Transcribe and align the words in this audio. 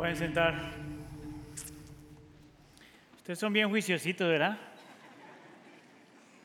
Pueden 0.00 0.16
sentar. 0.16 0.54
Ustedes 3.18 3.38
son 3.38 3.52
bien 3.52 3.68
juiciositos, 3.68 4.26
¿verdad? 4.26 4.56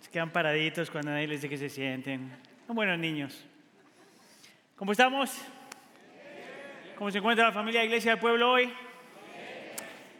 Se 0.02 0.12
quedan 0.12 0.30
paraditos 0.30 0.92
cuando 0.92 1.12
nadie 1.12 1.26
les 1.26 1.42
dice 1.42 1.48
que 1.48 1.58
se 1.58 1.70
sienten. 1.70 2.34
Son 2.68 2.76
buenos 2.76 3.00
niños. 3.00 3.46
¿Cómo 4.76 4.92
estamos? 4.92 5.42
¿Cómo 6.98 7.10
se 7.10 7.20
encuentra 7.20 7.46
la 7.46 7.54
familia 7.54 7.80
de 7.80 7.86
Iglesia 7.86 8.12
del 8.12 8.20
Pueblo 8.20 8.52
hoy? 8.52 8.74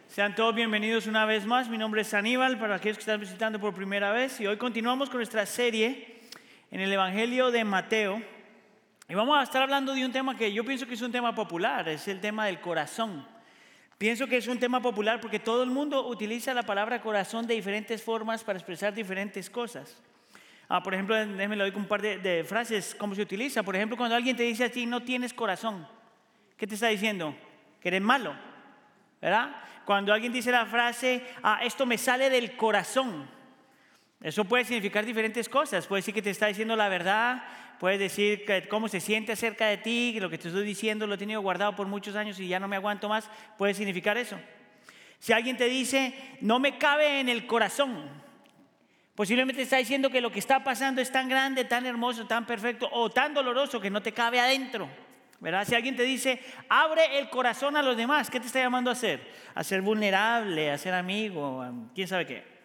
Sean 0.08 0.34
todos 0.34 0.54
bienvenidos 0.54 1.06
una 1.06 1.26
vez 1.26 1.44
más. 1.44 1.68
Mi 1.68 1.76
nombre 1.76 2.00
es 2.00 2.14
Aníbal, 2.14 2.58
para 2.58 2.76
aquellos 2.76 2.96
que 2.96 3.02
están 3.02 3.20
visitando 3.20 3.60
por 3.60 3.74
primera 3.74 4.12
vez. 4.12 4.40
Y 4.40 4.46
hoy 4.46 4.56
continuamos 4.56 5.10
con 5.10 5.18
nuestra 5.18 5.44
serie 5.44 6.20
en 6.70 6.80
el 6.80 6.90
Evangelio 6.90 7.50
de 7.50 7.64
Mateo. 7.64 8.35
Y 9.08 9.14
vamos 9.14 9.38
a 9.38 9.44
estar 9.44 9.62
hablando 9.62 9.94
de 9.94 10.04
un 10.04 10.10
tema 10.10 10.36
que 10.36 10.52
yo 10.52 10.64
pienso 10.64 10.86
que 10.86 10.94
es 10.94 11.02
un 11.02 11.12
tema 11.12 11.32
popular, 11.32 11.88
es 11.88 12.08
el 12.08 12.20
tema 12.20 12.46
del 12.46 12.60
corazón. 12.60 13.24
Pienso 13.98 14.26
que 14.26 14.36
es 14.36 14.48
un 14.48 14.58
tema 14.58 14.82
popular 14.82 15.20
porque 15.20 15.38
todo 15.38 15.62
el 15.62 15.70
mundo 15.70 16.08
utiliza 16.08 16.52
la 16.52 16.64
palabra 16.64 17.00
corazón 17.00 17.46
de 17.46 17.54
diferentes 17.54 18.02
formas 18.02 18.42
para 18.42 18.58
expresar 18.58 18.92
diferentes 18.92 19.48
cosas. 19.48 20.02
Ah, 20.68 20.82
por 20.82 20.92
ejemplo, 20.92 21.14
déjenme 21.14 21.54
le 21.54 21.70
doy 21.70 21.72
un 21.76 21.86
par 21.86 22.02
de, 22.02 22.18
de 22.18 22.42
frases, 22.42 22.96
cómo 22.98 23.14
se 23.14 23.22
utiliza. 23.22 23.62
Por 23.62 23.76
ejemplo, 23.76 23.96
cuando 23.96 24.16
alguien 24.16 24.36
te 24.36 24.42
dice 24.42 24.64
a 24.64 24.70
ti, 24.70 24.86
no 24.86 25.00
tienes 25.00 25.32
corazón, 25.32 25.86
¿qué 26.56 26.66
te 26.66 26.74
está 26.74 26.88
diciendo? 26.88 27.32
Que 27.80 27.88
eres 27.88 28.02
malo, 28.02 28.34
¿verdad? 29.22 29.54
Cuando 29.84 30.12
alguien 30.12 30.32
dice 30.32 30.50
la 30.50 30.66
frase, 30.66 31.22
ah, 31.44 31.60
esto 31.62 31.86
me 31.86 31.96
sale 31.96 32.28
del 32.28 32.56
corazón, 32.56 33.28
eso 34.20 34.44
puede 34.44 34.64
significar 34.64 35.04
diferentes 35.04 35.48
cosas. 35.48 35.86
Puede 35.86 36.00
decir 36.00 36.14
que 36.14 36.22
te 36.22 36.30
está 36.30 36.46
diciendo 36.46 36.74
la 36.74 36.88
verdad, 36.88 37.44
puede 37.78 37.98
decir 37.98 38.44
cómo 38.68 38.88
se 38.88 39.00
siente 39.00 39.32
acerca 39.32 39.66
de 39.66 39.76
ti, 39.76 40.18
lo 40.20 40.30
que 40.30 40.38
te 40.38 40.48
estoy 40.48 40.64
diciendo 40.64 41.06
lo 41.06 41.14
he 41.14 41.18
tenido 41.18 41.40
guardado 41.40 41.76
por 41.76 41.86
muchos 41.86 42.16
años 42.16 42.38
y 42.40 42.48
ya 42.48 42.60
no 42.60 42.68
me 42.68 42.76
aguanto 42.76 43.08
más, 43.08 43.28
puede 43.58 43.74
significar 43.74 44.16
eso. 44.16 44.38
Si 45.18 45.32
alguien 45.32 45.56
te 45.56 45.66
dice, 45.66 46.14
no 46.40 46.58
me 46.58 46.78
cabe 46.78 47.20
en 47.20 47.28
el 47.28 47.46
corazón, 47.46 48.10
posiblemente 49.14 49.62
está 49.62 49.78
diciendo 49.78 50.10
que 50.10 50.20
lo 50.20 50.30
que 50.30 50.38
está 50.38 50.62
pasando 50.62 51.00
es 51.00 51.10
tan 51.10 51.28
grande, 51.28 51.64
tan 51.64 51.86
hermoso, 51.86 52.26
tan 52.26 52.46
perfecto 52.46 52.88
o 52.92 53.10
tan 53.10 53.34
doloroso 53.34 53.80
que 53.80 53.90
no 53.90 54.02
te 54.02 54.12
cabe 54.12 54.40
adentro. 54.40 54.88
¿verdad? 55.40 55.66
Si 55.66 55.74
alguien 55.74 55.96
te 55.96 56.02
dice, 56.02 56.40
abre 56.68 57.18
el 57.18 57.28
corazón 57.28 57.76
a 57.76 57.82
los 57.82 57.96
demás, 57.96 58.30
¿qué 58.30 58.40
te 58.40 58.46
está 58.46 58.58
llamando 58.58 58.90
a 58.90 58.94
hacer? 58.94 59.20
A 59.54 59.62
ser 59.62 59.82
vulnerable, 59.82 60.70
a 60.70 60.78
ser 60.78 60.94
amigo, 60.94 61.64
quién 61.94 62.08
sabe 62.08 62.26
qué. 62.26 62.55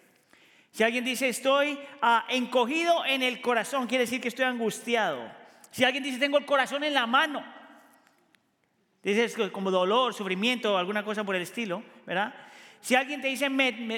Si 0.71 0.83
alguien 0.83 1.03
dice 1.03 1.27
estoy 1.27 1.77
ah, 2.01 2.25
encogido 2.29 3.05
en 3.05 3.23
el 3.23 3.41
corazón, 3.41 3.87
quiere 3.87 4.05
decir 4.05 4.21
que 4.21 4.29
estoy 4.29 4.45
angustiado. 4.45 5.29
Si 5.69 5.83
alguien 5.83 6.03
dice 6.03 6.17
tengo 6.17 6.37
el 6.37 6.45
corazón 6.45 6.83
en 6.83 6.93
la 6.93 7.05
mano, 7.05 7.43
dices 9.03 9.35
como 9.51 9.69
dolor, 9.69 10.13
sufrimiento, 10.13 10.77
alguna 10.77 11.03
cosa 11.03 11.23
por 11.23 11.35
el 11.35 11.41
estilo, 11.41 11.83
¿verdad? 12.05 12.33
Si 12.79 12.95
alguien 12.95 13.21
te 13.21 13.27
dice, 13.27 13.47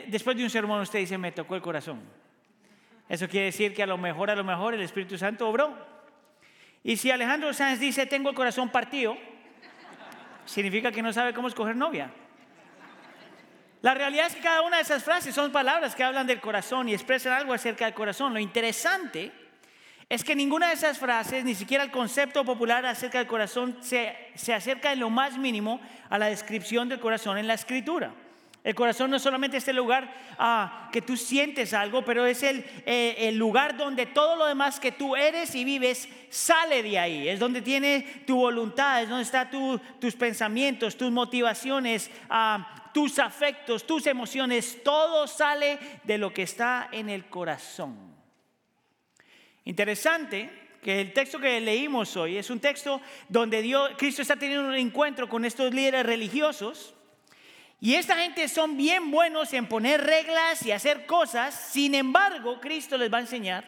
después 0.08 0.36
de 0.36 0.44
un 0.44 0.50
sermón, 0.50 0.82
usted 0.82 1.00
dice, 1.00 1.18
me 1.18 1.32
tocó 1.32 1.56
el 1.56 1.62
corazón. 1.62 2.02
Eso 3.08 3.30
quiere 3.30 3.46
decir 3.48 3.74
que 3.74 3.84
a 3.84 3.88
lo 3.88 3.98
mejor, 3.98 4.30
a 4.30 4.36
lo 4.36 4.44
mejor 4.44 4.74
el 4.74 4.82
Espíritu 4.82 5.18
Santo 5.18 5.48
obró. 5.48 5.74
Y 6.84 6.98
si 6.98 7.10
Alejandro 7.10 7.54
Sáenz 7.54 7.80
dice, 7.80 8.06
tengo 8.06 8.30
el 8.30 8.36
corazón 8.36 8.70
partido, 8.70 9.18
significa 10.46 10.92
que 10.92 11.02
no 11.02 11.14
sabe 11.14 11.34
cómo 11.34 11.48
escoger 11.48 11.78
novia. 11.78 12.12
La 13.84 13.94
realidad 13.94 14.28
es 14.28 14.36
que 14.36 14.42
cada 14.42 14.62
una 14.62 14.78
de 14.78 14.84
esas 14.84 15.04
frases 15.04 15.36
son 15.36 15.52
palabras 15.52 15.94
que 15.94 16.06
hablan 16.06 16.26
del 16.26 16.40
corazón 16.40 16.88
y 16.88 16.94
expresan 16.94 17.34
algo 17.34 17.52
acerca 17.52 17.84
del 17.84 17.94
corazón. 17.94 18.34
Lo 18.34 18.40
interesante 18.40 19.30
es 20.08 20.24
que 20.24 20.38
ninguna 20.38 20.70
de 20.70 20.76
esas 20.76 20.98
frases, 20.98 21.44
ni 21.44 21.54
siquiera 21.54 21.84
el 21.84 21.92
concepto 21.92 22.46
popular 22.46 22.86
acerca 22.86 23.18
del 23.18 23.28
corazón, 23.28 23.76
se, 23.82 24.16
acerca 24.56 24.94
en 24.94 25.02
lo 25.02 25.10
más 25.10 25.38
mínimo 25.38 25.82
a 26.10 26.18
la 26.18 26.28
descripción 26.28 26.88
del 26.88 27.02
corazón 27.02 27.38
en 27.38 27.46
la 27.46 27.56
escritura. 27.56 28.14
El 28.64 28.74
corazón 28.74 29.10
no 29.10 29.18
es 29.18 29.22
solamente 29.22 29.58
este 29.58 29.74
lugar 29.74 30.10
ah, 30.40 30.88
que 30.94 31.02
tú 31.02 31.18
sientes 31.18 31.74
algo, 31.74 32.06
pero 32.06 32.26
es 32.26 32.42
el, 32.42 32.64
eh, 32.86 33.16
el, 33.18 33.36
lugar 33.36 33.76
donde 33.76 34.06
todo 34.06 34.38
lo 34.38 34.46
demás 34.46 34.80
que 34.80 34.94
tú 34.94 35.18
eres 35.18 35.54
y 35.56 35.66
vives 35.66 36.08
sale 36.30 36.84
de 36.84 36.98
ahí. 36.98 37.28
Es 37.28 37.38
donde 37.38 37.62
tiene 37.62 38.24
tu 38.26 38.38
voluntad, 38.38 39.04
es 39.04 39.10
donde 39.10 39.24
están 39.24 39.50
tus 40.00 40.16
pensamientos, 40.16 40.96
tus 40.96 41.12
motivaciones, 41.12 42.10
ah, 42.30 42.80
tus 42.94 43.20
afectos, 43.20 43.86
tus 43.86 44.08
emociones, 44.08 44.84
todo 44.84 45.28
sale 45.28 45.80
de 46.04 46.18
lo 46.18 46.34
que 46.34 46.44
está 46.44 46.90
en 46.92 47.10
el 47.10 47.26
corazón. 47.26 48.14
Interesante 49.66 50.78
que 50.82 51.02
el 51.02 51.14
texto 51.14 51.40
que 51.40 51.60
leímos 51.60 52.16
hoy 52.18 52.38
es 52.38 52.50
un 52.50 52.60
texto 52.60 53.02
donde 53.30 53.76
Cristo 53.98 54.22
está 54.22 54.36
teniendo 54.36 54.68
un 54.68 54.76
encuentro 54.76 55.28
con 55.28 55.46
estos 55.46 55.74
líderes 55.74 56.06
religiosos. 56.06 56.94
Y 57.80 57.96
esta 57.96 58.16
gente 58.16 58.48
son 58.48 58.78
bien 58.78 59.12
buenos 59.12 59.52
en 59.54 59.68
poner 59.68 60.02
reglas 60.02 60.66
y 60.66 60.72
hacer 60.72 61.06
cosas. 61.06 61.54
Sin 61.72 61.96
embargo, 61.96 62.62
Cristo 62.62 62.98
les 62.98 63.12
va 63.12 63.18
a 63.18 63.22
enseñar 63.22 63.66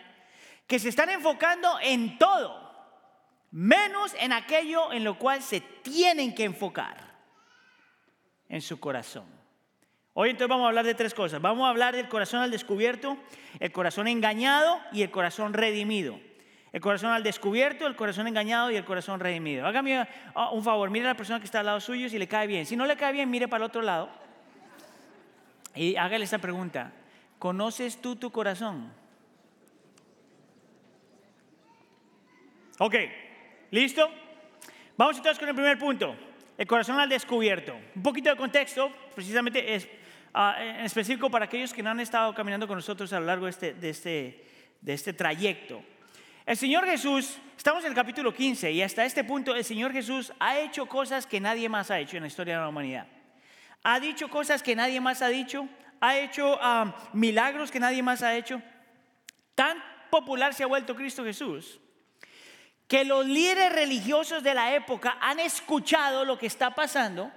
que 0.67 0.79
se 0.79 0.89
están 0.89 1.09
enfocando 1.09 1.79
en 1.81 2.17
todo, 2.17 2.71
menos 3.51 4.13
en 4.19 4.33
aquello 4.33 4.91
en 4.93 5.03
lo 5.03 5.17
cual 5.17 5.41
se 5.41 5.61
tienen 5.61 6.33
que 6.33 6.43
enfocar 6.43 7.04
en 8.49 8.61
su 8.61 8.79
corazón. 8.79 9.25
Hoy 10.13 10.29
entonces 10.29 10.49
vamos 10.49 10.65
a 10.65 10.69
hablar 10.69 10.85
de 10.85 10.95
tres 10.95 11.13
cosas. 11.13 11.41
Vamos 11.41 11.65
a 11.65 11.69
hablar 11.69 11.95
del 11.95 12.07
corazón 12.07 12.41
al 12.41 12.51
descubierto, 12.51 13.17
el 13.59 13.71
corazón 13.71 14.07
engañado 14.07 14.79
y 14.91 15.01
el 15.01 15.11
corazón 15.11 15.53
redimido. 15.53 16.19
El 16.71 16.81
corazón 16.81 17.11
al 17.11 17.23
descubierto, 17.23 17.87
el 17.87 17.95
corazón 17.95 18.27
engañado 18.27 18.71
y 18.71 18.75
el 18.75 18.85
corazón 18.85 19.19
redimido. 19.19 19.65
Hágame 19.65 20.07
ah, 20.35 20.51
un 20.51 20.63
favor, 20.63 20.89
mire 20.89 21.05
a 21.05 21.09
la 21.09 21.17
persona 21.17 21.39
que 21.39 21.45
está 21.45 21.61
al 21.61 21.65
lado 21.65 21.79
suyo 21.79 22.09
si 22.09 22.19
le 22.19 22.27
cae 22.27 22.47
bien. 22.47 22.65
Si 22.65 22.75
no 22.75 22.85
le 22.85 22.97
cae 22.97 23.13
bien, 23.13 23.29
mire 23.29 23.47
para 23.47 23.63
el 23.63 23.69
otro 23.69 23.81
lado 23.81 24.09
y 25.75 25.95
hágale 25.97 26.23
esta 26.23 26.39
pregunta. 26.39 26.91
¿Conoces 27.37 28.01
tú 28.01 28.15
tu 28.15 28.31
corazón? 28.31 28.91
Ok, 32.79 32.95
¿listo? 33.71 34.09
Vamos 34.97 35.17
entonces 35.17 35.39
con 35.39 35.49
el 35.49 35.55
primer 35.55 35.77
punto 35.77 36.15
el 36.57 36.67
corazón 36.67 36.99
al 36.99 37.09
descubierto. 37.09 37.75
Un 37.95 38.03
poquito 38.03 38.29
de 38.29 38.35
contexto, 38.35 38.91
precisamente 39.13 39.75
es, 39.75 39.87
ah, 40.33 40.55
en 40.59 40.85
específico 40.85 41.29
para 41.29 41.45
aquellos 41.45 41.73
que 41.73 41.83
no 41.83 41.89
han 41.89 41.99
estado 41.99 42.33
caminando 42.33 42.67
con 42.67 42.77
nosotros 42.77 43.11
a 43.13 43.19
lo 43.19 43.25
largo 43.25 43.45
de 43.45 43.51
este, 43.51 43.89
este, 43.89 44.45
este 44.85 45.13
trayecto. 45.13 45.83
El 46.45 46.57
Señor 46.57 46.85
Jesús, 46.85 47.37
estamos 47.57 47.83
en 47.83 47.89
el 47.89 47.95
capítulo 47.95 48.33
15 48.33 48.71
y 48.71 48.81
hasta 48.81 49.03
este 49.03 49.23
punto 49.23 49.55
el 49.55 49.63
Señor 49.63 49.91
Jesús 49.91 50.31
ha 50.39 50.59
hecho 50.59 50.85
cosas 50.85 51.25
que 51.25 51.39
nadie 51.39 51.67
más 51.67 51.91
ha 51.91 51.99
hecho 51.99 52.17
en 52.17 52.23
la 52.23 52.27
historia 52.27 52.55
de 52.55 52.61
la 52.61 52.69
humanidad. 52.69 53.07
Ha 53.83 53.99
dicho 53.99 54.29
cosas 54.29 54.63
que 54.63 54.75
nadie 54.75 55.01
más 55.01 55.21
ha 55.21 55.27
dicho, 55.27 55.67
ha 55.99 56.17
hecho 56.17 56.57
ah, 56.61 57.09
milagros 57.13 57.71
que 57.71 57.79
nadie 57.79 58.01
más 58.03 58.21
ha 58.23 58.35
hecho. 58.35 58.61
Tan 59.55 59.77
popular 60.09 60.53
se 60.53 60.63
ha 60.63 60.67
vuelto 60.67 60.95
Cristo 60.95 61.23
Jesús 61.23 61.79
que 62.87 63.03
los 63.03 63.25
líderes 63.25 63.73
religiosos 63.73 64.43
de 64.43 64.53
la 64.53 64.75
época 64.75 65.17
han 65.19 65.39
escuchado 65.39 66.23
lo 66.25 66.37
que 66.37 66.47
está 66.47 66.75
pasando. 66.75 67.31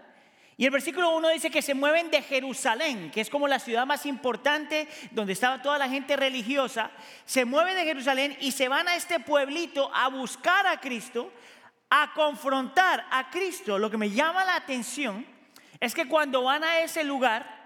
Y 0.57 0.65
el 0.65 0.73
versículo 0.73 1.17
1 1.17 1.29
dice 1.29 1.51
que 1.51 1.63
se 1.63 1.75
mueven 1.75 2.11
de 2.11 2.21
Jerusalén, 2.21 3.11
que 3.13 3.21
es 3.21 3.31
como 3.31 3.47
la 3.47 3.61
ciudad 3.61 3.87
más 3.87 4.05
importante 4.07 4.89
donde 5.13 5.33
estaba 5.33 5.63
toda 5.63 5.79
la 5.79 5.89
gente 5.89 6.17
religiosa. 6.17 6.91
Se 7.25 7.45
mueven 7.45 7.77
de 7.77 7.85
Jerusalén 7.85 8.37
y 8.41 8.51
se 8.51 8.69
van 8.69 8.89
a 8.89 8.97
este 8.97 9.21
pueblito 9.21 9.89
a 9.95 10.09
buscar 10.09 10.67
a 10.67 10.81
Cristo, 10.81 11.33
a 11.89 12.13
confrontar 12.13 13.07
a 13.11 13.31
Cristo. 13.31 13.79
Lo 13.79 13.89
que 13.89 13.97
me 13.97 14.11
llama 14.11 14.45
la 14.45 14.57
atención 14.57 15.25
es 15.79 15.95
que 15.95 16.09
cuando 16.09 16.43
van 16.43 16.65
a 16.65 16.81
ese 16.81 17.05
lugar, 17.05 17.58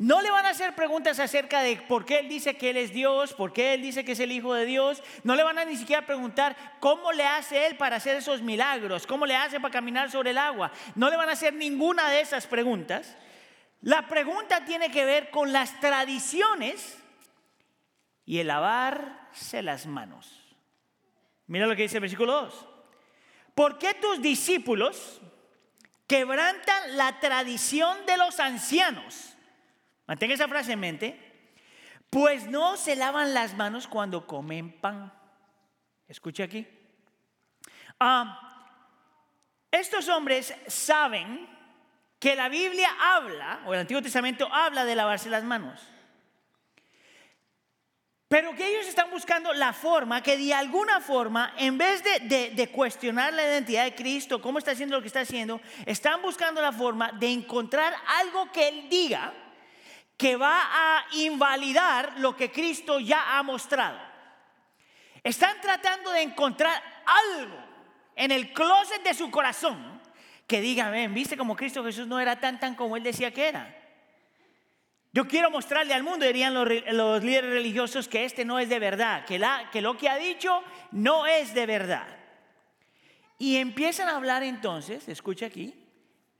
no 0.00 0.22
le 0.22 0.30
van 0.30 0.46
a 0.46 0.50
hacer 0.50 0.74
preguntas 0.74 1.20
acerca 1.20 1.60
de 1.60 1.76
por 1.76 2.06
qué 2.06 2.20
Él 2.20 2.28
dice 2.30 2.56
que 2.56 2.70
Él 2.70 2.78
es 2.78 2.90
Dios, 2.90 3.34
por 3.34 3.52
qué 3.52 3.74
Él 3.74 3.82
dice 3.82 4.02
que 4.02 4.12
es 4.12 4.20
el 4.20 4.32
Hijo 4.32 4.54
de 4.54 4.64
Dios. 4.64 5.02
No 5.24 5.34
le 5.34 5.42
van 5.42 5.58
a 5.58 5.66
ni 5.66 5.76
siquiera 5.76 6.06
preguntar 6.06 6.56
cómo 6.80 7.12
le 7.12 7.26
hace 7.26 7.66
Él 7.66 7.76
para 7.76 7.96
hacer 7.96 8.16
esos 8.16 8.40
milagros, 8.40 9.06
cómo 9.06 9.26
le 9.26 9.36
hace 9.36 9.60
para 9.60 9.70
caminar 9.70 10.10
sobre 10.10 10.30
el 10.30 10.38
agua. 10.38 10.72
No 10.94 11.10
le 11.10 11.18
van 11.18 11.28
a 11.28 11.32
hacer 11.32 11.52
ninguna 11.52 12.08
de 12.08 12.22
esas 12.22 12.46
preguntas. 12.46 13.14
La 13.82 14.08
pregunta 14.08 14.64
tiene 14.64 14.90
que 14.90 15.04
ver 15.04 15.28
con 15.28 15.52
las 15.52 15.78
tradiciones 15.80 16.96
y 18.24 18.38
el 18.38 18.46
lavarse 18.46 19.60
las 19.60 19.84
manos. 19.84 20.56
Mira 21.46 21.66
lo 21.66 21.76
que 21.76 21.82
dice 21.82 21.98
el 21.98 22.00
versículo 22.00 22.40
2. 22.40 22.66
¿Por 23.54 23.76
qué 23.76 23.92
tus 23.92 24.22
discípulos 24.22 25.20
quebrantan 26.06 26.96
la 26.96 27.20
tradición 27.20 28.06
de 28.06 28.16
los 28.16 28.40
ancianos? 28.40 29.29
Mantenga 30.10 30.34
esa 30.34 30.48
frase 30.48 30.72
en 30.72 30.80
mente. 30.80 31.16
Pues 32.10 32.48
no 32.48 32.76
se 32.76 32.96
lavan 32.96 33.32
las 33.32 33.54
manos 33.54 33.86
cuando 33.86 34.26
comen 34.26 34.72
pan. 34.72 35.12
Escuche 36.08 36.42
aquí. 36.42 36.66
Ah, 38.00 38.66
estos 39.70 40.08
hombres 40.08 40.52
saben 40.66 41.48
que 42.18 42.34
la 42.34 42.48
Biblia 42.48 42.88
habla, 43.00 43.60
o 43.66 43.72
el 43.72 43.78
Antiguo 43.78 44.02
Testamento 44.02 44.52
habla 44.52 44.84
de 44.84 44.96
lavarse 44.96 45.30
las 45.30 45.44
manos. 45.44 45.80
Pero 48.26 48.56
que 48.56 48.66
ellos 48.66 48.88
están 48.88 49.12
buscando 49.12 49.54
la 49.54 49.72
forma 49.72 50.24
que 50.24 50.36
de 50.36 50.52
alguna 50.52 51.00
forma, 51.00 51.54
en 51.56 51.78
vez 51.78 52.02
de, 52.02 52.50
de, 52.50 52.68
cuestionar 52.72 53.32
la 53.32 53.44
identidad 53.44 53.84
de 53.84 53.94
Cristo, 53.94 54.42
cómo 54.42 54.58
está 54.58 54.72
haciendo 54.72 54.96
lo 54.96 55.02
que 55.02 55.06
está 55.06 55.20
haciendo, 55.20 55.60
están 55.86 56.20
buscando 56.20 56.60
la 56.60 56.72
forma 56.72 57.12
de 57.12 57.30
encontrar 57.30 57.94
algo 58.18 58.50
que 58.50 58.66
Él 58.66 58.88
diga 58.88 59.32
que 60.20 60.36
va 60.36 60.60
a 60.60 61.06
invalidar 61.12 62.18
lo 62.18 62.36
que 62.36 62.52
Cristo 62.52 63.00
ya 63.00 63.38
ha 63.38 63.42
mostrado. 63.42 63.98
Están 65.24 65.58
tratando 65.62 66.10
de 66.10 66.20
encontrar 66.20 66.82
algo 67.06 67.56
en 68.14 68.30
el 68.30 68.52
closet 68.52 69.02
de 69.02 69.14
su 69.14 69.30
corazón 69.30 69.98
que 70.46 70.60
diga, 70.60 70.90
ven, 70.90 71.14
viste 71.14 71.38
como 71.38 71.56
Cristo 71.56 71.82
Jesús 71.82 72.06
no 72.06 72.20
era 72.20 72.38
tan 72.38 72.60
tan 72.60 72.74
como 72.74 72.98
Él 72.98 73.02
decía 73.02 73.32
que 73.32 73.48
era. 73.48 73.74
Yo 75.10 75.26
quiero 75.26 75.50
mostrarle 75.50 75.94
al 75.94 76.02
mundo, 76.02 76.26
dirían 76.26 76.52
los, 76.52 77.24
líderes 77.24 77.50
religiosos, 77.50 78.06
que 78.06 78.26
este 78.26 78.44
no 78.44 78.58
es 78.58 78.68
de 78.68 78.78
verdad, 78.78 79.24
que, 79.24 79.38
la, 79.38 79.70
que 79.72 79.80
lo 79.80 79.96
que 79.96 80.10
ha 80.10 80.16
dicho 80.16 80.62
no 80.90 81.26
es 81.26 81.54
de 81.54 81.64
verdad. 81.64 82.06
Y 83.38 83.56
empiezan 83.56 84.10
a 84.10 84.16
hablar 84.16 84.42
entonces, 84.42 85.08
escucha 85.08 85.46
aquí, 85.46 85.74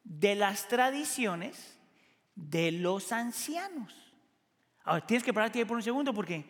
de 0.05 0.35
las 0.35 0.69
tradiciones 0.69 1.80
de 2.49 2.73
los 2.73 3.13
ancianos. 3.13 3.95
Ahora, 4.85 5.07
tienes 5.07 5.23
que 5.23 5.33
pararte 5.33 5.59
ahí 5.59 5.65
por 5.65 5.77
un 5.77 5.83
segundo 5.83 6.15
porque 6.15 6.45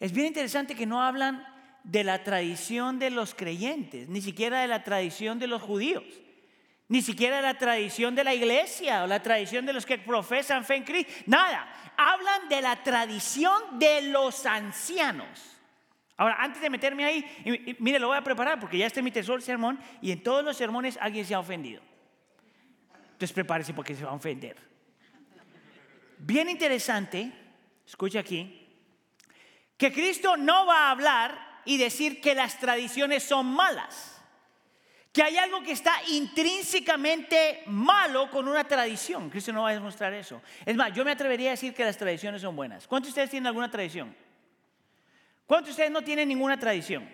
es 0.00 0.12
bien 0.12 0.26
interesante 0.26 0.74
que 0.74 0.86
no 0.86 1.02
hablan 1.02 1.46
de 1.84 2.02
la 2.02 2.24
tradición 2.24 2.98
de 2.98 3.10
los 3.10 3.34
creyentes, 3.34 4.08
ni 4.08 4.20
siquiera 4.20 4.62
de 4.62 4.68
la 4.68 4.82
tradición 4.82 5.38
de 5.38 5.46
los 5.46 5.62
judíos. 5.62 6.04
Ni 6.88 7.00
siquiera 7.00 7.40
la 7.40 7.56
tradición 7.56 8.14
de 8.14 8.24
la 8.24 8.34
iglesia 8.34 9.04
o 9.04 9.06
la 9.06 9.22
tradición 9.22 9.64
de 9.64 9.72
los 9.72 9.86
que 9.86 9.98
profesan 9.98 10.64
fe 10.64 10.76
en 10.76 10.84
Cristo. 10.84 11.12
Nada. 11.26 11.66
Hablan 11.96 12.48
de 12.48 12.60
la 12.60 12.82
tradición 12.82 13.78
de 13.78 14.02
los 14.02 14.44
ancianos. 14.44 15.26
Ahora, 16.16 16.36
antes 16.38 16.60
de 16.60 16.68
meterme 16.68 17.04
ahí, 17.04 17.76
mire, 17.78 17.98
lo 17.98 18.08
voy 18.08 18.18
a 18.18 18.22
preparar 18.22 18.60
porque 18.60 18.78
ya 18.78 18.86
este 18.86 19.00
es 19.00 19.04
mi 19.04 19.10
tesoro 19.10 19.40
sermón 19.40 19.80
y 20.02 20.12
en 20.12 20.22
todos 20.22 20.44
los 20.44 20.56
sermones 20.56 20.98
alguien 21.00 21.24
se 21.24 21.34
ha 21.34 21.40
ofendido. 21.40 21.82
Entonces 23.24 23.36
prepárese 23.36 23.72
porque 23.72 23.94
se 23.94 24.04
va 24.04 24.10
a 24.10 24.14
ofender. 24.14 24.54
Bien 26.18 26.46
interesante, 26.50 27.32
escucha 27.86 28.20
aquí, 28.20 28.68
que 29.78 29.90
Cristo 29.90 30.36
no 30.36 30.66
va 30.66 30.88
a 30.88 30.90
hablar 30.90 31.62
y 31.64 31.78
decir 31.78 32.20
que 32.20 32.34
las 32.34 32.58
tradiciones 32.58 33.22
son 33.22 33.46
malas 33.46 34.10
que 35.10 35.22
hay 35.22 35.38
algo 35.38 35.62
que 35.62 35.70
está 35.70 35.94
intrínsecamente 36.08 37.62
malo 37.66 38.28
con 38.28 38.48
una 38.48 38.64
tradición. 38.64 39.30
Cristo 39.30 39.52
no 39.52 39.62
va 39.62 39.70
a 39.70 39.74
demostrar 39.74 40.12
eso. 40.12 40.42
Es 40.66 40.74
más, 40.74 40.92
yo 40.92 41.04
me 41.04 41.12
atrevería 41.12 41.50
a 41.50 41.52
decir 41.52 41.72
que 41.72 41.84
las 41.84 41.96
tradiciones 41.96 42.42
son 42.42 42.56
buenas. 42.56 42.88
¿Cuántos 42.88 43.10
de 43.10 43.10
ustedes 43.12 43.30
tienen 43.30 43.46
alguna 43.46 43.70
tradición? 43.70 44.12
¿Cuántos 45.46 45.68
de 45.68 45.70
ustedes 45.70 45.92
no 45.92 46.02
tienen 46.02 46.28
ninguna 46.28 46.58
tradición? 46.58 47.08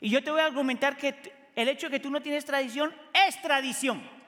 Y 0.00 0.08
yo 0.08 0.24
te 0.24 0.30
voy 0.30 0.40
a 0.40 0.46
argumentar 0.46 0.96
que 0.96 1.14
el 1.54 1.68
hecho 1.68 1.88
de 1.88 1.98
que 1.98 2.00
tú 2.00 2.10
no 2.10 2.22
tienes 2.22 2.46
tradición 2.46 2.92
es 3.12 3.40
tradición. 3.42 4.21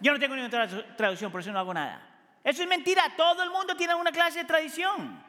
Yo 0.00 0.12
no 0.12 0.18
tengo 0.18 0.36
ninguna 0.36 0.68
tradición, 0.96 1.30
por 1.32 1.40
eso 1.40 1.52
no 1.52 1.58
hago 1.58 1.74
nada. 1.74 2.00
Eso 2.44 2.62
es 2.62 2.68
mentira. 2.68 3.02
Todo 3.16 3.42
el 3.42 3.50
mundo 3.50 3.76
tiene 3.76 3.94
una 3.94 4.12
clase 4.12 4.40
de 4.40 4.44
tradición. 4.44 5.24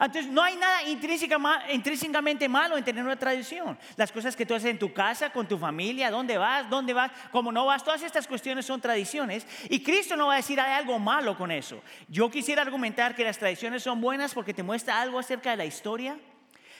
Entonces 0.00 0.30
no 0.30 0.42
hay 0.42 0.54
nada 0.56 0.84
intrínsecamente 0.84 2.48
malo 2.48 2.76
en 2.76 2.84
tener 2.84 3.02
una 3.02 3.16
tradición. 3.16 3.76
Las 3.96 4.12
cosas 4.12 4.36
que 4.36 4.46
tú 4.46 4.54
haces 4.54 4.70
en 4.70 4.78
tu 4.78 4.92
casa, 4.92 5.30
con 5.30 5.48
tu 5.48 5.58
familia, 5.58 6.10
dónde 6.10 6.38
vas, 6.38 6.70
dónde 6.70 6.92
vas, 6.92 7.10
cómo 7.32 7.50
no 7.50 7.66
vas, 7.66 7.82
todas 7.82 8.02
estas 8.02 8.28
cuestiones 8.28 8.64
son 8.64 8.80
tradiciones. 8.80 9.44
Y 9.68 9.82
Cristo 9.82 10.16
no 10.16 10.28
va 10.28 10.34
a 10.34 10.36
decir 10.36 10.60
hay 10.60 10.74
algo 10.74 10.98
malo 11.00 11.36
con 11.36 11.50
eso. 11.50 11.82
Yo 12.06 12.30
quisiera 12.30 12.62
argumentar 12.62 13.16
que 13.16 13.24
las 13.24 13.38
tradiciones 13.38 13.82
son 13.82 14.00
buenas 14.00 14.34
porque 14.34 14.54
te 14.54 14.62
muestra 14.62 15.00
algo 15.00 15.18
acerca 15.18 15.50
de 15.50 15.56
la 15.56 15.64
historia. 15.64 16.16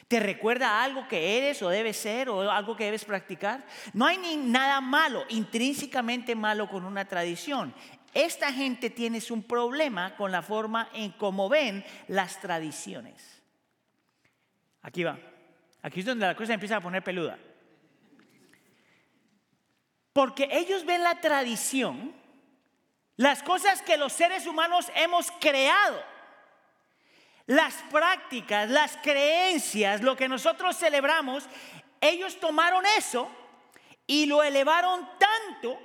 ¿Te 0.09 0.21
recuerda 0.21 0.83
algo 0.83 1.07
que 1.07 1.37
eres 1.37 1.61
o 1.61 1.69
debes 1.69 1.99
ser 1.99 2.31
o 2.31 2.51
algo 2.51 2.75
que 2.75 2.85
debes 2.85 3.05
practicar? 3.05 3.65
No 3.93 4.07
hay 4.07 4.17
nada 4.39 4.81
malo, 4.81 5.25
intrínsecamente 5.29 6.35
malo 6.35 6.67
con 6.67 6.87
una 6.87 7.05
tradición. 7.05 7.75
Esta 8.15 8.51
gente 8.51 8.89
tiene 8.89 9.21
un 9.31 9.43
problema 9.43 10.17
con 10.17 10.33
la 10.33 10.41
forma 10.41 10.89
en 10.95 11.13
cómo 11.13 11.51
ven 11.51 11.85
las 12.09 12.41
tradiciones. 12.41 13.43
Aquí 14.81 15.05
va. 15.05 15.19
Aquí 15.83 16.01
es 16.01 16.07
donde 16.07 16.27
la 16.27 16.35
cosa 16.35 16.55
empieza 16.55 16.77
a 16.77 16.81
poner 16.81 17.05
peluda. 17.05 17.39
Porque 20.15 20.49
ellos 20.51 20.87
ven 20.87 21.03
la 21.03 21.21
tradición, 21.21 22.15
las 23.17 23.43
cosas 23.43 23.83
que 23.83 23.99
los 23.99 24.15
seres 24.15 24.47
humanos 24.47 24.91
hemos 24.97 25.31
creado, 25.33 26.03
las 27.49 27.75
prácticas, 27.91 28.69
las 28.69 28.99
creencias, 28.99 30.03
lo 30.03 30.17
que 30.17 30.29
nosotros 30.29 30.77
celebramos, 30.77 31.45
ellos 31.99 32.39
tomaron 32.39 32.85
eso 32.99 33.27
y 34.07 34.27
lo 34.27 34.43
elevaron 34.43 35.09
tanto 35.19 35.81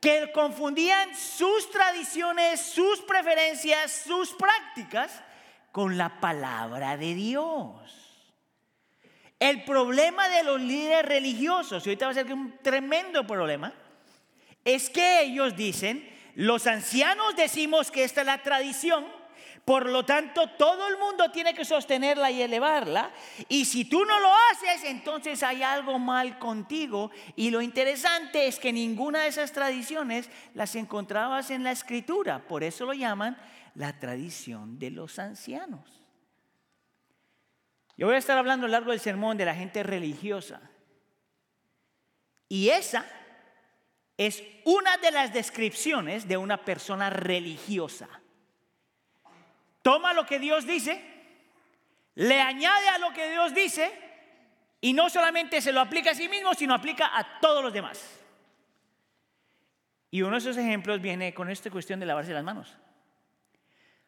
que 0.00 0.32
confundían 0.32 1.14
sus 1.14 1.70
tradiciones, 1.70 2.60
sus 2.62 3.00
preferencias, 3.02 3.92
sus 3.92 4.32
prácticas 4.32 5.22
con 5.70 5.98
la 5.98 6.18
palabra 6.18 6.96
de 6.96 7.14
Dios. 7.14 8.24
El 9.38 9.64
problema 9.64 10.30
de 10.30 10.44
los 10.44 10.60
líderes 10.62 11.04
religiosos, 11.04 11.86
y 11.86 11.90
ahorita 11.90 12.06
va 12.06 12.12
a 12.12 12.14
ser 12.14 12.32
un 12.32 12.56
tremendo 12.62 13.26
problema, 13.26 13.70
es 14.64 14.88
que 14.88 15.24
ellos 15.24 15.54
dicen, 15.56 16.08
los 16.36 16.66
ancianos 16.66 17.36
decimos 17.36 17.90
que 17.90 18.02
esta 18.02 18.22
es 18.22 18.26
la 18.26 18.42
tradición, 18.42 19.06
por 19.64 19.88
lo 19.88 20.04
tanto, 20.04 20.48
todo 20.50 20.88
el 20.88 20.98
mundo 20.98 21.30
tiene 21.30 21.54
que 21.54 21.64
sostenerla 21.64 22.30
y 22.30 22.42
elevarla. 22.42 23.12
Y 23.48 23.64
si 23.64 23.84
tú 23.84 24.04
no 24.04 24.18
lo 24.18 24.28
haces, 24.50 24.84
entonces 24.84 25.42
hay 25.42 25.62
algo 25.62 25.98
mal 25.98 26.38
contigo. 26.38 27.10
Y 27.36 27.50
lo 27.50 27.62
interesante 27.62 28.48
es 28.48 28.58
que 28.58 28.72
ninguna 28.72 29.22
de 29.22 29.28
esas 29.28 29.52
tradiciones 29.52 30.28
las 30.54 30.74
encontrabas 30.74 31.50
en 31.50 31.62
la 31.62 31.70
escritura. 31.70 32.40
Por 32.48 32.64
eso 32.64 32.86
lo 32.86 32.92
llaman 32.92 33.36
la 33.74 33.98
tradición 34.00 34.78
de 34.78 34.90
los 34.90 35.18
ancianos. 35.20 36.02
Yo 37.96 38.06
voy 38.06 38.16
a 38.16 38.18
estar 38.18 38.38
hablando 38.38 38.66
a 38.66 38.68
lo 38.68 38.72
largo 38.72 38.90
del 38.90 39.00
sermón 39.00 39.36
de 39.36 39.44
la 39.44 39.54
gente 39.54 39.84
religiosa. 39.84 40.60
Y 42.48 42.70
esa 42.70 43.06
es 44.16 44.42
una 44.64 44.96
de 44.96 45.12
las 45.12 45.32
descripciones 45.32 46.26
de 46.26 46.36
una 46.36 46.64
persona 46.64 47.10
religiosa 47.10 48.21
toma 49.82 50.14
lo 50.14 50.24
que 50.24 50.38
Dios 50.38 50.66
dice, 50.66 51.02
le 52.14 52.40
añade 52.40 52.88
a 52.88 52.98
lo 52.98 53.12
que 53.12 53.30
Dios 53.30 53.54
dice 53.54 53.92
y 54.80 54.92
no 54.92 55.10
solamente 55.10 55.60
se 55.60 55.72
lo 55.72 55.80
aplica 55.80 56.10
a 56.10 56.14
sí 56.14 56.28
mismo, 56.28 56.54
sino 56.54 56.74
aplica 56.74 57.16
a 57.16 57.40
todos 57.40 57.62
los 57.62 57.72
demás. 57.72 58.20
Y 60.10 60.22
uno 60.22 60.32
de 60.32 60.38
esos 60.38 60.56
ejemplos 60.56 61.00
viene 61.00 61.32
con 61.32 61.50
esta 61.50 61.70
cuestión 61.70 62.00
de 62.00 62.06
lavarse 62.06 62.32
las 62.32 62.44
manos. 62.44 62.76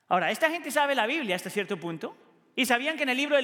Ahora, 0.09 0.31
esta 0.31 0.51
gente 0.51 0.71
sabe 0.71 0.95
la 0.95 1.07
Biblia 1.07 1.35
hasta 1.35 1.49
cierto 1.49 1.79
punto, 1.79 2.17
y 2.57 2.67
sabían 2.67 2.97
que 2.97 3.03
en 3.03 3.09
el 3.09 3.17
libro 3.17 3.35
de 3.35 3.43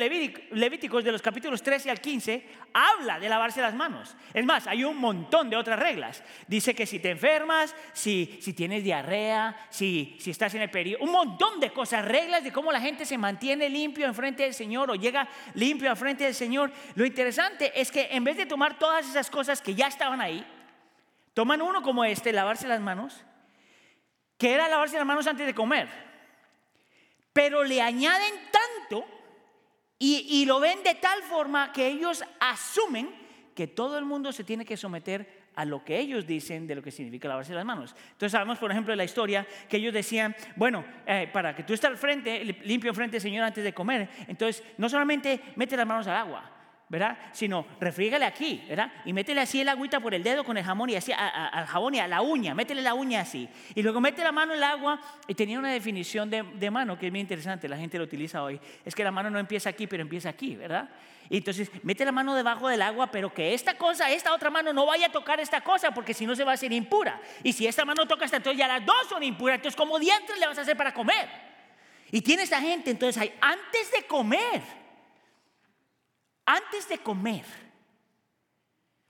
Levíticos, 0.52 1.02
de 1.02 1.10
los 1.10 1.20
capítulos 1.20 1.64
13 1.64 1.90
al 1.90 2.00
15, 2.00 2.46
habla 2.72 3.18
de 3.18 3.28
lavarse 3.28 3.60
las 3.60 3.74
manos. 3.74 4.14
Es 4.32 4.44
más, 4.44 4.68
hay 4.68 4.84
un 4.84 4.98
montón 4.98 5.50
de 5.50 5.56
otras 5.56 5.80
reglas. 5.80 6.22
Dice 6.46 6.76
que 6.76 6.86
si 6.86 7.00
te 7.00 7.10
enfermas, 7.10 7.74
si, 7.92 8.26
tienes 8.56 8.84
diarrea, 8.84 9.66
si, 9.68 10.16
estás 10.24 10.54
en 10.54 10.62
el 10.62 10.70
periodo, 10.70 11.02
un 11.02 11.10
montón 11.10 11.58
de 11.58 11.72
cosas, 11.72 12.04
reglas 12.04 12.44
de 12.44 12.52
cómo 12.52 12.70
la 12.70 12.80
gente 12.80 13.04
se 13.04 13.18
mantiene 13.18 13.68
limpio 13.68 14.06
en 14.06 14.14
frente 14.14 14.44
del 14.44 14.54
Señor 14.54 14.92
o 14.92 14.94
llega 14.94 15.28
limpio 15.54 15.90
al 15.90 15.96
frente 15.96 16.22
del 16.22 16.34
Señor. 16.34 16.70
Lo 16.94 17.04
interesante 17.04 17.72
es 17.74 17.90
que 17.90 18.10
en 18.12 18.22
vez 18.22 18.36
de 18.36 18.46
tomar 18.46 18.78
todas 18.78 19.08
esas 19.08 19.28
cosas 19.28 19.60
que 19.60 19.74
ya 19.74 19.88
estaban 19.88 20.20
ahí, 20.20 20.46
toman 21.34 21.62
uno 21.62 21.82
como 21.82 22.04
este, 22.04 22.32
lavarse 22.32 22.68
las 22.68 22.80
manos, 22.80 23.24
que 24.38 24.54
era 24.54 24.68
lavarse 24.68 24.98
las 24.98 25.06
manos 25.06 25.26
antes 25.26 25.46
de 25.46 25.54
comer 25.54 26.10
pero 27.32 27.64
le 27.64 27.80
añaden 27.80 28.34
y, 29.98 30.46
lo 30.46 30.60
ven 30.60 30.82
de 30.82 30.94
tal 30.94 31.22
forma 31.22 31.72
que 31.72 31.86
ellos 31.86 32.24
asumen 32.40 33.10
que 33.54 33.66
todo 33.66 33.98
el 33.98 34.06
mundo 34.06 34.32
se 34.32 34.44
tiene 34.44 34.64
que 34.64 34.76
someter 34.76 35.40
a 35.54 35.66
lo 35.66 35.84
que 35.84 35.98
ellos 35.98 36.26
dicen 36.26 36.66
de 36.66 36.74
lo 36.74 36.82
que 36.82 36.90
significa 36.90 37.28
lavarse 37.28 37.52
las 37.52 37.66
manos. 37.66 37.94
Entonces 38.12 38.32
sabemos, 38.32 38.58
por 38.58 38.70
ejemplo, 38.70 38.92
de 38.92 38.96
la 38.96 39.04
historia 39.04 39.46
que 39.68 39.76
ellos 39.76 39.92
decían, 39.92 40.34
bueno, 40.56 40.84
eh, 41.06 41.28
para 41.30 41.54
que 41.54 41.64
tú 41.64 41.74
estés 41.74 41.90
al 41.90 41.98
frente, 41.98 42.42
limpio 42.64 42.94
frente 42.94 43.18
al 43.18 43.20
Señor 43.20 43.44
antes 43.44 43.62
de 43.62 43.74
comer, 43.74 44.08
entonces 44.26 44.64
no 44.78 44.88
solamente 44.88 45.40
mete 45.56 45.76
las 45.76 45.86
manos 45.86 46.06
al 46.06 46.16
agua, 46.16 46.50
¿verdad? 46.90 47.16
Sino 47.32 47.64
refrígale 47.78 48.24
aquí, 48.24 48.64
¿verdad? 48.68 48.92
Y 49.04 49.12
métele 49.12 49.40
así 49.40 49.60
el 49.60 49.68
agüita 49.68 50.00
por 50.00 50.12
el 50.12 50.24
dedo 50.24 50.42
con 50.42 50.58
el 50.58 50.64
jamón 50.64 50.90
y 50.90 50.96
así 50.96 51.12
al 51.12 51.64
jabón 51.66 51.94
y 51.94 52.00
a 52.00 52.08
la 52.08 52.20
uña, 52.20 52.52
métele 52.52 52.82
la 52.82 52.94
uña 52.94 53.20
así. 53.20 53.48
Y 53.76 53.82
luego 53.82 54.00
mete 54.00 54.24
la 54.24 54.32
mano 54.32 54.52
en 54.52 54.58
el 54.58 54.64
agua 54.64 55.00
y 55.28 55.34
tenía 55.34 55.60
una 55.60 55.70
definición 55.70 56.28
de, 56.28 56.42
de, 56.42 56.70
mano 56.70 56.98
que 56.98 57.06
es 57.06 57.12
muy 57.12 57.20
interesante, 57.20 57.68
la 57.68 57.76
gente 57.76 57.96
lo 57.96 58.02
utiliza 58.02 58.42
hoy. 58.42 58.60
Es 58.84 58.96
que 58.96 59.04
la 59.04 59.12
mano 59.12 59.30
no 59.30 59.38
empieza 59.38 59.70
aquí, 59.70 59.86
pero 59.86 60.02
empieza 60.02 60.30
aquí, 60.30 60.56
¿verdad? 60.56 60.90
Y 61.28 61.36
entonces 61.36 61.70
mete 61.84 62.04
la 62.04 62.10
mano 62.10 62.34
debajo 62.34 62.66
del 62.66 62.82
agua, 62.82 63.08
pero 63.12 63.32
que 63.32 63.54
esta 63.54 63.78
cosa, 63.78 64.10
esta 64.10 64.34
otra 64.34 64.50
mano 64.50 64.72
no 64.72 64.84
vaya 64.84 65.06
a 65.06 65.12
tocar 65.12 65.38
esta 65.38 65.60
cosa, 65.60 65.92
porque 65.92 66.12
si 66.12 66.26
no 66.26 66.34
se 66.34 66.42
va 66.42 66.50
a 66.50 66.54
hacer 66.54 66.72
impura. 66.72 67.20
Y 67.44 67.52
si 67.52 67.68
esta 67.68 67.84
mano 67.84 68.04
toca 68.06 68.24
esta, 68.24 68.38
entonces 68.38 68.58
ya 68.58 68.66
las 68.66 68.84
dos 68.84 69.06
son 69.08 69.22
impuras, 69.22 69.54
entonces 69.58 69.76
como 69.76 70.00
dientes 70.00 70.36
le 70.40 70.48
vas 70.48 70.58
a 70.58 70.62
hacer 70.62 70.76
para 70.76 70.92
comer. 70.92 71.28
Y 72.10 72.20
tiene 72.20 72.42
esta 72.42 72.60
gente, 72.60 72.90
entonces 72.90 73.22
hay, 73.22 73.32
antes 73.40 73.92
de 73.92 74.08
comer, 74.08 74.79
antes 76.50 76.88
de 76.88 76.98
comer. 76.98 77.44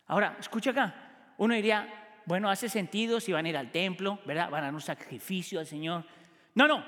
Ahora, 0.07 0.37
escucha 0.39 0.71
acá, 0.71 1.35
uno 1.39 1.55
diría, 1.55 2.21
bueno, 2.27 2.51
hace 2.51 2.69
sentido 2.69 3.19
si 3.21 3.33
van 3.33 3.47
a 3.47 3.49
ir 3.49 3.57
al 3.57 3.71
templo, 3.71 4.19
¿verdad? 4.27 4.51
Van 4.51 4.63
a 4.63 4.67
dar 4.67 4.75
un 4.75 4.81
sacrificio 4.81 5.59
al 5.59 5.67
Señor. 5.67 6.05
No, 6.55 6.69
no, 6.69 6.85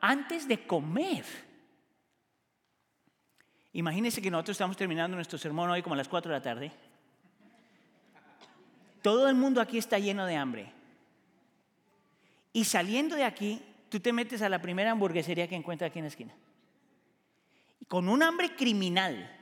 antes 0.00 0.46
de 0.46 0.64
comer. 0.66 1.24
Imagínense 3.72 4.22
que 4.22 4.30
nosotros 4.30 4.54
estamos 4.54 4.76
terminando 4.76 5.16
nuestro 5.16 5.38
sermón 5.38 5.70
hoy 5.70 5.82
como 5.82 5.94
a 5.94 5.98
las 5.98 6.08
4 6.08 6.30
de 6.30 6.38
la 6.38 6.42
tarde. 6.42 6.72
Todo 9.02 9.28
el 9.28 9.34
mundo 9.34 9.60
aquí 9.60 9.78
está 9.78 9.98
lleno 9.98 10.24
de 10.24 10.36
hambre. 10.36 10.72
Y 12.52 12.64
saliendo 12.64 13.16
de 13.16 13.24
aquí, 13.24 13.60
tú 13.88 14.00
te 14.00 14.12
metes 14.12 14.40
a 14.40 14.48
la 14.48 14.62
primera 14.62 14.92
hamburguesería 14.92 15.48
que 15.48 15.56
encuentras 15.56 15.90
aquí 15.90 15.98
en 15.98 16.04
la 16.04 16.08
esquina. 16.08 16.34
Con 17.88 18.08
un 18.08 18.22
hambre 18.22 18.54
criminal. 18.56 19.35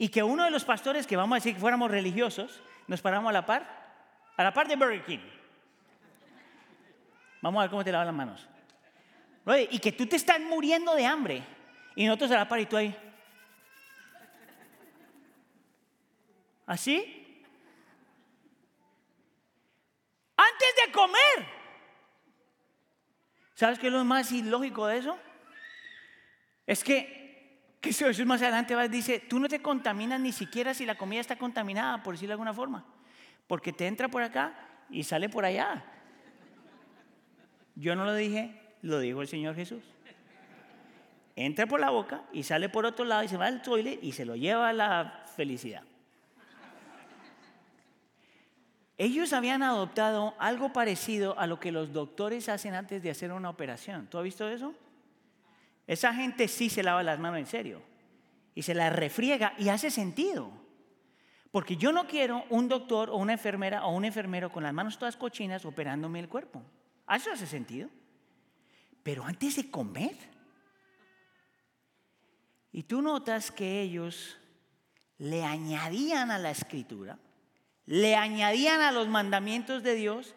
Y 0.00 0.08
que 0.08 0.22
uno 0.22 0.44
de 0.44 0.50
los 0.50 0.64
pastores, 0.64 1.06
que 1.06 1.14
vamos 1.14 1.36
a 1.36 1.40
decir 1.40 1.52
que 1.52 1.60
fuéramos 1.60 1.90
religiosos, 1.90 2.62
nos 2.86 3.02
paramos 3.02 3.28
a 3.28 3.34
la 3.34 3.44
par, 3.44 3.68
a 4.34 4.42
la 4.42 4.50
par 4.50 4.66
de 4.66 4.74
Burger 4.74 5.04
King. 5.04 5.18
Vamos 7.42 7.60
a 7.60 7.64
ver 7.64 7.70
cómo 7.70 7.84
te 7.84 7.92
lavas 7.92 8.06
las 8.06 8.16
manos. 8.16 8.48
Y 9.70 9.78
que 9.78 9.92
tú 9.92 10.06
te 10.06 10.16
estás 10.16 10.40
muriendo 10.40 10.94
de 10.94 11.04
hambre. 11.04 11.42
Y 11.94 12.06
nosotros 12.06 12.30
a 12.30 12.36
la 12.36 12.48
par 12.48 12.60
y 12.60 12.64
tú 12.64 12.78
ahí. 12.78 12.96
¿Así? 16.64 17.44
Antes 20.34 20.86
de 20.86 20.92
comer. 20.92 21.46
¿Sabes 23.52 23.78
qué 23.78 23.88
es 23.88 23.92
lo 23.92 24.02
más 24.06 24.32
ilógico 24.32 24.86
de 24.86 24.96
eso? 24.96 25.18
Es 26.66 26.82
que, 26.82 27.19
que 27.80 27.92
Jesús 27.92 28.26
más 28.26 28.42
adelante 28.42 28.74
va, 28.74 28.88
dice, 28.88 29.20
tú 29.20 29.38
no 29.38 29.48
te 29.48 29.62
contaminas 29.62 30.20
ni 30.20 30.32
siquiera 30.32 30.74
si 30.74 30.84
la 30.84 30.96
comida 30.96 31.20
está 31.20 31.36
contaminada, 31.36 32.02
por 32.02 32.14
decirlo 32.14 32.30
de 32.30 32.34
alguna 32.34 32.52
forma, 32.52 32.84
porque 33.46 33.72
te 33.72 33.86
entra 33.86 34.08
por 34.08 34.22
acá 34.22 34.54
y 34.90 35.02
sale 35.04 35.28
por 35.28 35.44
allá. 35.44 35.82
Yo 37.74 37.96
no 37.96 38.04
lo 38.04 38.14
dije, 38.14 38.60
lo 38.82 38.98
dijo 38.98 39.22
el 39.22 39.28
Señor 39.28 39.54
Jesús. 39.54 39.82
Entra 41.36 41.66
por 41.66 41.80
la 41.80 41.88
boca 41.88 42.22
y 42.32 42.42
sale 42.42 42.68
por 42.68 42.84
otro 42.84 43.06
lado 43.06 43.22
y 43.22 43.28
se 43.28 43.38
va 43.38 43.46
al 43.46 43.62
toilet 43.62 43.98
y 44.02 44.12
se 44.12 44.26
lo 44.26 44.36
lleva 44.36 44.68
a 44.68 44.72
la 44.74 45.24
felicidad. 45.34 45.82
Ellos 48.98 49.32
habían 49.32 49.62
adoptado 49.62 50.34
algo 50.38 50.74
parecido 50.74 51.38
a 51.38 51.46
lo 51.46 51.58
que 51.58 51.72
los 51.72 51.94
doctores 51.94 52.50
hacen 52.50 52.74
antes 52.74 53.02
de 53.02 53.08
hacer 53.08 53.32
una 53.32 53.48
operación. 53.48 54.06
¿Tú 54.08 54.18
has 54.18 54.24
visto 54.24 54.46
eso? 54.46 54.74
Esa 55.90 56.14
gente 56.14 56.46
sí 56.46 56.70
se 56.70 56.84
lava 56.84 57.02
las 57.02 57.18
manos 57.18 57.40
en 57.40 57.46
serio 57.46 57.82
y 58.54 58.62
se 58.62 58.74
las 58.74 58.94
refriega 58.94 59.54
y 59.58 59.70
hace 59.70 59.90
sentido. 59.90 60.52
Porque 61.50 61.76
yo 61.76 61.90
no 61.90 62.06
quiero 62.06 62.44
un 62.48 62.68
doctor 62.68 63.10
o 63.10 63.16
una 63.16 63.32
enfermera 63.32 63.84
o 63.84 63.96
un 63.96 64.04
enfermero 64.04 64.52
con 64.52 64.62
las 64.62 64.72
manos 64.72 64.98
todas 64.98 65.16
cochinas 65.16 65.64
operándome 65.64 66.20
el 66.20 66.28
cuerpo. 66.28 66.62
Eso 67.12 67.32
hace 67.32 67.48
sentido. 67.48 67.88
Pero 69.02 69.24
antes 69.24 69.56
de 69.56 69.68
comer. 69.68 70.14
Y 72.70 72.84
tú 72.84 73.02
notas 73.02 73.50
que 73.50 73.80
ellos 73.80 74.38
le 75.18 75.42
añadían 75.42 76.30
a 76.30 76.38
la 76.38 76.52
escritura 76.52 77.18
le 77.90 78.14
añadían 78.14 78.80
a 78.82 78.92
los 78.92 79.08
mandamientos 79.08 79.82
de 79.82 79.96
Dios 79.96 80.36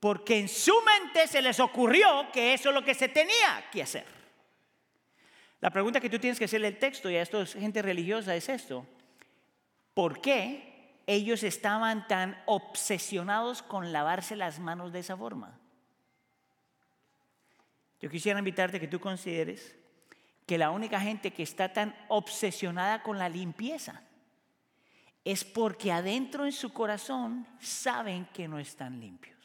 porque 0.00 0.38
en 0.38 0.48
su 0.48 0.72
mente 0.80 1.26
se 1.28 1.42
les 1.42 1.60
ocurrió 1.60 2.26
que 2.32 2.54
eso 2.54 2.70
es 2.70 2.74
lo 2.74 2.82
que 2.82 2.94
se 2.94 3.10
tenía 3.10 3.68
que 3.70 3.82
hacer. 3.82 4.15
La 5.60 5.70
pregunta 5.70 6.00
que 6.00 6.10
tú 6.10 6.18
tienes 6.18 6.38
que 6.38 6.44
hacerle 6.44 6.68
el 6.68 6.78
texto 6.78 7.10
y 7.10 7.16
a 7.16 7.22
esto 7.22 7.44
gente 7.46 7.82
religiosa 7.82 8.34
es 8.36 8.48
esto. 8.48 8.86
¿Por 9.94 10.20
qué 10.20 11.00
ellos 11.06 11.42
estaban 11.42 12.06
tan 12.08 12.40
obsesionados 12.46 13.62
con 13.62 13.92
lavarse 13.92 14.36
las 14.36 14.58
manos 14.58 14.92
de 14.92 14.98
esa 14.98 15.16
forma? 15.16 15.58
Yo 18.00 18.10
quisiera 18.10 18.38
invitarte 18.38 18.76
a 18.76 18.80
que 18.80 18.88
tú 18.88 19.00
consideres 19.00 19.74
que 20.46 20.58
la 20.58 20.70
única 20.70 21.00
gente 21.00 21.32
que 21.32 21.42
está 21.42 21.72
tan 21.72 21.96
obsesionada 22.08 23.02
con 23.02 23.18
la 23.18 23.28
limpieza 23.28 24.02
es 25.24 25.44
porque 25.44 25.90
adentro 25.90 26.44
en 26.44 26.52
su 26.52 26.72
corazón 26.72 27.46
saben 27.58 28.26
que 28.26 28.46
no 28.46 28.58
están 28.58 29.00
limpios. 29.00 29.35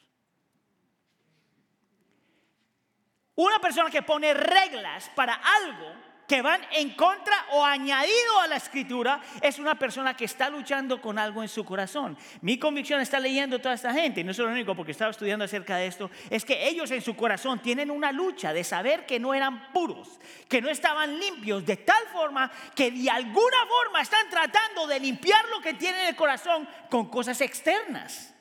Una 3.41 3.57
persona 3.57 3.89
que 3.89 4.03
pone 4.03 4.35
reglas 4.35 5.09
para 5.15 5.33
algo 5.33 5.95
que 6.27 6.43
van 6.43 6.61
en 6.73 6.91
contra 6.91 7.47
o 7.53 7.65
añadido 7.65 8.39
a 8.39 8.45
la 8.45 8.57
escritura 8.57 9.19
es 9.41 9.57
una 9.57 9.73
persona 9.73 10.15
que 10.15 10.25
está 10.25 10.47
luchando 10.47 11.01
con 11.01 11.17
algo 11.17 11.41
en 11.41 11.49
su 11.49 11.65
corazón. 11.65 12.15
Mi 12.41 12.59
convicción 12.59 13.01
está 13.01 13.19
leyendo 13.19 13.57
toda 13.57 13.73
esta 13.73 13.91
gente, 13.93 14.21
y 14.21 14.23
no 14.23 14.29
es 14.29 14.37
lo 14.37 14.47
único 14.47 14.75
porque 14.75 14.91
estaba 14.91 15.09
estudiando 15.09 15.43
acerca 15.43 15.77
de 15.77 15.87
esto, 15.87 16.11
es 16.29 16.45
que 16.45 16.67
ellos 16.67 16.91
en 16.91 17.01
su 17.01 17.15
corazón 17.15 17.57
tienen 17.63 17.89
una 17.89 18.11
lucha 18.11 18.53
de 18.53 18.63
saber 18.63 19.07
que 19.07 19.19
no 19.19 19.33
eran 19.33 19.73
puros, 19.73 20.19
que 20.47 20.61
no 20.61 20.69
estaban 20.69 21.17
limpios, 21.17 21.65
de 21.65 21.77
tal 21.77 22.03
forma 22.13 22.51
que 22.75 22.91
de 22.91 23.09
alguna 23.09 23.65
forma 23.67 24.01
están 24.01 24.29
tratando 24.29 24.85
de 24.85 24.99
limpiar 24.99 25.43
lo 25.49 25.61
que 25.61 25.73
tienen 25.73 26.01
en 26.01 26.07
el 26.09 26.15
corazón 26.15 26.69
con 26.91 27.09
cosas 27.09 27.41
externas. 27.41 28.35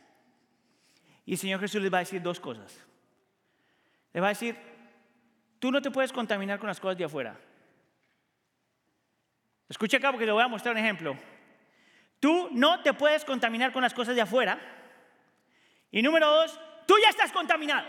Y 1.25 1.33
el 1.33 1.38
Señor 1.38 1.59
Jesús 1.59 1.80
les 1.80 1.90
va 1.90 1.97
a 1.97 2.00
decir 2.00 2.21
dos 2.21 2.38
cosas. 2.38 2.78
Le 4.12 4.21
va 4.21 4.26
a 4.26 4.30
decir, 4.30 4.70
tú 5.61 5.71
no 5.71 5.81
te 5.81 5.93
puedes 5.93 6.12
contaminar 6.12 6.59
con 6.59 6.67
las 6.67 6.81
cosas 6.81 6.99
de 6.99 7.05
afuera. 7.05 7.38
Escucha 9.69 9.99
acá 9.99 10.11
porque 10.11 10.26
le 10.26 10.33
voy 10.33 10.43
a 10.43 10.49
mostrar 10.49 10.75
un 10.75 10.81
ejemplo. 10.83 11.17
Tú 12.19 12.49
no 12.50 12.83
te 12.83 12.93
puedes 12.93 13.25
contaminar 13.25 13.73
con 13.73 13.83
las 13.83 13.95
cosas 13.95 14.17
de 14.17 14.23
afuera. 14.23 14.59
Y 15.93 16.02
número 16.02 16.26
dos, 16.26 16.59
tú 16.87 16.95
ya 17.02 17.09
estás 17.09 17.31
contaminado. 17.31 17.87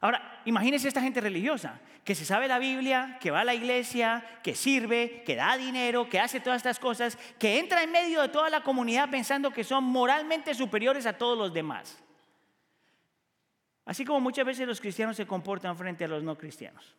Ahora, 0.00 0.42
imagínese 0.44 0.88
esta 0.88 1.00
gente 1.00 1.20
religiosa, 1.20 1.80
que 2.04 2.14
se 2.14 2.26
sabe 2.26 2.46
la 2.46 2.58
Biblia, 2.58 3.16
que 3.20 3.30
va 3.30 3.40
a 3.40 3.44
la 3.44 3.54
iglesia, 3.54 4.22
que 4.42 4.54
sirve, 4.54 5.22
que 5.24 5.34
da 5.34 5.56
dinero, 5.56 6.10
que 6.10 6.20
hace 6.20 6.40
todas 6.40 6.58
estas 6.58 6.78
cosas, 6.78 7.16
que 7.38 7.58
entra 7.58 7.82
en 7.82 7.90
medio 7.90 8.20
de 8.20 8.28
toda 8.28 8.50
la 8.50 8.62
comunidad 8.62 9.08
pensando 9.08 9.50
que 9.50 9.64
son 9.64 9.84
moralmente 9.84 10.52
superiores 10.52 11.06
a 11.06 11.16
todos 11.16 11.38
los 11.38 11.54
demás. 11.54 12.03
Así 13.84 14.04
como 14.04 14.20
muchas 14.20 14.46
veces 14.46 14.66
los 14.66 14.80
cristianos 14.80 15.16
se 15.16 15.26
comportan 15.26 15.76
frente 15.76 16.04
a 16.04 16.08
los 16.08 16.22
no 16.22 16.36
cristianos. 16.36 16.94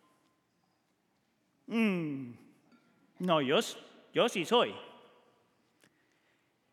Mm. 1.66 2.32
No, 3.18 3.40
yo, 3.40 3.58
yo 4.12 4.28
sí 4.28 4.44
soy. 4.44 4.74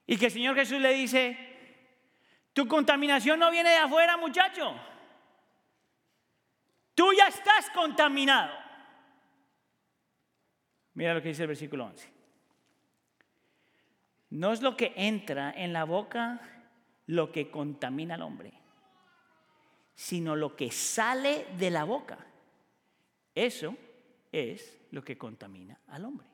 Y 0.05 0.17
que 0.17 0.25
el 0.25 0.31
Señor 0.31 0.55
Jesús 0.55 0.79
le 0.79 0.93
dice, 0.93 1.37
tu 2.53 2.67
contaminación 2.67 3.39
no 3.39 3.49
viene 3.49 3.69
de 3.69 3.77
afuera, 3.77 4.17
muchacho. 4.17 4.75
Tú 6.93 7.11
ya 7.17 7.27
estás 7.27 7.69
contaminado. 7.71 8.53
Mira 10.93 11.13
lo 11.13 11.21
que 11.21 11.29
dice 11.29 11.43
el 11.43 11.47
versículo 11.47 11.85
11. 11.85 12.13
No 14.29 14.51
es 14.51 14.61
lo 14.61 14.75
que 14.77 14.93
entra 14.95 15.51
en 15.55 15.73
la 15.73 15.85
boca 15.85 16.41
lo 17.07 17.31
que 17.31 17.49
contamina 17.49 18.15
al 18.15 18.21
hombre, 18.21 18.53
sino 19.95 20.35
lo 20.35 20.55
que 20.55 20.71
sale 20.71 21.47
de 21.57 21.69
la 21.69 21.83
boca. 21.83 22.17
Eso 23.35 23.75
es 24.31 24.79
lo 24.91 25.03
que 25.03 25.17
contamina 25.17 25.79
al 25.87 26.05
hombre 26.05 26.33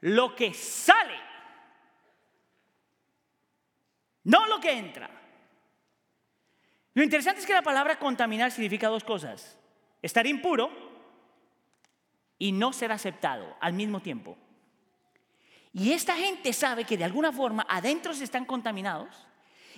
lo 0.00 0.34
que 0.34 0.52
sale, 0.54 1.18
no 4.24 4.46
lo 4.46 4.60
que 4.60 4.72
entra. 4.72 5.10
Lo 6.94 7.02
interesante 7.02 7.40
es 7.40 7.46
que 7.46 7.52
la 7.52 7.62
palabra 7.62 7.98
contaminar 7.98 8.50
significa 8.50 8.88
dos 8.88 9.04
cosas. 9.04 9.58
Estar 10.00 10.26
impuro 10.26 10.70
y 12.38 12.52
no 12.52 12.72
ser 12.72 12.92
aceptado 12.92 13.56
al 13.60 13.72
mismo 13.72 14.00
tiempo. 14.00 14.36
Y 15.72 15.92
esta 15.92 16.14
gente 16.14 16.52
sabe 16.52 16.84
que 16.84 16.96
de 16.96 17.04
alguna 17.04 17.32
forma 17.32 17.66
adentro 17.68 18.14
se 18.14 18.24
están 18.24 18.46
contaminados 18.46 19.25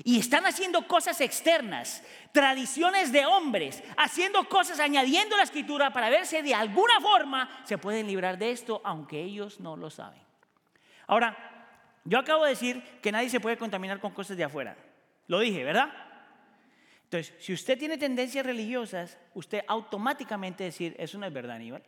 y 0.04 0.18
están 0.18 0.46
haciendo 0.46 0.86
cosas 0.86 1.20
externas, 1.20 2.02
tradiciones 2.32 3.12
de 3.12 3.26
hombres, 3.26 3.82
haciendo 3.96 4.48
cosas, 4.48 4.80
añadiendo 4.80 5.36
la 5.36 5.42
escritura 5.42 5.92
para 5.92 6.10
ver 6.10 6.26
si 6.26 6.40
de 6.40 6.54
alguna 6.54 7.00
forma 7.00 7.62
se 7.64 7.78
pueden 7.78 8.06
librar 8.06 8.38
de 8.38 8.50
esto, 8.50 8.80
aunque 8.84 9.20
ellos 9.22 9.60
no 9.60 9.76
lo 9.76 9.90
saben. 9.90 10.20
Ahora, 11.06 11.36
yo 12.04 12.18
acabo 12.18 12.44
de 12.44 12.50
decir 12.50 12.82
que 13.02 13.12
nadie 13.12 13.30
se 13.30 13.40
puede 13.40 13.56
contaminar 13.56 14.00
con 14.00 14.12
cosas 14.12 14.36
de 14.36 14.44
afuera. 14.44 14.76
Lo 15.26 15.40
dije, 15.40 15.64
¿verdad? 15.64 15.92
Entonces, 17.04 17.34
si 17.38 17.52
usted 17.52 17.78
tiene 17.78 17.98
tendencias 17.98 18.44
religiosas, 18.44 19.18
usted 19.34 19.62
automáticamente 19.66 20.64
decir, 20.64 20.94
eso 20.98 21.18
no 21.18 21.26
es 21.26 21.32
verdad, 21.32 21.56
Aníbal. 21.56 21.82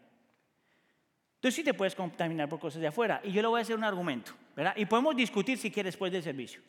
Entonces 1.36 1.56
sí 1.56 1.64
te 1.64 1.72
puedes 1.72 1.94
contaminar 1.94 2.48
por 2.50 2.60
cosas 2.60 2.82
de 2.82 2.88
afuera. 2.88 3.20
Y 3.24 3.32
yo 3.32 3.40
le 3.40 3.48
voy 3.48 3.60
a 3.60 3.62
hacer 3.62 3.76
un 3.76 3.84
argumento, 3.84 4.32
¿verdad? 4.54 4.74
Y 4.76 4.84
podemos 4.84 5.16
discutir 5.16 5.56
si 5.56 5.70
quiere 5.70 5.88
después 5.88 6.12
del 6.12 6.22
servicio. 6.22 6.60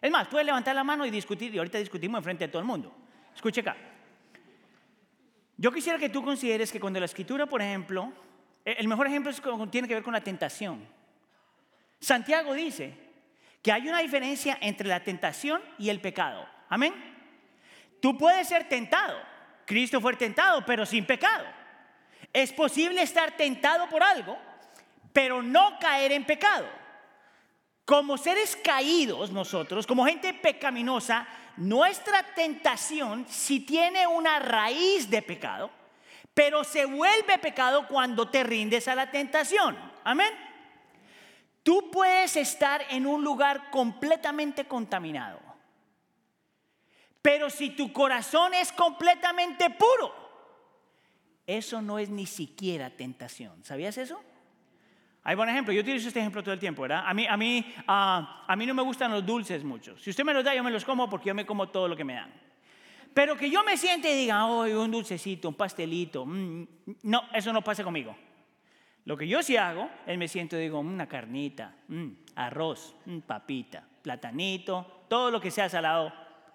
Es 0.00 0.10
más, 0.10 0.28
puede 0.28 0.44
levantar 0.44 0.74
la 0.74 0.84
mano 0.84 1.06
y 1.06 1.10
discutir, 1.10 1.54
y 1.54 1.58
ahorita 1.58 1.78
discutimos 1.78 2.18
enfrente 2.18 2.44
de 2.44 2.48
todo 2.48 2.60
el 2.60 2.66
mundo. 2.66 2.94
Escuche 3.34 3.60
acá. 3.60 3.76
Yo 5.56 5.72
quisiera 5.72 5.98
que 5.98 6.08
tú 6.08 6.22
consideres 6.22 6.70
que 6.70 6.80
cuando 6.80 7.00
la 7.00 7.06
escritura, 7.06 7.46
por 7.46 7.62
ejemplo, 7.62 8.12
e, 8.64 8.72
el 8.72 8.88
mejor 8.88 9.06
ejemplo 9.06 9.30
es 9.30 9.40
tiene 9.70 9.88
que 9.88 9.94
ver 9.94 10.02
con 10.02 10.12
la 10.12 10.20
tentación. 10.20 10.86
Santiago 11.98 12.52
dice 12.52 12.92
que 13.62 13.72
hay 13.72 13.88
una 13.88 14.00
diferencia 14.00 14.58
entre 14.60 14.88
la 14.88 15.02
tentación 15.02 15.62
y 15.78 15.88
el 15.88 16.00
pecado. 16.00 16.46
Amén. 16.68 16.94
Tú 18.00 18.18
puedes 18.18 18.46
ser 18.48 18.68
tentado. 18.68 19.18
Cristo 19.64 20.00
fue 20.00 20.14
tentado, 20.14 20.64
pero 20.64 20.84
sin 20.84 21.06
pecado. 21.06 21.44
Es 22.32 22.52
posible 22.52 23.02
estar 23.02 23.36
tentado 23.36 23.88
por 23.88 24.02
algo, 24.02 24.38
pero 25.12 25.42
no 25.42 25.78
caer 25.80 26.12
en 26.12 26.24
pecado. 26.24 26.66
Como 27.86 28.18
seres 28.18 28.56
caídos 28.56 29.30
nosotros, 29.30 29.86
como 29.86 30.04
gente 30.04 30.34
pecaminosa, 30.34 31.26
nuestra 31.56 32.34
tentación 32.34 33.24
si 33.28 33.60
tiene 33.60 34.08
una 34.08 34.40
raíz 34.40 35.08
de 35.08 35.22
pecado, 35.22 35.70
pero 36.34 36.64
se 36.64 36.84
vuelve 36.84 37.38
pecado 37.38 37.86
cuando 37.86 38.28
te 38.28 38.42
rindes 38.42 38.88
a 38.88 38.96
la 38.96 39.08
tentación. 39.12 39.78
Amén. 40.02 40.32
Tú 41.62 41.88
puedes 41.92 42.36
estar 42.36 42.84
en 42.90 43.06
un 43.06 43.22
lugar 43.22 43.70
completamente 43.70 44.66
contaminado, 44.66 45.40
pero 47.22 47.48
si 47.50 47.70
tu 47.70 47.92
corazón 47.92 48.52
es 48.52 48.72
completamente 48.72 49.70
puro, 49.70 50.12
eso 51.46 51.80
no 51.80 52.00
es 52.00 52.08
ni 52.08 52.26
siquiera 52.26 52.90
tentación. 52.90 53.64
¿Sabías 53.64 53.96
eso? 53.96 54.20
Hay 55.28 55.34
buen 55.34 55.48
ejemplo, 55.48 55.74
yo 55.74 55.80
utilizo 55.80 56.06
este 56.06 56.20
ejemplo 56.20 56.40
todo 56.40 56.54
el 56.54 56.60
tiempo, 56.60 56.82
¿verdad? 56.82 57.02
A 57.04 57.12
mí, 57.12 57.26
a, 57.26 57.36
mí, 57.36 57.74
ah, 57.88 58.44
a 58.46 58.54
mí 58.54 58.64
no 58.64 58.74
me 58.74 58.82
gustan 58.82 59.10
los 59.10 59.26
dulces 59.26 59.64
mucho. 59.64 59.98
Si 59.98 60.10
usted 60.10 60.22
me 60.22 60.32
los 60.32 60.44
da, 60.44 60.54
yo 60.54 60.62
me 60.62 60.70
los 60.70 60.84
como 60.84 61.10
porque 61.10 61.26
yo 61.26 61.34
me 61.34 61.44
como 61.44 61.68
todo 61.68 61.88
lo 61.88 61.96
que 61.96 62.04
me 62.04 62.14
dan. 62.14 62.32
Pero 63.12 63.36
que 63.36 63.50
yo 63.50 63.64
me 63.64 63.76
siente 63.76 64.08
y 64.08 64.14
diga, 64.14 64.46
oh, 64.46 64.62
un 64.80 64.88
dulcecito, 64.88 65.48
un 65.48 65.56
pastelito, 65.56 66.24
mm, 66.24 66.66
no, 67.02 67.24
eso 67.34 67.52
no 67.52 67.60
pasa 67.60 67.82
conmigo. 67.82 68.16
Lo 69.04 69.16
que 69.16 69.26
yo 69.26 69.42
sí 69.42 69.56
hago 69.56 69.90
es 70.06 70.16
me 70.16 70.28
siento 70.28 70.56
y 70.56 70.60
digo, 70.60 70.80
mm, 70.80 70.94
una 70.94 71.08
carnita, 71.08 71.74
mm, 71.88 72.08
arroz, 72.36 72.94
papita, 73.26 73.82
platanito, 74.02 75.06
todo 75.08 75.32
lo 75.32 75.40
que 75.40 75.50
sea 75.50 75.68
salado. 75.68 76.12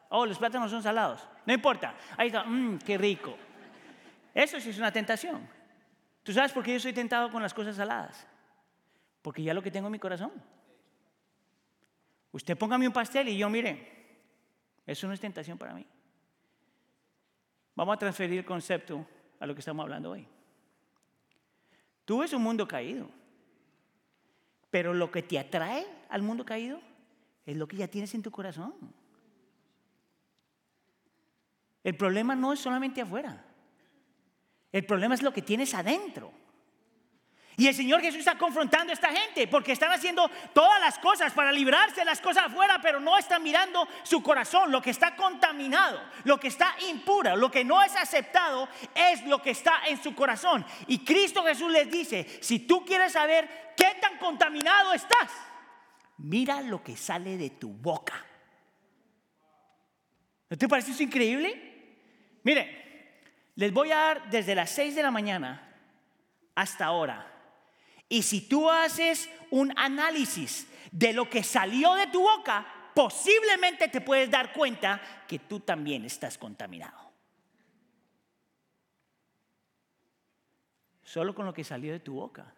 Oh, 0.07 0.25
los 0.25 0.37
plátanos 0.37 0.71
son 0.71 0.81
salados. 0.81 1.27
No 1.45 1.51
importa. 1.51 1.93
Ahí 2.15 2.27
está, 2.27 2.45
qué 2.85 2.97
rico. 2.97 3.35
Eso 4.33 4.61
sí 4.61 4.69
es 4.69 4.77
una 4.77 4.93
tentación. 4.93 5.45
¿Tú 6.23 6.31
sabes 6.31 6.53
por 6.53 6.63
qué 6.63 6.71
yo 6.71 6.79
soy 6.79 6.93
tentado 6.93 7.29
con 7.29 7.41
las 7.41 7.53
cosas 7.53 7.75
saladas? 7.75 8.30
Porque 9.21 9.43
ya 9.43 9.53
lo 9.53 9.61
que 9.61 9.71
tengo 9.71 9.87
en 9.87 9.93
mi 9.93 9.99
corazón. 9.99 10.31
Usted 12.31 12.57
póngame 12.57 12.87
un 12.87 12.93
pastel 12.93 13.27
y 13.29 13.37
yo 13.37 13.49
mire, 13.49 13.87
eso 14.85 15.07
no 15.07 15.13
es 15.13 15.19
tentación 15.19 15.57
para 15.57 15.73
mí. 15.73 15.85
Vamos 17.75 17.95
a 17.95 17.99
transferir 17.99 18.39
el 18.39 18.45
concepto 18.45 19.05
a 19.39 19.45
lo 19.45 19.53
que 19.53 19.59
estamos 19.59 19.83
hablando 19.83 20.11
hoy. 20.11 20.27
Tú 22.05 22.19
ves 22.19 22.33
un 22.33 22.43
mundo 22.43 22.67
caído, 22.67 23.09
pero 24.69 24.93
lo 24.93 25.11
que 25.11 25.23
te 25.23 25.39
atrae 25.39 25.85
al 26.09 26.21
mundo 26.21 26.45
caído 26.45 26.79
es 27.45 27.55
lo 27.55 27.67
que 27.67 27.77
ya 27.77 27.87
tienes 27.87 28.13
en 28.15 28.21
tu 28.21 28.31
corazón. 28.31 28.73
El 31.83 31.95
problema 31.95 32.35
no 32.35 32.53
es 32.53 32.59
solamente 32.59 33.01
afuera, 33.01 33.43
el 34.71 34.85
problema 34.85 35.15
es 35.15 35.23
lo 35.23 35.33
que 35.33 35.41
tienes 35.41 35.73
adentro. 35.73 36.31
Y 37.61 37.67
el 37.67 37.75
Señor 37.75 38.01
Jesús 38.01 38.21
está 38.21 38.39
confrontando 38.39 38.89
a 38.89 38.95
esta 38.95 39.09
gente 39.09 39.47
porque 39.47 39.73
están 39.73 39.91
haciendo 39.91 40.27
todas 40.51 40.81
las 40.81 40.97
cosas 40.97 41.31
para 41.31 41.51
librarse 41.51 41.97
de 41.97 42.05
las 42.05 42.19
cosas 42.19 42.45
afuera, 42.47 42.79
pero 42.81 42.99
no 42.99 43.19
están 43.19 43.43
mirando 43.43 43.87
su 44.01 44.23
corazón, 44.23 44.71
lo 44.71 44.81
que 44.81 44.89
está 44.89 45.15
contaminado, 45.15 46.01
lo 46.23 46.39
que 46.39 46.47
está 46.47 46.73
impuro, 46.89 47.35
lo 47.35 47.51
que 47.51 47.63
no 47.63 47.83
es 47.83 47.95
aceptado 47.95 48.67
es 48.95 49.23
lo 49.27 49.43
que 49.43 49.51
está 49.51 49.73
en 49.85 50.01
su 50.01 50.15
corazón. 50.15 50.65
Y 50.87 51.05
Cristo 51.05 51.43
Jesús 51.43 51.71
les 51.71 51.91
dice, 51.91 52.39
si 52.41 52.57
tú 52.57 52.83
quieres 52.83 53.11
saber 53.11 53.75
qué 53.77 53.95
tan 54.01 54.17
contaminado 54.17 54.93
estás, 54.93 55.29
mira 56.17 56.61
lo 56.61 56.81
que 56.81 56.97
sale 56.97 57.37
de 57.37 57.51
tu 57.51 57.69
boca. 57.69 58.25
¿No 60.49 60.57
te 60.57 60.67
parece 60.67 60.93
eso 60.93 61.03
increíble? 61.03 62.39
Mire, 62.41 63.21
les 63.53 63.71
voy 63.71 63.91
a 63.91 63.97
dar 63.97 64.29
desde 64.31 64.55
las 64.55 64.71
6 64.71 64.95
de 64.95 65.03
la 65.03 65.11
mañana 65.11 65.75
hasta 66.55 66.85
ahora 66.85 67.30
y 68.11 68.23
si 68.23 68.41
tú 68.41 68.69
haces 68.69 69.29
un 69.51 69.71
análisis 69.77 70.67
de 70.91 71.13
lo 71.13 71.29
que 71.29 71.43
salió 71.43 71.95
de 71.95 72.07
tu 72.07 72.19
boca, 72.19 72.67
posiblemente 72.93 73.87
te 73.87 74.01
puedes 74.01 74.29
dar 74.29 74.51
cuenta 74.51 75.01
que 75.25 75.39
tú 75.39 75.61
también 75.61 76.03
estás 76.03 76.37
contaminado. 76.37 77.09
Solo 81.03 81.33
con 81.33 81.45
lo 81.45 81.53
que 81.53 81.63
salió 81.63 81.93
de 81.93 82.01
tu 82.01 82.15
boca. 82.15 82.53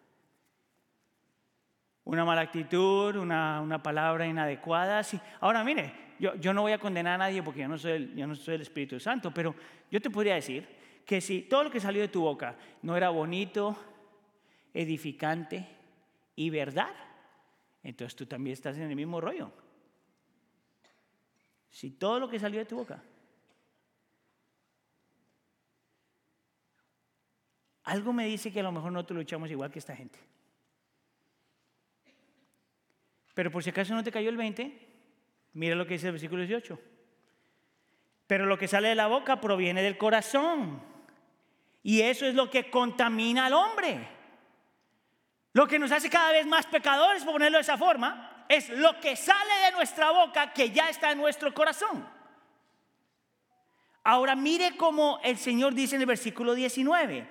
Una 2.02 2.24
mala 2.24 2.40
actitud, 2.40 3.14
una, 3.14 3.80
palabra 3.80 4.26
inadecuada. 4.26 5.02
Ahora 5.38 5.62
mire, 5.62 6.14
yo, 6.18 6.34
yo, 6.34 6.52
no 6.52 6.62
voy 6.62 6.72
a 6.72 6.78
condenar 6.78 7.14
a 7.14 7.18
nadie 7.18 7.44
porque 7.44 7.60
yo 7.60 7.68
no, 7.68 7.78
soy 7.78 7.92
el, 7.92 8.16
yo 8.16 8.26
no 8.26 8.34
soy 8.34 8.56
el 8.56 8.62
Espíritu 8.62 8.98
Santo, 8.98 9.32
pero 9.32 9.54
yo 9.88 10.00
te 10.00 10.10
podría 10.10 10.34
decir 10.34 10.66
que 11.06 11.20
si 11.20 11.42
todo 11.42 11.62
lo 11.62 11.70
que 11.70 11.78
salió 11.78 12.02
de 12.02 12.08
tu 12.08 12.22
boca 12.22 12.56
no 12.82 12.96
era 12.96 13.10
bonito, 13.10 13.93
edificante 14.74 15.66
y 16.36 16.50
verdad, 16.50 16.92
entonces 17.82 18.16
tú 18.16 18.26
también 18.26 18.52
estás 18.52 18.76
en 18.76 18.90
el 18.90 18.96
mismo 18.96 19.20
rollo. 19.20 19.52
Si 21.70 21.90
todo 21.90 22.18
lo 22.18 22.28
que 22.28 22.38
salió 22.38 22.58
de 22.58 22.66
tu 22.66 22.76
boca, 22.76 23.02
algo 27.84 28.12
me 28.12 28.26
dice 28.26 28.52
que 28.52 28.60
a 28.60 28.64
lo 28.64 28.72
mejor 28.72 28.92
no 28.92 29.06
te 29.06 29.14
luchamos 29.14 29.50
igual 29.50 29.70
que 29.70 29.78
esta 29.78 29.94
gente. 29.94 30.18
Pero 33.34 33.50
por 33.50 33.62
si 33.62 33.70
acaso 33.70 33.94
no 33.94 34.04
te 34.04 34.12
cayó 34.12 34.30
el 34.30 34.36
20, 34.36 34.88
mira 35.54 35.74
lo 35.74 35.86
que 35.86 35.94
dice 35.94 36.06
el 36.06 36.12
versículo 36.12 36.42
18. 36.42 36.80
Pero 38.26 38.46
lo 38.46 38.56
que 38.56 38.68
sale 38.68 38.88
de 38.88 38.94
la 38.94 39.08
boca 39.08 39.40
proviene 39.40 39.82
del 39.82 39.98
corazón. 39.98 40.80
Y 41.82 42.00
eso 42.00 42.26
es 42.26 42.34
lo 42.34 42.48
que 42.48 42.70
contamina 42.70 43.46
al 43.46 43.52
hombre. 43.52 44.13
Lo 45.54 45.68
que 45.68 45.78
nos 45.78 45.92
hace 45.92 46.10
cada 46.10 46.32
vez 46.32 46.46
más 46.46 46.66
pecadores, 46.66 47.22
por 47.22 47.34
ponerlo 47.34 47.58
de 47.58 47.62
esa 47.62 47.78
forma, 47.78 48.44
es 48.48 48.68
lo 48.70 49.00
que 49.00 49.14
sale 49.14 49.54
de 49.64 49.72
nuestra 49.72 50.10
boca 50.10 50.52
que 50.52 50.70
ya 50.70 50.90
está 50.90 51.12
en 51.12 51.18
nuestro 51.18 51.54
corazón. 51.54 52.06
Ahora 54.02 54.34
mire 54.34 54.76
cómo 54.76 55.20
el 55.22 55.38
Señor 55.38 55.72
dice 55.72 55.94
en 55.94 56.02
el 56.02 56.08
versículo 56.08 56.54
19, 56.54 57.28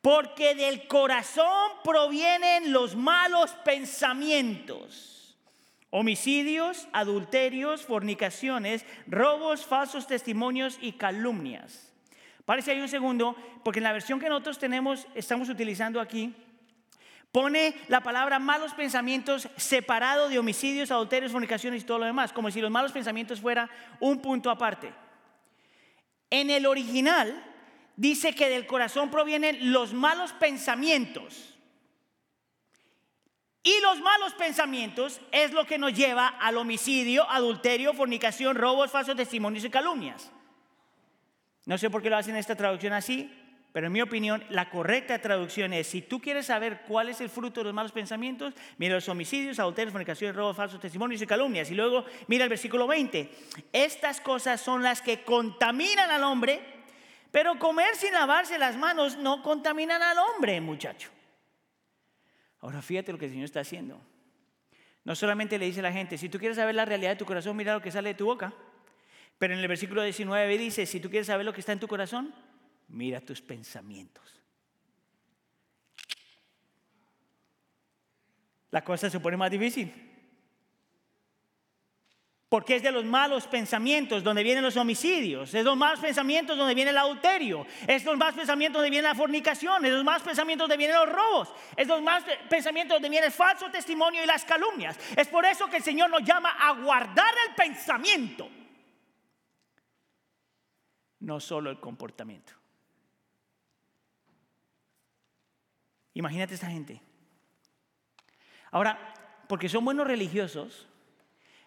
porque 0.00 0.54
del 0.54 0.88
corazón 0.88 1.72
provienen 1.84 2.72
los 2.72 2.96
malos 2.96 3.52
pensamientos, 3.64 5.36
homicidios, 5.90 6.88
adulterios, 6.94 7.82
fornicaciones, 7.82 8.86
robos, 9.06 9.66
falsos 9.66 10.06
testimonios 10.06 10.78
y 10.80 10.92
calumnias. 10.92 11.92
Parece 12.46 12.72
ahí 12.72 12.80
un 12.80 12.88
segundo, 12.88 13.36
porque 13.62 13.78
en 13.80 13.84
la 13.84 13.92
versión 13.92 14.18
que 14.18 14.30
nosotros 14.30 14.58
tenemos, 14.58 15.06
estamos 15.14 15.50
utilizando 15.50 16.00
aquí, 16.00 16.34
Pone 17.32 17.74
la 17.88 18.02
palabra 18.02 18.38
malos 18.38 18.74
pensamientos 18.74 19.48
separado 19.56 20.28
de 20.28 20.38
homicidios, 20.38 20.90
adulterios, 20.90 21.32
fornicaciones 21.32 21.82
y 21.82 21.86
todo 21.86 21.98
lo 21.98 22.04
demás, 22.04 22.30
como 22.30 22.50
si 22.50 22.60
los 22.60 22.70
malos 22.70 22.92
pensamientos 22.92 23.40
fuera 23.40 23.70
un 24.00 24.20
punto 24.20 24.50
aparte. 24.50 24.92
En 26.28 26.50
el 26.50 26.66
original 26.66 27.42
dice 27.96 28.34
que 28.34 28.50
del 28.50 28.66
corazón 28.66 29.10
provienen 29.10 29.72
los 29.72 29.94
malos 29.94 30.34
pensamientos. 30.34 31.58
Y 33.62 33.80
los 33.80 34.00
malos 34.00 34.34
pensamientos 34.34 35.20
es 35.30 35.52
lo 35.52 35.64
que 35.66 35.78
nos 35.78 35.94
lleva 35.94 36.26
al 36.26 36.58
homicidio, 36.58 37.30
adulterio, 37.30 37.94
fornicación, 37.94 38.56
robos, 38.56 38.90
falsos 38.90 39.16
testimonios 39.16 39.64
y 39.64 39.70
calumnias. 39.70 40.30
No 41.64 41.78
sé 41.78 41.88
por 41.88 42.02
qué 42.02 42.10
lo 42.10 42.16
hacen 42.16 42.36
esta 42.36 42.56
traducción 42.56 42.92
así, 42.92 43.30
pero 43.72 43.86
en 43.86 43.92
mi 43.92 44.02
opinión, 44.02 44.44
la 44.50 44.68
correcta 44.68 45.18
traducción 45.18 45.72
es, 45.72 45.86
si 45.86 46.02
tú 46.02 46.20
quieres 46.20 46.46
saber 46.46 46.82
cuál 46.86 47.08
es 47.08 47.22
el 47.22 47.30
fruto 47.30 47.60
de 47.60 47.64
los 47.64 47.74
malos 47.74 47.90
pensamientos, 47.90 48.52
mira 48.76 48.94
los 48.94 49.08
homicidios, 49.08 49.58
adulterios, 49.58 49.92
fornicaciones, 49.92 50.36
robos, 50.36 50.54
falsos 50.54 50.78
testimonios 50.78 51.22
y 51.22 51.26
calumnias. 51.26 51.70
Y 51.70 51.74
luego 51.74 52.04
mira 52.26 52.44
el 52.44 52.50
versículo 52.50 52.86
20. 52.86 53.30
Estas 53.72 54.20
cosas 54.20 54.60
son 54.60 54.82
las 54.82 55.00
que 55.00 55.22
contaminan 55.24 56.10
al 56.10 56.22
hombre, 56.22 56.60
pero 57.30 57.58
comer 57.58 57.96
sin 57.96 58.12
lavarse 58.12 58.58
las 58.58 58.76
manos 58.76 59.16
no 59.16 59.42
contaminan 59.42 60.02
al 60.02 60.18
hombre, 60.18 60.60
muchacho. 60.60 61.08
Ahora 62.60 62.82
fíjate 62.82 63.10
lo 63.10 63.18
que 63.18 63.24
el 63.24 63.30
Señor 63.30 63.46
está 63.46 63.60
haciendo. 63.60 63.98
No 65.04 65.16
solamente 65.16 65.58
le 65.58 65.64
dice 65.64 65.80
a 65.80 65.84
la 65.84 65.92
gente, 65.92 66.18
si 66.18 66.28
tú 66.28 66.38
quieres 66.38 66.58
saber 66.58 66.74
la 66.74 66.84
realidad 66.84 67.10
de 67.12 67.16
tu 67.16 67.24
corazón, 67.24 67.56
mira 67.56 67.72
lo 67.72 67.80
que 67.80 67.90
sale 67.90 68.10
de 68.10 68.14
tu 68.16 68.26
boca. 68.26 68.52
Pero 69.38 69.54
en 69.54 69.60
el 69.60 69.66
versículo 69.66 70.02
19 70.02 70.58
dice, 70.58 70.84
si 70.84 71.00
tú 71.00 71.08
quieres 71.08 71.26
saber 71.26 71.46
lo 71.46 71.54
que 71.54 71.60
está 71.60 71.72
en 71.72 71.80
tu 71.80 71.88
corazón, 71.88 72.34
mira 72.92 73.20
tus 73.20 73.40
pensamientos. 73.40 74.22
La 78.70 78.82
cosa 78.82 79.10
se 79.10 79.20
pone 79.20 79.36
más 79.36 79.50
difícil. 79.50 80.10
Porque 82.48 82.76
es 82.76 82.82
de 82.82 82.92
los 82.92 83.04
malos 83.04 83.46
pensamientos 83.46 84.22
donde 84.22 84.42
vienen 84.42 84.62
los 84.62 84.76
homicidios, 84.76 85.48
es 85.48 85.52
de 85.52 85.62
los 85.62 85.76
malos 85.76 86.00
pensamientos 86.00 86.56
donde 86.56 86.74
viene 86.74 86.90
el 86.90 86.98
adulterio, 86.98 87.66
es 87.86 88.04
de 88.04 88.10
los 88.10 88.18
malos 88.18 88.34
pensamientos 88.34 88.80
donde 88.80 88.90
viene 88.90 89.08
la 89.08 89.14
fornicación, 89.14 89.84
es 89.86 89.90
de 89.90 89.96
los 89.96 90.04
malos 90.04 90.22
pensamientos 90.22 90.68
donde 90.68 90.76
vienen 90.76 90.98
los 90.98 91.08
robos, 91.08 91.48
es 91.74 91.88
de 91.88 91.94
los 91.94 92.02
malos 92.02 92.28
pensamientos 92.50 92.96
donde 92.96 93.08
viene 93.08 93.26
el 93.26 93.32
falso 93.32 93.70
testimonio 93.70 94.22
y 94.22 94.26
las 94.26 94.44
calumnias. 94.44 94.98
Es 95.16 95.28
por 95.28 95.46
eso 95.46 95.66
que 95.68 95.78
el 95.78 95.82
Señor 95.82 96.10
nos 96.10 96.24
llama 96.24 96.50
a 96.50 96.72
guardar 96.72 97.32
el 97.48 97.54
pensamiento, 97.54 98.50
no 101.20 101.40
solo 101.40 101.70
el 101.70 101.80
comportamiento. 101.80 102.61
Imagínate 106.14 106.54
esta 106.54 106.68
gente. 106.68 107.00
Ahora, 108.70 109.14
porque 109.48 109.68
son 109.68 109.84
buenos 109.84 110.06
religiosos, 110.06 110.88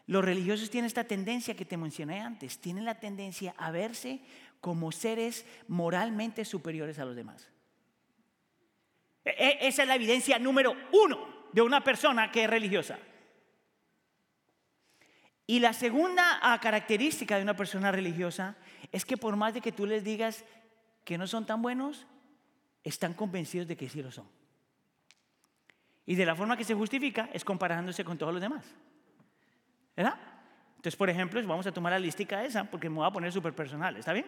los 0.07 0.23
religiosos 0.23 0.69
tienen 0.69 0.87
esta 0.87 1.03
tendencia 1.03 1.55
que 1.55 1.65
te 1.65 1.77
mencioné 1.77 2.21
antes, 2.21 2.59
tienen 2.59 2.85
la 2.85 2.99
tendencia 2.99 3.55
a 3.57 3.71
verse 3.71 4.21
como 4.61 4.91
seres 4.91 5.45
moralmente 5.67 6.45
superiores 6.45 6.99
a 6.99 7.05
los 7.05 7.15
demás. 7.15 7.49
E, 9.23 9.29
e, 9.29 9.67
esa 9.67 9.81
es 9.83 9.87
la 9.87 9.95
evidencia 9.95 10.37
número 10.39 10.75
uno 10.91 11.47
de 11.51 11.61
una 11.61 11.83
persona 11.83 12.31
que 12.31 12.43
es 12.43 12.49
religiosa. 12.49 12.99
Y 15.47 15.59
la 15.59 15.73
segunda 15.73 16.39
ah, 16.41 16.59
característica 16.59 17.37
de 17.37 17.43
una 17.43 17.55
persona 17.55 17.91
religiosa 17.91 18.55
es 18.91 19.05
que 19.05 19.17
por 19.17 19.35
más 19.35 19.53
de 19.53 19.61
que 19.61 19.71
tú 19.71 19.85
les 19.85 20.03
digas 20.03 20.43
que 21.03 21.17
no 21.17 21.27
son 21.27 21.45
tan 21.45 21.61
buenos, 21.61 22.07
están 22.85 23.15
convencidos 23.15 23.67
de 23.67 23.75
que 23.75 23.89
sí 23.89 24.01
lo 24.01 24.11
son. 24.11 24.27
Y 26.05 26.15
de 26.15 26.25
la 26.25 26.35
forma 26.35 26.55
que 26.55 26.63
se 26.63 26.75
justifica 26.75 27.29
es 27.33 27.43
comparándose 27.43 28.05
con 28.05 28.17
todos 28.17 28.31
los 28.31 28.41
demás. 28.41 28.63
¿Verdad? 29.97 30.17
Entonces, 30.75 30.95
por 30.95 31.09
ejemplo, 31.09 31.41
vamos 31.47 31.65
a 31.65 31.71
tomar 31.71 31.93
la 31.93 31.99
listica 31.99 32.45
esa 32.45 32.63
porque 32.63 32.89
me 32.89 32.97
voy 32.97 33.07
a 33.07 33.11
poner 33.11 33.31
súper 33.31 33.53
personal, 33.53 33.97
¿está 33.97 34.13
bien? 34.13 34.27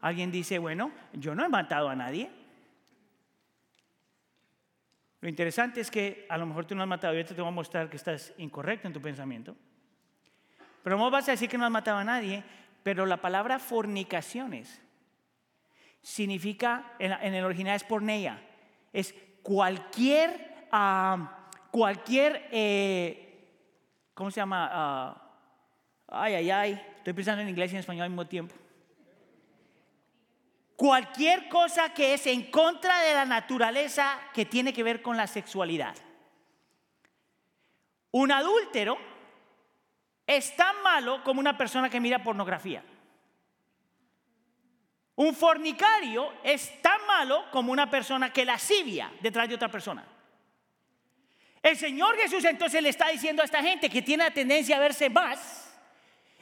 Alguien 0.00 0.32
dice, 0.32 0.58
bueno, 0.58 0.90
yo 1.12 1.36
no 1.36 1.44
he 1.44 1.48
matado 1.48 1.88
a 1.88 1.94
nadie. 1.94 2.30
Lo 5.20 5.28
interesante 5.28 5.80
es 5.80 5.90
que 5.90 6.26
a 6.28 6.36
lo 6.36 6.46
mejor 6.46 6.66
tú 6.66 6.74
no 6.74 6.82
has 6.82 6.88
matado, 6.88 7.14
y 7.14 7.18
ahorita 7.18 7.34
te 7.34 7.40
voy 7.40 7.48
a 7.48 7.54
mostrar 7.54 7.88
que 7.88 7.96
estás 7.96 8.34
incorrecto 8.38 8.88
en 8.88 8.92
tu 8.92 9.00
pensamiento. 9.00 9.56
Pero 10.82 10.98
no 10.98 11.10
vas 11.10 11.28
a 11.28 11.32
decir 11.32 11.48
que 11.48 11.58
no 11.58 11.64
has 11.64 11.70
matado 11.70 11.98
a 11.98 12.04
nadie, 12.04 12.42
pero 12.82 13.06
la 13.06 13.16
palabra 13.18 13.58
fornicaciones 13.58 14.80
significa, 16.06 16.92
en 17.00 17.34
el 17.34 17.44
original 17.44 17.74
es 17.74 17.82
porneia, 17.82 18.40
es 18.92 19.12
cualquier, 19.42 20.68
ah, 20.70 21.48
cualquier 21.72 22.48
eh, 22.52 23.26
¿cómo 24.14 24.30
se 24.30 24.36
llama? 24.36 24.70
Ah, 24.70 25.22
ay, 26.06 26.34
ay, 26.34 26.50
ay, 26.52 26.86
estoy 26.98 27.12
pensando 27.12 27.42
en 27.42 27.48
inglés 27.48 27.72
y 27.72 27.74
en 27.74 27.80
español 27.80 28.04
al 28.04 28.10
mismo 28.10 28.24
tiempo. 28.24 28.54
Cualquier 30.76 31.48
cosa 31.48 31.92
que 31.92 32.14
es 32.14 32.24
en 32.28 32.52
contra 32.52 33.00
de 33.00 33.12
la 33.12 33.24
naturaleza 33.24 34.16
que 34.32 34.46
tiene 34.46 34.72
que 34.72 34.84
ver 34.84 35.02
con 35.02 35.16
la 35.16 35.26
sexualidad. 35.26 35.96
Un 38.12 38.30
adúltero 38.30 38.96
es 40.24 40.54
tan 40.54 40.80
malo 40.84 41.24
como 41.24 41.40
una 41.40 41.58
persona 41.58 41.90
que 41.90 41.98
mira 41.98 42.22
pornografía. 42.22 42.84
Un 45.16 45.34
fornicario 45.34 46.32
es 46.44 46.80
tan 46.82 47.06
malo 47.06 47.44
como 47.50 47.72
una 47.72 47.90
persona 47.90 48.32
que 48.32 48.44
lascivia 48.44 49.10
detrás 49.20 49.48
de 49.48 49.54
otra 49.54 49.70
persona. 49.70 50.06
El 51.62 51.76
Señor 51.76 52.16
Jesús 52.16 52.44
entonces 52.44 52.82
le 52.82 52.90
está 52.90 53.08
diciendo 53.08 53.42
a 53.42 53.46
esta 53.46 53.62
gente 53.62 53.88
que 53.88 54.02
tiene 54.02 54.24
la 54.24 54.30
tendencia 54.30 54.76
a 54.76 54.80
verse 54.80 55.10
más 55.10 55.74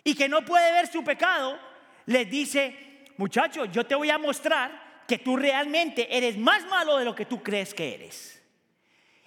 y 0.03 0.15
que 0.15 0.29
no 0.29 0.45
puede 0.45 0.73
ver 0.73 0.87
su 0.89 1.03
pecado, 1.03 1.59
les 2.07 2.29
dice, 2.29 3.07
muchacho, 3.17 3.65
yo 3.65 3.87
te 3.87 3.95
voy 3.95 4.11
a 4.11 4.19
mostrar 4.19 5.03
que 5.07 5.19
tú 5.19 5.37
realmente 5.37 6.15
eres 6.17 6.37
más 6.37 6.67
malo 6.67 6.99
de 6.99 7.05
lo 7.05 7.15
que 7.15 7.27
tú 7.27 7.43
crees 7.43 7.73
que 7.73 7.95
eres. 7.95 8.43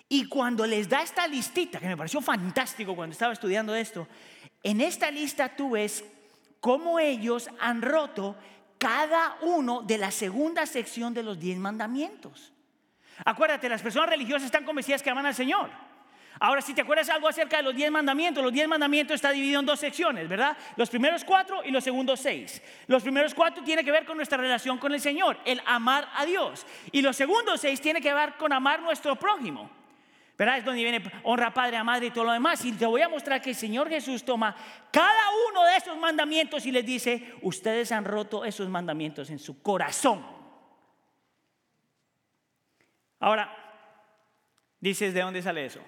Y 0.10 0.28
cuando 0.28 0.66
les 0.66 0.88
da 0.88 1.02
esta 1.02 1.28
listita, 1.28 1.80
que 1.80 1.88
me 1.88 1.98
pareció 1.98 2.22
fantástico 2.22 2.96
cuando 2.96 3.14
estaba 3.14 3.34
estudiando 3.34 3.74
esto, 3.74 4.08
en 4.62 4.82
esta 4.82 5.10
lista 5.10 5.56
tú 5.56 5.72
ves 5.72 6.04
cómo 6.60 7.00
ellos 7.00 7.50
han 7.60 7.82
roto 7.82 8.36
cada 8.78 9.38
uno 9.42 9.82
de 9.82 9.98
la 9.98 10.12
segunda 10.12 10.66
sección 10.66 11.14
de 11.14 11.24
los 11.24 11.40
diez 11.40 11.58
mandamientos. 11.58 12.54
Acuérdate, 13.26 13.70
las 13.70 13.82
personas 13.82 14.10
religiosas 14.10 14.46
están 14.46 14.66
convencidas 14.66 15.02
que 15.02 15.10
aman 15.10 15.26
al 15.26 15.36
Señor. 15.36 15.70
Ahora, 16.40 16.62
si 16.62 16.76
te 16.76 16.82
acuerdas 16.82 17.10
algo 17.10 17.28
acerca 17.28 17.58
de 17.58 17.64
los 17.64 17.76
diez 17.76 17.90
mandamientos, 17.90 18.44
los 18.44 18.54
diez 18.54 18.68
mandamientos 18.68 19.16
está 19.16 19.32
dividido 19.32 19.60
en 19.60 19.66
dos 19.66 19.80
secciones, 19.80 20.30
¿verdad? 20.30 20.56
Los 20.76 20.90
primeros 20.90 21.24
cuatro 21.24 21.64
y 21.64 21.72
los 21.72 21.84
segundos 21.84 22.20
seis. 22.20 22.62
Los 22.86 23.02
primeros 23.02 23.34
cuatro 23.34 23.64
tienen 23.64 23.84
que 23.84 23.92
ver 23.92 24.06
con 24.06 24.18
nuestra 24.18 24.38
relación 24.38 24.78
con 24.78 24.94
el 24.94 25.02
Señor, 25.02 25.40
el 25.46 25.62
amar 25.66 26.08
a 26.16 26.26
Dios. 26.26 26.66
Y 26.92 27.02
los 27.02 27.16
segundos 27.16 27.62
seis 27.62 27.82
tienen 27.82 28.04
que 28.04 28.14
ver 28.14 28.34
con 28.34 28.54
amar 28.54 28.82
nuestro 28.82 29.16
prójimo. 29.16 29.70
¿Verdad? 30.38 30.60
Es 30.60 30.66
donde 30.66 30.84
viene 30.84 31.04
honra 31.24 31.52
padre, 31.52 31.78
a 31.78 31.84
madre 31.84 32.08
y 32.08 32.12
todo 32.12 32.26
lo 32.26 32.32
demás. 32.32 32.64
Y 32.64 32.72
te 32.72 32.86
voy 32.86 33.02
a 33.02 33.10
mostrar 33.10 33.42
que 33.42 33.50
el 33.50 33.56
Señor 33.56 33.90
Jesús 33.90 34.24
toma 34.24 34.56
cada 34.92 35.24
uno 35.50 35.66
de 35.66 35.78
esos 35.78 35.98
mandamientos 35.98 36.66
y 36.68 36.72
les 36.72 36.86
dice, 36.86 37.34
ustedes 37.42 37.92
han 37.92 38.06
roto 38.06 38.46
esos 38.46 38.70
mandamientos 38.70 39.32
en 39.32 39.40
su 39.40 39.62
corazón. 39.64 40.24
Ahora, 43.20 43.52
dices, 44.80 45.12
¿de 45.14 45.22
dónde 45.22 45.42
sale 45.42 45.66
eso? 45.66 45.82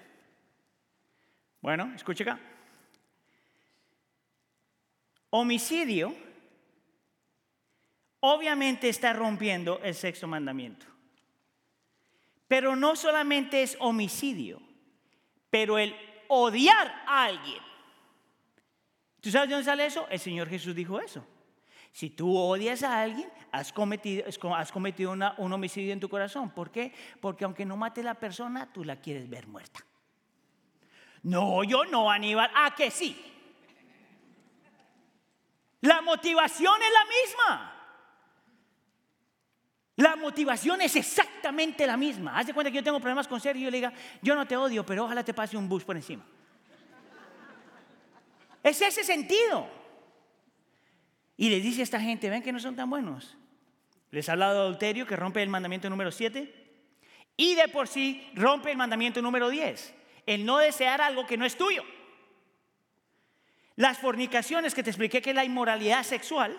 Bueno, 1.60 1.92
escuche 1.94 2.24
acá. 2.24 2.40
Homicidio 5.30 6.12
obviamente 8.18 8.88
está 8.88 9.12
rompiendo 9.12 9.80
el 9.84 9.94
sexto 9.94 10.26
mandamiento. 10.26 10.86
Pero 12.50 12.74
no 12.74 12.96
solamente 12.96 13.62
es 13.62 13.76
homicidio, 13.78 14.60
pero 15.50 15.78
el 15.78 15.94
odiar 16.26 17.04
a 17.06 17.26
alguien. 17.26 17.62
¿Tú 19.20 19.30
sabes 19.30 19.48
de 19.48 19.54
dónde 19.54 19.70
sale 19.70 19.86
eso? 19.86 20.08
El 20.10 20.18
Señor 20.18 20.48
Jesús 20.48 20.74
dijo 20.74 20.98
eso. 20.98 21.24
Si 21.92 22.10
tú 22.10 22.36
odias 22.36 22.82
a 22.82 23.02
alguien, 23.02 23.30
has 23.52 23.72
cometido, 23.72 24.24
has 24.56 24.72
cometido 24.72 25.12
un 25.12 25.52
homicidio 25.52 25.92
en 25.92 26.00
tu 26.00 26.08
corazón. 26.08 26.50
¿Por 26.50 26.72
qué? 26.72 26.92
Porque 27.20 27.44
aunque 27.44 27.64
no 27.64 27.76
mate 27.76 28.02
la 28.02 28.14
persona, 28.14 28.72
tú 28.72 28.82
la 28.82 28.96
quieres 28.96 29.30
ver 29.30 29.46
muerta. 29.46 29.86
No, 31.22 31.62
yo 31.62 31.84
no, 31.84 32.10
Aníbal. 32.10 32.50
¿A 32.52 32.74
que 32.74 32.90
sí? 32.90 33.16
La 35.82 36.02
motivación 36.02 36.82
es 36.82 36.92
la 36.92 37.04
misma. 37.04 37.79
La 40.00 40.16
motivación 40.16 40.80
es 40.80 40.96
exactamente 40.96 41.86
la 41.86 41.98
misma. 41.98 42.38
Haz 42.38 42.46
de 42.46 42.54
cuenta 42.54 42.70
que 42.70 42.76
yo 42.76 42.82
tengo 42.82 42.98
problemas 43.00 43.28
con 43.28 43.38
Sergio 43.38 43.68
y 43.68 43.70
le 43.70 43.76
diga, 43.76 43.92
yo 44.22 44.34
no 44.34 44.46
te 44.46 44.56
odio, 44.56 44.84
pero 44.86 45.04
ojalá 45.04 45.22
te 45.22 45.34
pase 45.34 45.58
un 45.58 45.68
bus 45.68 45.84
por 45.84 45.94
encima. 45.94 46.24
Es 48.62 48.80
ese 48.80 49.04
sentido. 49.04 49.68
Y 51.36 51.50
le 51.50 51.60
dice 51.60 51.82
a 51.82 51.84
esta 51.84 52.00
gente, 52.00 52.30
ven 52.30 52.42
que 52.42 52.50
no 52.50 52.58
son 52.58 52.74
tan 52.74 52.88
buenos. 52.88 53.36
Les 54.10 54.26
ha 54.30 54.32
hablado 54.32 54.54
de 54.54 54.60
adulterio 54.60 55.06
que 55.06 55.16
rompe 55.16 55.42
el 55.42 55.50
mandamiento 55.50 55.90
número 55.90 56.10
7 56.10 56.50
y 57.36 57.54
de 57.54 57.68
por 57.68 57.86
sí 57.86 58.26
rompe 58.34 58.70
el 58.70 58.78
mandamiento 58.78 59.20
número 59.20 59.50
10 59.50 59.94
el 60.24 60.46
no 60.46 60.56
desear 60.56 61.02
algo 61.02 61.26
que 61.26 61.36
no 61.36 61.44
es 61.44 61.58
tuyo. 61.58 61.84
Las 63.76 63.98
fornicaciones 63.98 64.74
que 64.74 64.82
te 64.82 64.88
expliqué 64.88 65.20
que 65.20 65.30
es 65.30 65.36
la 65.36 65.44
inmoralidad 65.44 66.04
sexual, 66.04 66.56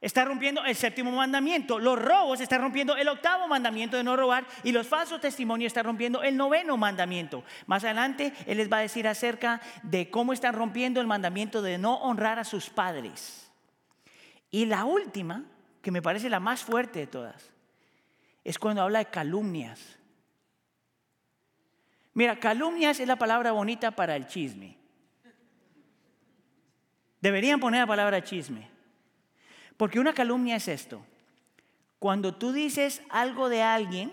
está 0.00 0.24
rompiendo 0.24 0.64
el 0.64 0.74
séptimo 0.74 1.10
mandamiento. 1.10 1.78
Los 1.78 2.00
robos 2.00 2.40
están 2.40 2.62
rompiendo 2.62 2.96
el 2.96 3.08
octavo 3.08 3.46
mandamiento 3.48 3.96
de 3.96 4.04
no 4.04 4.16
robar 4.16 4.46
y 4.62 4.72
los 4.72 4.86
falsos 4.86 5.20
testimonios 5.20 5.70
están 5.70 5.84
rompiendo 5.84 6.22
el 6.22 6.36
noveno 6.36 6.76
mandamiento. 6.76 7.44
Más 7.66 7.84
adelante 7.84 8.32
Él 8.46 8.58
les 8.58 8.72
va 8.72 8.78
a 8.78 8.82
decir 8.82 9.06
acerca 9.06 9.60
de 9.82 10.10
cómo 10.10 10.32
están 10.32 10.54
rompiendo 10.54 11.00
el 11.00 11.06
mandamiento 11.06 11.62
de 11.62 11.78
no 11.78 11.96
honrar 11.96 12.38
a 12.38 12.44
sus 12.44 12.70
padres. 12.70 13.50
Y 14.50 14.66
la 14.66 14.84
última, 14.84 15.44
que 15.82 15.90
me 15.90 16.02
parece 16.02 16.30
la 16.30 16.40
más 16.40 16.64
fuerte 16.64 17.00
de 17.00 17.06
todas, 17.06 17.50
es 18.42 18.58
cuando 18.58 18.82
habla 18.82 19.00
de 19.00 19.06
calumnias. 19.06 19.98
Mira, 22.14 22.40
calumnias 22.40 22.98
es 22.98 23.06
la 23.06 23.16
palabra 23.16 23.52
bonita 23.52 23.90
para 23.92 24.16
el 24.16 24.26
chisme. 24.26 24.76
Deberían 27.20 27.60
poner 27.60 27.80
la 27.80 27.86
palabra 27.86 28.24
chisme. 28.24 28.79
Porque 29.80 29.98
una 29.98 30.12
calumnia 30.12 30.56
es 30.56 30.68
esto. 30.68 31.02
Cuando 31.98 32.34
tú 32.34 32.52
dices 32.52 33.00
algo 33.08 33.48
de 33.48 33.62
alguien 33.62 34.12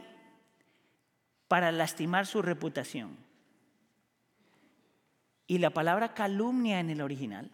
para 1.50 1.74
lastimar 1.74 2.26
su 2.26 2.42
reputación. 2.42 3.18
Y 5.46 5.58
la 5.58 5.72
palabra 5.72 6.14
calumnia 6.14 6.80
en 6.80 6.90
el 6.90 7.02
original 7.02 7.52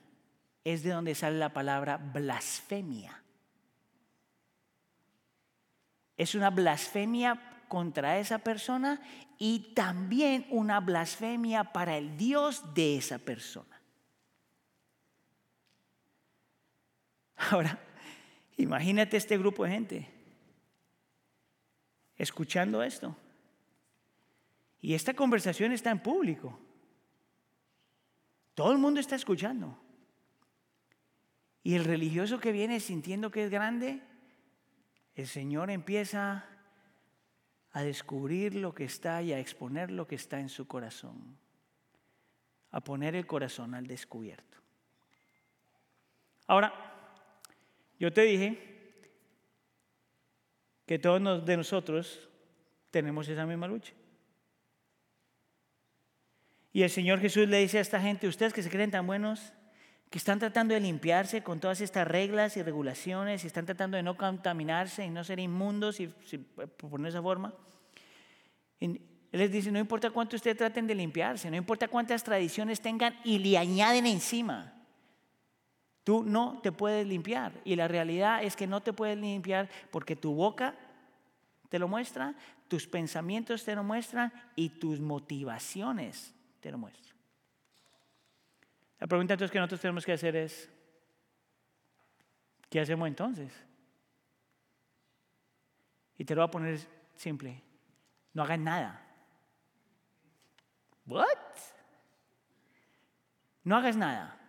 es 0.64 0.84
de 0.84 0.92
donde 0.92 1.16
sale 1.16 1.40
la 1.40 1.54
palabra 1.54 1.98
blasfemia. 1.98 3.24
Es 6.16 6.36
una 6.36 6.52
blasfemia 6.52 7.66
contra 7.68 8.20
esa 8.20 8.38
persona 8.38 9.02
y 9.40 9.74
también 9.74 10.46
una 10.52 10.82
blasfemia 10.82 11.64
para 11.74 11.98
el 11.98 12.16
Dios 12.16 12.76
de 12.76 12.98
esa 12.98 13.18
persona. 13.18 13.82
Ahora, 17.50 17.80
imagínate 18.58 19.18
este 19.18 19.38
grupo 19.38 19.64
de 19.64 19.72
gente 19.72 20.14
escuchando 22.18 22.84
esto. 22.84 23.16
Y 24.82 24.94
esta 24.94 25.14
conversación 25.14 25.72
está 25.72 25.92
en 25.92 26.00
público. 26.00 26.60
Todo 28.54 28.72
el 28.72 28.78
mundo 28.78 29.00
está 29.00 29.16
escuchando. 29.16 29.80
Y 31.64 31.76
el 31.76 31.86
religioso 31.86 32.40
que 32.40 32.52
viene 32.52 32.80
sintiendo 32.80 33.32
que 33.32 33.46
es 33.46 33.50
grande, 33.50 34.02
el 35.16 35.28
Señor 35.28 35.70
empieza 35.70 36.46
a 37.72 37.82
descubrir 37.82 38.56
lo 38.56 38.74
que 38.74 38.84
está 38.84 39.22
y 39.22 39.32
a 39.34 39.40
exponer 39.40 39.90
lo 39.90 40.06
que 40.06 40.16
está 40.16 40.40
en 40.40 40.50
su 40.50 40.68
corazón, 40.68 41.38
a 42.72 42.82
poner 42.82 43.16
el 43.16 43.26
corazón 43.26 43.74
al 43.74 43.88
descubierto. 43.88 44.58
Ahora, 46.46 46.93
yo 48.04 48.12
te 48.12 48.24
dije 48.24 48.58
que 50.86 51.00
todos 51.00 51.46
de 51.46 51.56
nosotros 51.56 52.28
tenemos 52.92 53.30
esa 53.30 53.46
misma 53.46 53.66
lucha. 53.66 53.94
Y 56.74 56.84
el 56.84 56.90
Señor 56.90 57.22
Jesús 57.22 57.48
le 57.48 57.60
dice 57.60 57.78
a 57.78 57.82
esta 57.82 58.02
gente, 58.02 58.28
ustedes 58.28 58.52
que 58.52 58.62
se 58.62 58.70
creen 58.70 58.92
tan 58.92 59.08
buenos, 59.08 59.54
que 60.10 60.18
están 60.18 60.38
tratando 60.38 60.74
de 60.74 60.82
limpiarse 60.82 61.44
con 61.44 61.62
todas 61.62 61.80
estas 61.80 62.06
reglas 62.06 62.58
y 62.58 62.62
regulaciones 62.62 63.46
y 63.46 63.48
están 63.48 63.66
tratando 63.66 63.96
de 63.96 64.04
no 64.04 64.18
contaminarse 64.18 65.06
y 65.06 65.10
no 65.10 65.24
ser 65.24 65.40
inmundos, 65.40 66.02
y, 66.02 66.08
por 66.08 67.08
esa 67.08 67.22
forma. 67.22 67.54
él 68.82 69.00
les 69.32 69.50
dice, 69.50 69.72
no 69.72 69.80
importa 69.80 70.10
cuánto 70.10 70.36
ustedes 70.36 70.58
traten 70.58 70.88
de 70.88 70.96
limpiarse, 70.96 71.50
no 71.50 71.56
importa 71.56 71.88
cuántas 71.88 72.22
tradiciones 72.22 72.82
tengan 72.82 73.18
y 73.24 73.40
le 73.40 73.58
añaden 73.58 74.08
encima. 74.08 74.83
Tú 76.04 76.24
no 76.24 76.60
te 76.62 76.72
puedes 76.72 77.08
limpiar. 77.08 77.54
Y 77.64 77.76
la 77.76 77.88
realidad 77.88 78.44
es 78.44 78.56
que 78.56 78.68
no 78.68 78.82
te 78.82 78.94
puedes 78.94 79.18
limpiar 79.18 79.70
porque 79.92 80.16
tu 80.16 80.34
boca 80.34 80.76
te 81.70 81.80
lo 81.80 81.88
muestra, 81.88 82.36
tus 82.68 82.88
pensamientos 82.88 83.64
te 83.64 83.76
lo 83.76 83.84
muestran 83.84 84.32
y 84.56 84.70
tus 84.70 85.00
motivaciones 85.00 86.34
te 86.60 86.72
lo 86.72 86.78
muestro. 86.78 87.16
La 89.00 89.08
pregunta 89.08 89.34
entonces 89.34 89.52
que 89.52 89.60
nosotros 89.60 89.82
tenemos 89.82 90.06
que 90.06 90.14
hacer 90.14 90.36
es, 90.36 90.70
¿qué 92.70 92.80
hacemos 92.80 93.08
entonces? 93.08 93.52
Y 96.18 96.26
te 96.26 96.36
lo 96.36 96.42
voy 96.42 96.48
a 96.48 96.52
poner 96.52 96.80
simple, 97.16 97.62
no 98.34 98.44
hagas 98.44 98.60
nada. 98.60 99.06
¿What? 101.06 101.28
No 103.64 103.78
hagas 103.78 103.98
nada. 103.98 104.43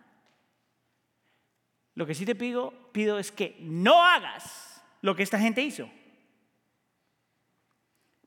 Lo 1.95 2.07
que 2.07 2.15
sí 2.15 2.27
te 2.27 2.35
pido, 2.35 2.73
pido 2.93 3.19
es 3.19 3.31
que 3.31 3.57
no 3.61 4.03
hagas 4.03 4.83
lo 5.01 5.15
que 5.15 5.23
esta 5.23 5.39
gente 5.39 5.63
hizo. 5.63 5.89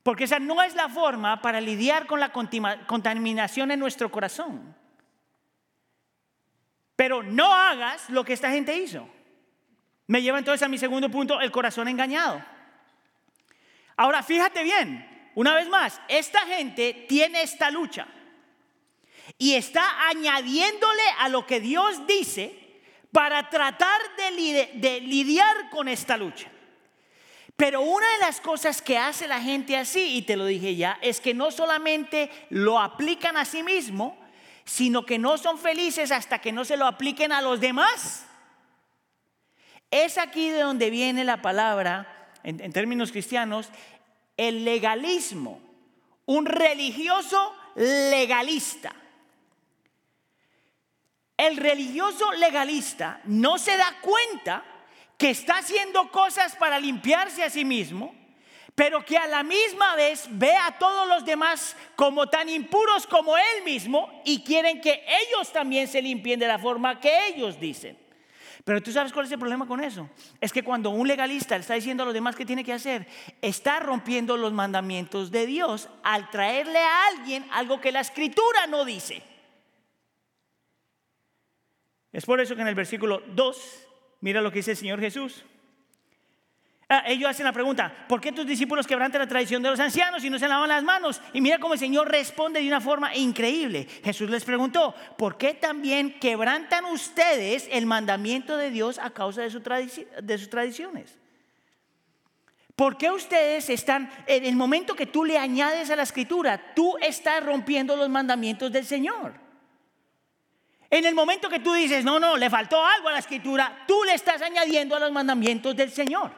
Porque 0.02 0.24
esa 0.24 0.38
no 0.38 0.62
es 0.62 0.74
la 0.74 0.88
forma 0.88 1.42
para 1.42 1.60
lidiar 1.60 2.06
con 2.06 2.18
la 2.18 2.32
contaminación 2.32 3.70
en 3.70 3.80
nuestro 3.80 4.10
corazón. 4.10 4.74
Pero 6.96 7.22
no 7.22 7.52
hagas 7.52 8.08
lo 8.08 8.24
que 8.24 8.32
esta 8.32 8.50
gente 8.50 8.76
hizo. 8.76 9.08
Me 10.06 10.22
lleva 10.22 10.38
entonces 10.38 10.62
a 10.62 10.68
mi 10.68 10.78
segundo 10.78 11.10
punto, 11.10 11.40
el 11.40 11.50
corazón 11.50 11.88
engañado. 11.88 12.42
Ahora, 13.96 14.22
fíjate 14.22 14.62
bien, 14.62 15.30
una 15.34 15.54
vez 15.54 15.68
más, 15.68 16.00
esta 16.08 16.40
gente 16.46 17.04
tiene 17.08 17.42
esta 17.42 17.70
lucha 17.70 18.06
y 19.36 19.54
está 19.54 20.08
añadiéndole 20.08 21.02
a 21.18 21.28
lo 21.28 21.46
que 21.46 21.60
Dios 21.60 22.06
dice 22.06 22.67
para 23.12 23.48
tratar 23.48 24.00
de, 24.16 25.00
lidiar 25.00 25.70
con 25.70 25.88
esta 25.88 26.16
lucha. 26.16 26.50
Pero 27.56 27.80
una 27.80 28.06
de 28.12 28.18
las 28.18 28.40
cosas 28.40 28.80
que 28.80 28.98
hace 28.98 29.26
la 29.26 29.40
gente 29.40 29.76
así, 29.76 30.16
y 30.16 30.22
te 30.22 30.36
lo 30.36 30.44
dije 30.44 30.76
ya, 30.76 30.98
es 31.02 31.20
que 31.20 31.34
no 31.34 31.50
solamente 31.50 32.30
lo 32.50 32.78
aplican 32.78 33.36
a 33.36 33.44
sí 33.44 33.62
mismo, 33.62 34.16
sino 34.64 35.04
que 35.04 35.18
no 35.18 35.38
son 35.38 35.58
felices 35.58 36.12
hasta 36.12 36.40
que 36.40 36.52
no 36.52 36.64
se 36.64 36.76
lo 36.76 36.86
apliquen 36.86 37.32
a 37.32 37.42
los 37.42 37.58
demás. 37.58 38.26
Es 39.90 40.18
aquí 40.18 40.50
de 40.50 40.60
donde 40.60 40.90
viene 40.90 41.24
la 41.24 41.40
palabra, 41.42 42.32
en, 42.44 42.72
términos 42.72 43.10
cristianos, 43.10 43.70
el 44.36 44.64
legalismo, 44.64 45.60
un 46.26 46.46
religioso 46.46 47.54
legalista. 47.74 48.94
El 51.38 51.56
religioso 51.56 52.32
legalista 52.32 53.20
no 53.24 53.58
se 53.58 53.76
da 53.76 53.96
cuenta 54.02 54.64
que 55.16 55.30
está 55.30 55.58
haciendo 55.58 56.10
cosas 56.10 56.56
para 56.56 56.80
limpiarse 56.80 57.44
a 57.44 57.50
sí 57.50 57.64
mismo, 57.64 58.12
pero 58.74 59.04
que 59.04 59.16
a 59.16 59.28
la 59.28 59.44
misma 59.44 59.94
vez 59.94 60.26
ve 60.30 60.52
a 60.52 60.78
todos 60.78 61.06
los 61.06 61.24
demás 61.24 61.76
como 61.94 62.28
tan 62.28 62.48
impuros 62.48 63.06
como 63.06 63.36
él 63.36 63.64
mismo 63.64 64.20
y 64.24 64.42
quieren 64.42 64.80
que 64.80 65.04
ellos 65.06 65.52
también 65.52 65.86
se 65.86 66.02
limpien 66.02 66.40
de 66.40 66.48
la 66.48 66.58
forma 66.58 66.98
que 66.98 67.28
ellos 67.28 67.58
dicen. 67.60 67.96
Pero 68.64 68.82
tú 68.82 68.90
sabes 68.90 69.12
cuál 69.12 69.26
es 69.26 69.32
el 69.32 69.38
problema 69.38 69.66
con 69.66 69.82
eso. 69.82 70.10
Es 70.40 70.52
que 70.52 70.64
cuando 70.64 70.90
un 70.90 71.06
legalista 71.06 71.54
le 71.54 71.62
está 71.62 71.74
diciendo 71.74 72.02
a 72.02 72.06
los 72.06 72.14
demás 72.14 72.34
qué 72.34 72.44
tiene 72.44 72.64
que 72.64 72.72
hacer, 72.72 73.06
está 73.40 73.78
rompiendo 73.78 74.36
los 74.36 74.52
mandamientos 74.52 75.30
de 75.30 75.46
Dios 75.46 75.88
al 76.02 76.30
traerle 76.30 76.80
a 76.80 77.06
alguien 77.06 77.46
algo 77.52 77.80
que 77.80 77.92
la 77.92 78.00
escritura 78.00 78.66
no 78.66 78.84
dice. 78.84 79.22
Es 82.12 82.24
por 82.24 82.40
eso 82.40 82.54
que 82.54 82.62
en 82.62 82.68
el 82.68 82.74
versículo 82.74 83.22
2 83.34 83.88
Mira 84.20 84.40
lo 84.40 84.50
que 84.50 84.58
dice 84.58 84.72
el 84.72 84.76
Señor 84.76 85.00
Jesús. 85.00 85.44
Ah, 86.90 87.04
ellos 87.06 87.28
hacen 87.28 87.44
la 87.44 87.52
pregunta, 87.52 88.06
¿por 88.08 88.18
qué 88.18 88.32
tus 88.32 88.46
discípulos 88.46 88.86
quebrantan 88.86 89.20
la 89.20 89.28
tradición 89.28 89.62
de 89.62 89.68
los 89.68 89.78
ancianos 89.78 90.24
y 90.24 90.30
no 90.30 90.38
se 90.38 90.48
lavan 90.48 90.70
las 90.70 90.82
manos? 90.82 91.20
Y 91.34 91.42
mira 91.42 91.58
cómo 91.58 91.74
el 91.74 91.78
Señor 91.78 92.10
responde 92.10 92.60
de 92.60 92.66
una 92.66 92.80
forma 92.80 93.14
increíble. 93.14 93.86
Jesús 94.02 94.30
les 94.30 94.42
preguntó, 94.42 94.94
¿por 95.18 95.36
qué 95.36 95.52
también 95.52 96.18
quebrantan 96.18 96.86
ustedes 96.86 97.68
el 97.70 97.84
mandamiento 97.84 98.56
de 98.56 98.70
Dios 98.70 98.98
a 98.98 99.10
causa 99.10 99.42
de, 99.42 100.08
de 100.22 100.38
sus 100.38 100.48
tradiciones? 100.48 101.18
¿Por 102.74 102.96
qué 102.96 103.10
ustedes 103.10 103.68
están, 103.68 104.10
en 104.26 104.46
el 104.46 104.56
momento 104.56 104.94
que 104.94 105.06
tú 105.06 105.26
le 105.26 105.36
añades 105.36 105.90
a 105.90 105.96
la 105.96 106.04
escritura, 106.04 106.72
tú 106.74 106.96
estás 107.02 107.44
rompiendo 107.44 107.96
los 107.96 108.08
mandamientos 108.08 108.72
del 108.72 108.86
Señor? 108.86 109.47
En 110.90 111.04
el 111.04 111.14
momento 111.14 111.50
que 111.50 111.60
tú 111.60 111.74
dices, 111.74 112.04
no, 112.04 112.18
no, 112.18 112.36
le 112.36 112.48
faltó 112.48 112.84
algo 112.84 113.08
a 113.08 113.12
la 113.12 113.18
escritura, 113.18 113.84
tú 113.86 114.04
le 114.04 114.14
estás 114.14 114.40
añadiendo 114.40 114.96
a 114.96 115.00
los 115.00 115.12
mandamientos 115.12 115.76
del 115.76 115.90
Señor. 115.90 116.30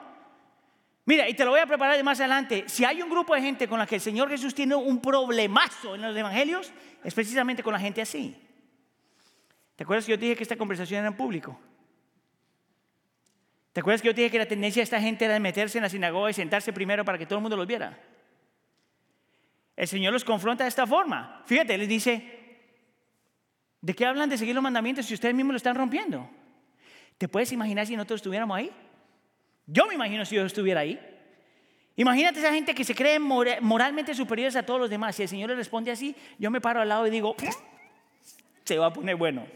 Mira, 1.04 1.28
y 1.28 1.34
te 1.34 1.44
lo 1.44 1.50
voy 1.50 1.60
a 1.60 1.66
preparar 1.66 2.02
más 2.02 2.20
adelante. 2.20 2.64
Si 2.66 2.84
hay 2.84 3.00
un 3.02 3.10
grupo 3.10 3.34
de 3.34 3.42
gente 3.42 3.68
con 3.68 3.78
la 3.78 3.86
que 3.86 3.96
el 3.96 4.00
Señor 4.00 4.28
Jesús 4.28 4.54
tiene 4.54 4.74
un 4.74 5.00
problemazo 5.00 5.94
en 5.94 6.02
los 6.02 6.16
evangelios, 6.16 6.72
es 7.02 7.14
precisamente 7.14 7.62
con 7.62 7.72
la 7.72 7.80
gente 7.80 8.00
así. 8.00 8.36
¿Te 9.76 9.84
acuerdas 9.84 10.04
que 10.04 10.12
yo 10.12 10.18
dije 10.18 10.36
que 10.36 10.42
esta 10.42 10.56
conversación 10.56 10.98
era 11.00 11.08
en 11.08 11.16
público? 11.16 11.58
¿Te 13.72 13.80
acuerdas 13.80 14.02
que 14.02 14.08
yo 14.08 14.12
dije 14.12 14.30
que 14.30 14.38
la 14.38 14.46
tendencia 14.46 14.80
de 14.80 14.84
esta 14.84 15.00
gente 15.00 15.24
era 15.24 15.34
de 15.34 15.40
meterse 15.40 15.78
en 15.78 15.82
la 15.82 15.88
sinagoga 15.88 16.30
y 16.30 16.34
sentarse 16.34 16.72
primero 16.72 17.04
para 17.04 17.18
que 17.18 17.24
todo 17.24 17.38
el 17.38 17.42
mundo 17.42 17.56
los 17.56 17.66
viera? 17.66 17.98
El 19.76 19.88
Señor 19.88 20.12
los 20.12 20.24
confronta 20.24 20.64
de 20.64 20.68
esta 20.68 20.86
forma. 20.86 21.42
Fíjate, 21.46 21.78
les 21.78 21.88
dice, 21.88 22.39
¿De 23.80 23.94
qué 23.94 24.04
hablan 24.04 24.28
de 24.28 24.36
seguir 24.36 24.54
los 24.54 24.62
mandamientos 24.62 25.06
si 25.06 25.14
ustedes 25.14 25.34
mismos 25.34 25.54
lo 25.54 25.56
están 25.56 25.74
rompiendo? 25.74 26.28
¿Te 27.16 27.28
puedes 27.28 27.50
imaginar 27.52 27.86
si 27.86 27.96
nosotros 27.96 28.18
estuviéramos 28.18 28.56
ahí? 28.56 28.70
Yo 29.66 29.86
me 29.86 29.94
imagino 29.94 30.24
si 30.24 30.36
yo 30.36 30.44
estuviera 30.44 30.80
ahí. 30.80 31.00
Imagínate 31.96 32.40
esa 32.40 32.52
gente 32.52 32.74
que 32.74 32.84
se 32.84 32.94
cree 32.94 33.18
moralmente 33.18 34.14
superiores 34.14 34.56
a 34.56 34.62
todos 34.62 34.80
los 34.80 34.90
demás. 34.90 35.16
Si 35.16 35.22
el 35.22 35.28
Señor 35.28 35.50
le 35.50 35.56
responde 35.56 35.90
así, 35.90 36.14
yo 36.38 36.50
me 36.50 36.60
paro 36.60 36.80
al 36.80 36.88
lado 36.88 37.06
y 37.06 37.10
digo, 37.10 37.34
se 38.64 38.78
va 38.78 38.86
a 38.86 38.92
poner 38.92 39.16
bueno. 39.16 39.46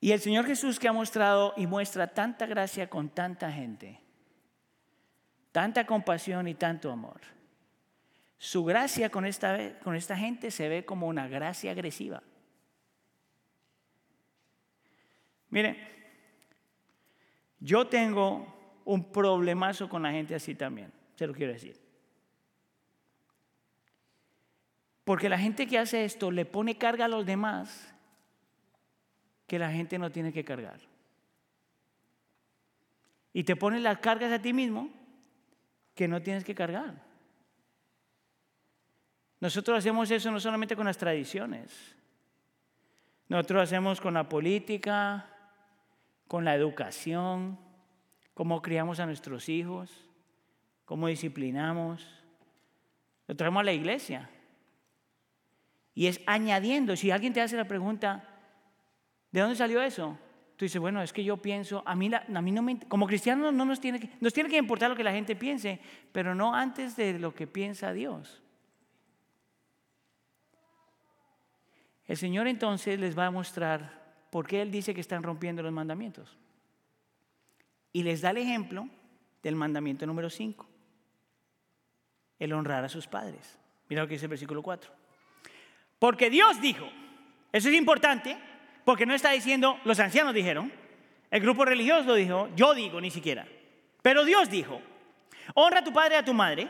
Y 0.00 0.10
el 0.10 0.20
Señor 0.20 0.46
Jesús 0.46 0.80
que 0.80 0.88
ha 0.88 0.92
mostrado 0.92 1.54
y 1.56 1.68
muestra 1.68 2.08
tanta 2.08 2.46
gracia 2.46 2.90
con 2.90 3.08
tanta 3.08 3.50
gente, 3.52 4.00
tanta 5.52 5.86
compasión 5.86 6.48
y 6.48 6.54
tanto 6.54 6.90
amor 6.90 7.20
su 8.42 8.64
gracia 8.64 9.08
con 9.08 9.24
esta, 9.24 9.78
con 9.84 9.94
esta 9.94 10.16
gente 10.16 10.50
se 10.50 10.68
ve 10.68 10.84
como 10.84 11.06
una 11.06 11.28
gracia 11.28 11.70
agresiva. 11.70 12.24
Mire, 15.48 15.76
yo 17.60 17.86
tengo 17.86 18.80
un 18.84 19.12
problemazo 19.12 19.88
con 19.88 20.02
la 20.02 20.10
gente 20.10 20.34
así 20.34 20.56
también, 20.56 20.92
se 21.14 21.28
lo 21.28 21.34
quiero 21.34 21.52
decir. 21.52 21.80
Porque 25.04 25.28
la 25.28 25.38
gente 25.38 25.68
que 25.68 25.78
hace 25.78 26.04
esto 26.04 26.32
le 26.32 26.44
pone 26.44 26.76
carga 26.76 27.04
a 27.04 27.08
los 27.08 27.24
demás 27.24 27.94
que 29.46 29.60
la 29.60 29.70
gente 29.70 30.00
no 30.00 30.10
tiene 30.10 30.32
que 30.32 30.44
cargar. 30.44 30.80
Y 33.32 33.44
te 33.44 33.54
pone 33.54 33.78
las 33.78 33.98
cargas 33.98 34.32
a 34.32 34.42
ti 34.42 34.52
mismo 34.52 34.90
que 35.94 36.08
no 36.08 36.20
tienes 36.20 36.42
que 36.42 36.56
cargar. 36.56 37.11
Nosotros 39.42 39.76
hacemos 39.76 40.08
eso 40.08 40.30
no 40.30 40.38
solamente 40.38 40.76
con 40.76 40.86
las 40.86 40.96
tradiciones. 40.96 41.96
Nosotros 43.26 43.64
hacemos 43.64 44.00
con 44.00 44.14
la 44.14 44.28
política, 44.28 45.26
con 46.28 46.44
la 46.44 46.54
educación, 46.54 47.58
cómo 48.34 48.62
criamos 48.62 49.00
a 49.00 49.06
nuestros 49.06 49.48
hijos, 49.48 49.90
cómo 50.84 51.08
disciplinamos. 51.08 52.06
Lo 53.26 53.34
traemos 53.34 53.62
a 53.62 53.64
la 53.64 53.72
iglesia. 53.72 54.30
Y 55.92 56.06
es 56.06 56.20
añadiendo, 56.24 56.94
si 56.94 57.10
alguien 57.10 57.32
te 57.32 57.40
hace 57.40 57.56
la 57.56 57.66
pregunta, 57.66 58.22
¿de 59.32 59.40
dónde 59.40 59.56
salió 59.56 59.82
eso? 59.82 60.16
Tú 60.54 60.66
dices, 60.66 60.80
bueno, 60.80 61.02
es 61.02 61.12
que 61.12 61.24
yo 61.24 61.38
pienso, 61.38 61.82
a 61.84 61.96
mí, 61.96 62.12
a 62.14 62.40
mí 62.40 62.52
no 62.52 62.62
me, 62.62 62.78
como 62.78 63.08
cristianos 63.08 63.52
no 63.52 63.64
nos 63.64 63.80
tiene, 63.80 64.08
nos 64.20 64.32
tiene 64.32 64.48
que 64.48 64.56
importar 64.56 64.88
lo 64.88 64.96
que 64.96 65.02
la 65.02 65.10
gente 65.10 65.34
piense, 65.34 65.80
pero 66.12 66.32
no 66.32 66.54
antes 66.54 66.94
de 66.94 67.18
lo 67.18 67.34
que 67.34 67.48
piensa 67.48 67.92
Dios. 67.92 68.41
El 72.12 72.18
Señor 72.18 72.46
entonces 72.46 73.00
les 73.00 73.18
va 73.18 73.24
a 73.24 73.30
mostrar 73.30 74.02
por 74.28 74.46
qué 74.46 74.60
Él 74.60 74.70
dice 74.70 74.92
que 74.92 75.00
están 75.00 75.22
rompiendo 75.22 75.62
los 75.62 75.72
mandamientos. 75.72 76.36
Y 77.90 78.02
les 78.02 78.20
da 78.20 78.32
el 78.32 78.36
ejemplo 78.36 78.86
del 79.42 79.56
mandamiento 79.56 80.04
número 80.04 80.28
5, 80.28 80.68
el 82.38 82.52
honrar 82.52 82.84
a 82.84 82.90
sus 82.90 83.06
padres. 83.06 83.58
Mira 83.88 84.02
lo 84.02 84.08
que 84.08 84.16
dice 84.16 84.26
el 84.26 84.28
versículo 84.28 84.62
4. 84.62 84.92
Porque 85.98 86.28
Dios 86.28 86.60
dijo, 86.60 86.86
eso 87.50 87.70
es 87.70 87.74
importante, 87.74 88.36
porque 88.84 89.06
no 89.06 89.14
está 89.14 89.30
diciendo, 89.30 89.80
los 89.86 89.98
ancianos 89.98 90.34
dijeron, 90.34 90.70
el 91.30 91.40
grupo 91.40 91.64
religioso 91.64 92.08
lo 92.08 92.14
dijo, 92.14 92.50
yo 92.54 92.74
digo 92.74 93.00
ni 93.00 93.10
siquiera. 93.10 93.48
Pero 94.02 94.26
Dios 94.26 94.50
dijo, 94.50 94.82
honra 95.54 95.78
a 95.78 95.84
tu 95.84 95.94
padre 95.94 96.16
y 96.16 96.18
a 96.18 96.24
tu 96.26 96.34
madre, 96.34 96.68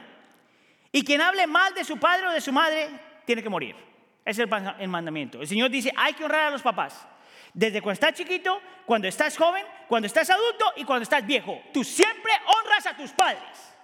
y 0.93 1.03
quien 1.03 1.21
hable 1.21 1.49
mal 1.49 1.75
de 1.75 1.83
su 1.83 1.99
padre 1.99 2.29
o 2.29 2.31
de 2.31 2.41
su 2.41 2.53
madre 2.53 2.91
tiene 3.27 3.43
que 3.43 3.49
morir. 3.49 3.91
Es 4.25 4.39
el 4.39 4.49
mandamiento. 4.89 5.41
El 5.41 5.49
Señor 5.49 5.71
dice, 5.71 5.93
hay 5.97 6.15
que 6.15 6.25
honrar 6.25 6.47
a 6.47 6.51
los 6.51 6.63
papás. 6.63 7.07
Desde 7.53 7.83
cuando 7.83 7.95
estás 7.95 8.15
chiquito, 8.15 8.61
cuando 8.87 9.09
estás 9.09 9.37
joven, 9.37 9.65
cuando 9.89 10.07
estás 10.07 10.31
adulto 10.31 10.73
y 10.77 10.85
cuando 10.85 11.03
estás 11.03 11.27
viejo. 11.27 11.61
Tú 11.73 11.85
siempre 11.85 12.33
honras 12.47 12.87
a 12.87 12.97
tus 12.97 13.11
padres. 13.11 13.75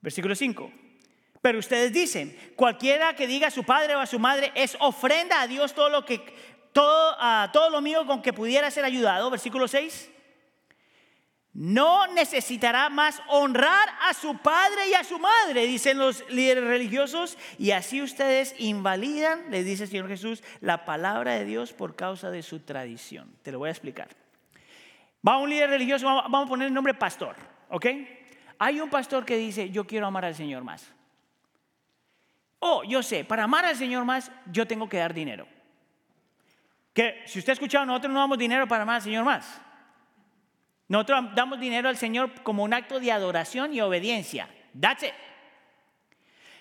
Versículo 0.00 0.34
5. 0.34 0.72
Pero 1.40 1.58
ustedes 1.58 1.92
dicen, 1.92 2.36
cualquiera 2.56 3.14
que 3.14 3.26
diga 3.26 3.48
a 3.48 3.50
su 3.50 3.64
padre 3.64 3.94
o 3.94 4.00
a 4.00 4.06
su 4.06 4.18
madre 4.18 4.52
es 4.54 4.76
ofrenda 4.80 5.40
a 5.40 5.46
Dios 5.46 5.74
todo 5.74 5.88
lo 5.88 6.04
que 6.04 6.20
todo, 6.72 7.16
a 7.18 7.50
todo 7.52 7.70
lo 7.70 7.80
mío 7.80 8.06
con 8.06 8.22
que 8.22 8.32
pudiera 8.32 8.70
ser 8.70 8.84
ayudado. 8.84 9.30
Versículo 9.30 9.68
6 9.68 10.10
no 11.54 12.06
necesitará 12.08 12.88
más 12.88 13.22
honrar 13.28 13.88
a 14.08 14.14
su 14.14 14.38
padre 14.38 14.88
y 14.90 14.94
a 14.94 15.04
su 15.04 15.18
madre, 15.18 15.66
dicen 15.66 15.98
los 15.98 16.28
líderes 16.30 16.64
religiosos, 16.64 17.36
y 17.58 17.72
así 17.72 18.00
ustedes 18.00 18.54
invalidan, 18.58 19.50
le 19.50 19.62
dice 19.62 19.84
el 19.84 19.90
Señor 19.90 20.08
Jesús, 20.08 20.42
la 20.60 20.84
palabra 20.84 21.34
de 21.34 21.44
Dios 21.44 21.72
por 21.72 21.94
causa 21.94 22.30
de 22.30 22.42
su 22.42 22.60
tradición. 22.60 23.34
Te 23.42 23.52
lo 23.52 23.58
voy 23.58 23.68
a 23.68 23.72
explicar. 23.72 24.08
Va 25.26 25.38
un 25.38 25.50
líder 25.50 25.70
religioso, 25.70 26.06
vamos 26.06 26.46
a 26.46 26.48
poner 26.48 26.68
el 26.68 26.74
nombre 26.74 26.94
pastor, 26.94 27.36
¿ok? 27.68 27.86
Hay 28.58 28.80
un 28.80 28.88
pastor 28.88 29.24
que 29.24 29.36
dice, 29.36 29.70
yo 29.70 29.86
quiero 29.86 30.06
amar 30.06 30.24
al 30.24 30.34
Señor 30.34 30.64
más. 30.64 30.90
Oh, 32.60 32.82
yo 32.84 33.02
sé, 33.02 33.24
para 33.24 33.44
amar 33.44 33.64
al 33.64 33.76
Señor 33.76 34.04
más, 34.04 34.30
yo 34.50 34.66
tengo 34.66 34.88
que 34.88 34.96
dar 34.96 35.12
dinero. 35.12 35.46
Que 36.94 37.22
si 37.26 37.40
usted 37.40 37.50
ha 37.50 37.54
escuchado, 37.54 37.84
nosotros 37.84 38.12
no 38.12 38.20
damos 38.20 38.38
dinero 38.38 38.66
para 38.68 38.84
amar 38.84 38.96
al 38.96 39.02
Señor 39.02 39.24
más. 39.24 39.60
Nosotros 40.92 41.24
damos 41.34 41.58
dinero 41.58 41.88
al 41.88 41.96
Señor 41.96 42.30
como 42.42 42.62
un 42.64 42.74
acto 42.74 43.00
de 43.00 43.10
adoración 43.10 43.72
y 43.72 43.80
obediencia. 43.80 44.46
That's 44.78 45.04
it. 45.04 45.14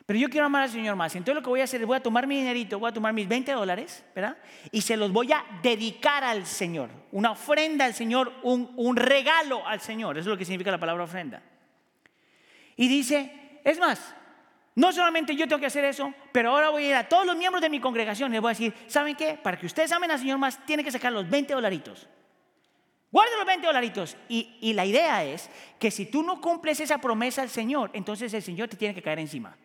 Pero 0.05 0.17
yo 0.17 0.29
quiero 0.29 0.45
amar 0.45 0.63
al 0.63 0.69
Señor 0.69 0.95
más. 0.95 1.13
Entonces 1.17 1.35
lo 1.35 1.41
que 1.41 1.49
voy 1.49 1.59
a 1.59 1.65
hacer 1.65 1.81
es 1.81 1.85
voy 1.85 1.97
a 1.97 2.01
tomar 2.01 2.27
mi 2.27 2.37
dinerito, 2.37 2.79
voy 2.79 2.91
a 2.91 2.93
tomar 2.93 3.11
mis 3.11 3.27
20 3.27 3.51
dólares, 3.51 4.05
¿verdad? 4.15 4.37
Y 4.71 4.83
se 4.83 4.95
los 4.95 5.11
voy 5.11 5.33
a 5.33 5.43
dedicar 5.61 6.23
al 6.23 6.45
Señor. 6.45 6.89
Una 7.11 7.31
ofrenda 7.31 7.83
al 7.83 7.93
Señor, 7.93 8.31
un, 8.43 8.71
un 8.77 8.95
regalo 8.95 9.67
al 9.67 9.81
Señor. 9.81 10.17
Eso 10.17 10.29
es 10.29 10.31
lo 10.31 10.37
que 10.37 10.45
significa 10.45 10.71
la 10.71 10.79
palabra 10.79 11.03
ofrenda. 11.03 11.43
Y 12.77 12.87
dice, 12.87 13.59
es 13.65 13.79
más, 13.79 14.15
no 14.75 14.93
solamente 14.93 15.35
yo 15.35 15.45
tengo 15.45 15.59
que 15.59 15.65
hacer 15.65 15.83
eso, 15.83 16.13
pero 16.31 16.51
ahora 16.51 16.69
voy 16.69 16.85
a 16.85 16.87
ir 16.87 16.95
a 16.95 17.09
todos 17.09 17.25
los 17.25 17.35
miembros 17.35 17.61
de 17.61 17.69
mi 17.69 17.81
congregación 17.81 18.31
y 18.31 18.35
les 18.35 18.41
voy 18.41 18.51
a 18.51 18.53
decir, 18.53 18.73
¿saben 18.87 19.13
qué? 19.17 19.37
Para 19.43 19.59
que 19.59 19.65
ustedes 19.65 19.91
amen 19.91 20.09
al 20.09 20.19
Señor 20.19 20.37
más, 20.37 20.65
tienen 20.65 20.85
que 20.85 20.91
sacar 20.93 21.11
los 21.11 21.29
20 21.29 21.53
dolaritos. 21.53 22.07
Guarda 23.11 23.37
los 23.37 23.45
20 23.45 23.67
dolaritos. 23.67 24.17
Y, 24.29 24.73
la 24.73 24.85
idea 24.85 25.23
es 25.23 25.49
que 25.77 25.91
si 25.91 26.05
tú 26.05 26.23
no 26.23 26.39
cumples 26.39 26.79
esa 26.79 26.99
promesa 26.99 27.41
al 27.41 27.49
Señor, 27.49 27.91
entonces 27.93 28.33
el 28.33 28.41
Señor 28.41 28.69
te 28.69 28.77
tiene 28.77 28.95
que 28.95 29.01
caer 29.01 29.19
encima. 29.19 29.55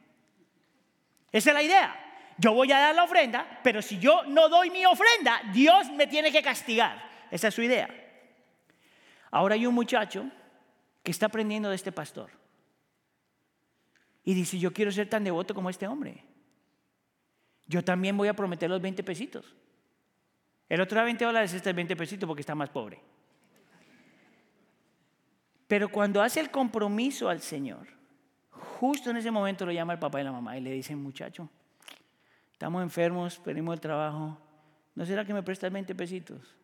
Esa 1.30 1.50
es 1.50 1.54
la 1.54 1.62
idea. 1.62 2.02
Yo 2.38 2.52
voy 2.52 2.70
a 2.72 2.78
dar 2.78 2.94
la 2.94 3.04
ofrenda, 3.04 3.61
pero 3.62 3.80
si 3.80 3.98
yo 3.98 4.24
no 4.24 4.48
doy 4.48 4.70
mi 4.70 4.85
ofrenda, 4.85 5.40
Dios 5.52 5.90
me 5.92 6.06
tiene 6.06 6.32
que 6.32 6.42
castigar. 6.42 7.09
Esa 7.30 7.48
es 7.48 7.54
su 7.54 7.62
idea. 7.62 7.88
Ahora 9.30 9.54
hay 9.54 9.66
un 9.66 9.74
muchacho 9.74 10.28
que 11.02 11.12
está 11.12 11.26
aprendiendo 11.26 11.70
de 11.70 11.76
este 11.76 11.92
pastor. 11.92 12.30
Y 14.24 14.35
dice, 14.35 14.59
yo 14.59 14.72
quiero 14.72 14.90
ser 14.90 15.09
tan 15.09 15.22
devoto 15.22 15.54
como 15.54 15.70
este 15.70 15.87
hombre. 15.87 16.24
Yo 17.66 17.85
también 17.85 18.16
voy 18.16 18.28
a 18.28 18.35
prometer 18.35 18.68
los 18.68 18.82
20 18.82 19.04
pesitos. 19.04 19.54
El 20.68 20.80
otro 20.80 20.96
da 20.96 21.04
20 21.04 21.24
dólares, 21.24 21.52
este 21.52 21.70
es 21.70 21.76
20 21.76 21.96
pesitos 21.96 22.26
porque 22.26 22.40
está 22.40 22.54
más 22.54 22.70
pobre. 22.70 23.00
Pero 25.66 25.88
cuando 25.88 26.22
hace 26.22 26.40
el 26.40 26.50
compromiso 26.50 27.29
al 27.29 27.40
Señor, 27.40 27.88
justo 28.50 29.11
en 29.11 29.16
ese 29.16 29.31
momento 29.31 29.66
lo 29.66 29.72
llama 29.72 29.94
el 29.94 29.98
papá 29.98 30.20
y 30.20 30.24
la 30.24 30.33
mamá 30.33 30.57
y 30.57 30.61
le 30.61 30.70
dicen, 30.70 31.02
muchacho, 31.02 31.48
estamos 32.52 32.83
enfermos, 32.83 33.38
perdimos 33.38 33.74
el 33.74 33.81
trabajo, 33.81 34.38
¿no 34.94 35.05
será 35.05 35.24
que 35.24 35.35
me 35.35 35.42
prestas 35.42 35.72
20 35.72 35.94
pesitos? 35.94 36.57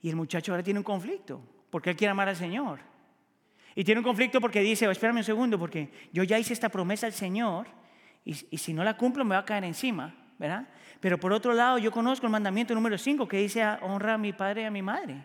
Y 0.00 0.08
el 0.08 0.16
muchacho 0.16 0.52
ahora 0.52 0.62
tiene 0.62 0.80
un 0.80 0.84
conflicto, 0.84 1.40
porque 1.70 1.90
él 1.90 1.96
quiere 1.96 2.10
amar 2.10 2.28
al 2.28 2.36
Señor. 2.36 2.80
Y 3.74 3.84
tiene 3.84 4.00
un 4.00 4.04
conflicto 4.04 4.40
porque 4.40 4.60
dice, 4.60 4.86
oh, 4.86 4.90
espérame 4.90 5.18
un 5.18 5.24
segundo, 5.24 5.58
porque 5.58 5.90
yo 6.12 6.22
ya 6.24 6.38
hice 6.38 6.52
esta 6.52 6.68
promesa 6.68 7.06
al 7.06 7.12
Señor 7.12 7.66
y, 8.24 8.36
y, 8.50 8.58
si 8.58 8.74
no 8.74 8.84
la 8.84 8.96
cumplo 8.96 9.24
me 9.24 9.34
va 9.34 9.40
a 9.40 9.44
caer 9.44 9.64
encima, 9.64 10.14
¿verdad? 10.38 10.68
Pero 11.00 11.18
por 11.18 11.32
otro 11.32 11.54
lado, 11.54 11.78
yo 11.78 11.90
conozco 11.90 12.26
el 12.26 12.32
mandamiento 12.32 12.74
número 12.74 12.98
5 12.98 13.26
que 13.26 13.38
dice, 13.38 13.64
honra 13.80 14.14
a 14.14 14.18
mi 14.18 14.32
padre 14.32 14.62
y 14.62 14.64
a 14.66 14.70
mi 14.70 14.82
madre 14.82 15.24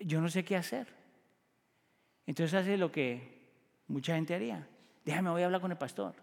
yo 0.00 0.20
no 0.20 0.28
sé 0.28 0.44
qué 0.44 0.56
hacer. 0.56 0.86
Entonces 2.26 2.54
hace 2.54 2.76
lo 2.76 2.92
que 2.92 3.38
mucha 3.86 4.14
gente 4.14 4.34
haría. 4.34 4.66
Déjame, 5.04 5.30
voy 5.30 5.42
a 5.42 5.46
hablar 5.46 5.60
con 5.60 5.70
el 5.70 5.78
pastor. 5.78 6.14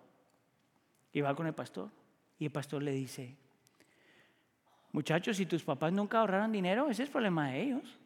Y 1.12 1.22
va 1.22 1.36
con 1.36 1.48
el 1.48 1.54
pastor. 1.54 1.90
Y 2.38 2.46
el 2.46 2.52
pastor 2.52 2.84
le 2.84 2.92
dice, 2.92 3.36
muchachos, 4.92 5.38
si 5.38 5.46
tus 5.46 5.64
papás 5.64 5.94
nunca 5.94 6.20
ahorraron 6.20 6.52
dinero, 6.52 6.90
ese 6.90 7.04
es 7.04 7.10
problema 7.10 7.50
de 7.50 7.62
ellos. 7.62 8.00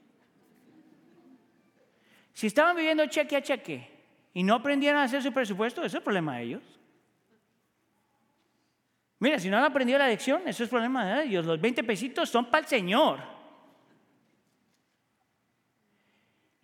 Si 2.34 2.48
estaban 2.48 2.76
viviendo 2.76 3.06
cheque 3.08 3.36
a 3.36 3.42
cheque 3.42 3.90
y 4.34 4.44
no 4.44 4.56
aprendieron 4.56 5.02
a 5.02 5.04
hacer 5.04 5.22
su 5.22 5.34
presupuesto, 5.34 5.84
ese 5.84 5.98
es 5.98 6.04
problema 6.04 6.38
de 6.38 6.44
ellos. 6.44 6.80
Mira, 9.20 9.38
si 9.40 9.50
no 9.50 9.58
han 9.58 9.66
aprendido 9.66 10.00
la 10.00 10.08
lección, 10.08 10.48
eso 10.48 10.64
es 10.64 10.70
problema 10.70 11.06
de 11.06 11.26
ellos. 11.26 11.46
Los 11.46 11.60
20 11.60 11.84
pesitos 11.84 12.30
son 12.30 12.46
para 12.46 12.62
el 12.62 12.68
Señor. 12.68 13.39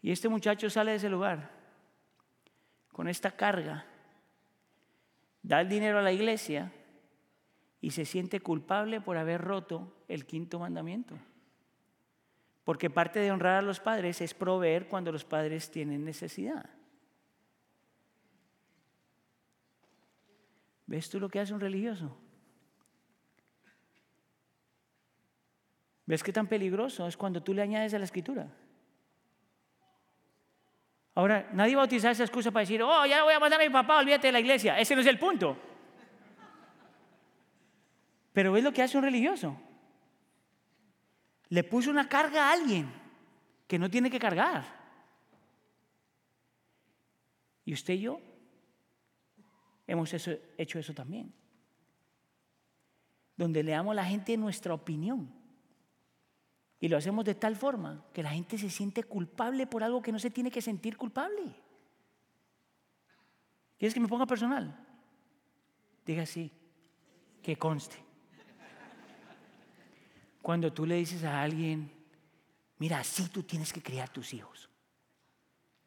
Y 0.06 0.12
este 0.12 0.30
muchacho 0.30 0.70
sale 0.70 0.92
de 0.92 0.98
ese 0.98 1.10
lugar 1.10 1.50
con 2.92 3.08
esta 3.08 3.32
carga, 3.32 3.88
da 5.42 5.62
el 5.62 5.68
dinero 5.68 5.98
a 5.98 6.04
la 6.04 6.12
iglesia 6.12 6.72
y 7.82 7.90
se 7.90 8.06
siente 8.06 8.40
culpable 8.40 9.02
por 9.02 9.18
haber 9.18 9.42
roto 9.42 9.96
el 10.08 10.28
quinto 10.28 10.60
mandamiento. 10.60 11.18
Porque 12.64 12.92
parte 12.92 13.20
de 13.20 13.32
honrar 13.32 13.56
a 13.56 13.62
los 13.64 13.80
padres 13.80 14.22
es 14.22 14.36
proveer 14.36 14.88
cuando 14.88 15.12
los 15.12 15.26
padres 15.26 15.72
tienen 15.72 16.06
necesidad. 16.06 16.70
¿Ves 20.86 21.10
tú 21.10 21.20
lo 21.20 21.30
que 21.30 21.40
hace 21.40 21.52
un 21.52 21.62
religioso? 21.62 22.16
¿Ves 26.06 26.22
qué 26.22 26.32
tan 26.32 26.46
peligroso 26.46 27.08
es 27.08 27.18
cuando 27.18 27.42
tú 27.42 27.56
le 27.56 27.64
añades 27.64 27.96
a 27.96 27.98
la 27.98 28.06
escritura? 28.06 28.56
Ahora, 31.16 31.50
nadie 31.54 31.78
va 31.78 31.84
a 31.84 31.86
utilizar 31.86 32.12
esa 32.12 32.24
excusa 32.24 32.52
para 32.52 32.62
decir, 32.62 32.84
oh, 32.84 33.06
ya 33.06 33.24
voy 33.24 33.34
a 33.34 33.40
mandar 33.40 33.62
a 33.62 33.64
mi 33.64 33.70
papá, 33.70 34.00
olvídate 34.00 34.28
de 34.28 34.34
la 34.34 34.42
iglesia. 34.42 34.78
Ese 34.78 34.96
no 34.96 35.02
es 35.02 35.08
el 35.08 35.18
punto. 35.18 35.58
Pero 38.34 38.58
es 38.58 38.64
lo 38.64 38.74
que 38.74 38.84
hace 38.84 38.98
un 38.98 39.04
religioso. 39.04 39.58
Le 41.48 41.64
puso 41.64 41.90
una 41.90 42.10
carga 42.10 42.50
a 42.50 42.52
alguien 42.52 42.92
que 43.66 43.80
no 43.80 43.90
tiene 43.90 44.12
que 44.12 44.20
cargar. 44.20 44.66
Y 47.64 47.74
usted 47.74 47.94
y 47.94 48.02
yo 48.02 48.20
hemos 49.88 50.14
hecho 50.14 50.80
eso 50.80 50.94
también. 50.94 51.34
Donde 53.38 53.64
le 53.64 53.72
damos 53.72 53.92
a 53.94 53.96
la 53.96 54.06
gente 54.06 54.36
nuestra 54.36 54.74
opinión. 54.74 55.32
Y 56.86 56.88
lo 56.88 56.98
hacemos 56.98 57.26
de 57.26 57.34
tal 57.34 57.56
forma 57.56 58.06
que 58.14 58.22
la 58.22 58.30
gente 58.30 58.60
se 58.60 58.70
siente 58.70 59.02
culpable 59.04 59.66
por 59.66 59.84
algo 59.84 60.04
que 60.04 60.12
no 60.12 60.20
se 60.20 60.30
tiene 60.30 60.52
que 60.52 60.62
sentir 60.62 60.98
culpable. 60.98 61.56
¿Quieres 63.80 63.92
que 63.92 64.00
me 64.00 64.08
ponga 64.08 64.28
personal? 64.28 64.86
Diga 66.06 66.28
sí. 66.28 66.52
que 67.42 67.56
conste. 67.56 67.96
Cuando 70.44 70.72
tú 70.72 70.86
le 70.86 70.98
dices 70.98 71.24
a 71.24 71.42
alguien, 71.42 71.92
mira, 72.78 73.00
así 73.00 73.30
tú 73.30 73.42
tienes 73.42 73.74
que 73.74 73.82
criar 73.82 74.10
tus 74.10 74.32
hijos. 74.36 74.70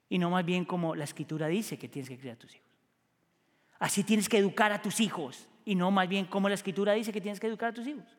Y 0.08 0.18
no 0.18 0.30
más 0.30 0.44
bien 0.44 0.64
como 0.64 0.96
la 0.96 1.04
escritura 1.04 1.46
dice 1.46 1.78
que 1.78 1.88
tienes 1.88 2.08
que 2.08 2.18
criar 2.18 2.36
tus 2.36 2.56
hijos. 2.56 2.74
Así 3.78 4.02
tienes 4.02 4.28
que 4.28 4.38
educar 4.38 4.72
a 4.72 4.82
tus 4.82 4.98
hijos. 4.98 5.48
Y 5.64 5.76
no 5.76 5.92
más 5.92 6.08
bien 6.08 6.26
como 6.26 6.48
la 6.48 6.56
escritura 6.56 6.94
dice 6.94 7.12
que 7.12 7.20
tienes 7.20 7.38
que 7.38 7.46
educar 7.46 7.68
a 7.68 7.74
tus 7.74 7.86
hijos. 7.86 8.17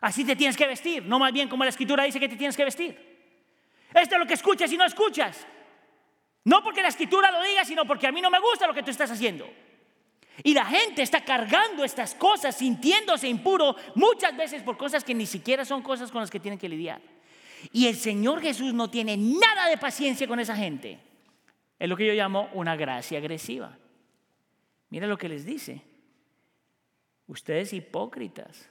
Así 0.00 0.24
te 0.24 0.36
tienes 0.36 0.56
que 0.56 0.66
vestir, 0.66 1.04
no 1.04 1.18
más 1.18 1.32
bien 1.32 1.48
como 1.48 1.64
la 1.64 1.70
escritura 1.70 2.04
dice 2.04 2.20
que 2.20 2.28
te 2.28 2.36
tienes 2.36 2.56
que 2.56 2.64
vestir. 2.64 3.16
Esto 3.94 4.14
es 4.14 4.18
lo 4.18 4.26
que 4.26 4.34
escuchas 4.34 4.70
y 4.72 4.76
no 4.76 4.84
escuchas. 4.84 5.46
No 6.44 6.62
porque 6.62 6.82
la 6.82 6.88
escritura 6.88 7.30
lo 7.30 7.42
diga, 7.42 7.64
sino 7.64 7.84
porque 7.86 8.06
a 8.06 8.12
mí 8.12 8.20
no 8.20 8.30
me 8.30 8.38
gusta 8.38 8.66
lo 8.66 8.74
que 8.74 8.82
tú 8.82 8.90
estás 8.90 9.10
haciendo. 9.10 9.48
Y 10.44 10.52
la 10.52 10.66
gente 10.66 11.02
está 11.02 11.24
cargando 11.24 11.82
estas 11.82 12.14
cosas, 12.14 12.56
sintiéndose 12.56 13.26
impuro, 13.26 13.74
muchas 13.94 14.36
veces 14.36 14.62
por 14.62 14.76
cosas 14.76 15.02
que 15.02 15.14
ni 15.14 15.26
siquiera 15.26 15.64
son 15.64 15.82
cosas 15.82 16.10
con 16.10 16.20
las 16.20 16.30
que 16.30 16.40
tienen 16.40 16.58
que 16.58 16.68
lidiar. 16.68 17.00
Y 17.72 17.86
el 17.86 17.96
Señor 17.96 18.40
Jesús 18.42 18.74
no 18.74 18.90
tiene 18.90 19.16
nada 19.16 19.68
de 19.68 19.78
paciencia 19.78 20.28
con 20.28 20.38
esa 20.38 20.54
gente. 20.54 21.00
Es 21.78 21.88
lo 21.88 21.96
que 21.96 22.06
yo 22.06 22.12
llamo 22.12 22.50
una 22.52 22.76
gracia 22.76 23.18
agresiva. 23.18 23.76
Mira 24.90 25.06
lo 25.06 25.16
que 25.16 25.28
les 25.28 25.44
dice. 25.44 25.82
Ustedes 27.26 27.72
hipócritas. 27.72 28.68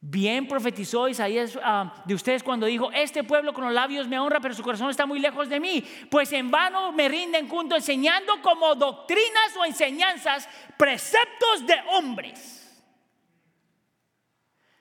Bien 0.00 0.46
profetizó 0.46 1.08
Isaías 1.08 1.58
ah, 1.62 2.02
de 2.04 2.14
ustedes 2.14 2.42
cuando 2.42 2.66
dijo, 2.66 2.90
este 2.92 3.24
pueblo 3.24 3.52
con 3.52 3.64
los 3.64 3.72
labios 3.72 4.06
me 4.06 4.18
honra, 4.18 4.40
pero 4.40 4.54
su 4.54 4.62
corazón 4.62 4.90
está 4.90 5.06
muy 5.06 5.18
lejos 5.18 5.48
de 5.48 5.58
mí, 5.58 5.82
pues 6.10 6.32
en 6.32 6.50
vano 6.50 6.92
me 6.92 7.08
rinden 7.08 7.48
junto 7.48 7.74
enseñando 7.74 8.40
como 8.42 8.74
doctrinas 8.74 9.56
o 9.58 9.64
enseñanzas 9.64 10.48
preceptos 10.76 11.66
de 11.66 11.74
hombres. 11.92 12.62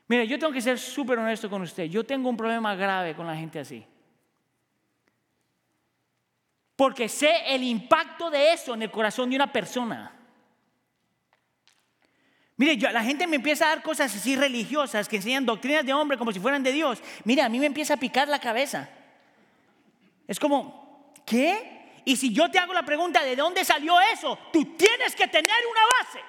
Mire, 0.08 0.28
yo 0.28 0.38
tengo 0.38 0.54
que 0.54 0.62
ser 0.62 0.78
súper 0.78 1.18
honesto 1.18 1.50
con 1.50 1.62
usted, 1.62 1.86
yo 1.86 2.06
tengo 2.06 2.30
un 2.30 2.38
problema 2.38 2.76
grave 2.76 3.16
con 3.16 3.26
la 3.26 3.36
gente 3.36 3.60
así. 3.60 3.86
Porque 6.76 7.08
sé 7.08 7.56
el 7.56 7.64
impacto 7.64 8.30
de 8.30 8.54
eso 8.54 8.74
en 8.74 8.84
el 8.84 8.92
corazón 8.92 9.30
de 9.30 9.38
una 9.38 9.52
persona. 9.52 10.15
Mire, 12.58 12.78
yo, 12.78 12.90
la 12.92 13.04
gente 13.04 13.28
me 13.28 13.36
empieza 13.36 13.66
a 13.66 13.70
dar 13.70 13.84
cosas 13.84 14.16
así 14.16 14.36
religiosas 14.36 15.10
que 15.10 15.18
enseñan 15.18 15.46
doctrinas 15.46 15.86
de 15.86 15.94
hombre 15.94 16.18
como 16.18 16.32
si 16.32 16.40
fueran 16.40 16.64
de 16.64 16.72
Dios. 16.72 17.02
Mire, 17.26 17.42
a 17.42 17.50
mí 17.50 17.60
me 17.60 17.66
empieza 17.66 17.96
a 17.96 17.98
picar 17.98 18.28
la 18.30 18.40
cabeza. 18.40 18.90
Es 20.28 20.40
como, 20.40 21.14
¿qué? 21.26 22.02
Y 22.06 22.16
si 22.16 22.34
yo 22.34 22.50
te 22.50 22.60
hago 22.60 22.74
la 22.74 22.86
pregunta, 22.86 23.24
¿de 23.24 23.36
dónde 23.36 23.66
salió 23.66 24.00
eso? 24.14 24.38
Tú 24.54 24.76
tienes 24.78 25.16
que 25.16 25.28
tener 25.28 25.52
una 25.70 25.82
base. 26.00 26.20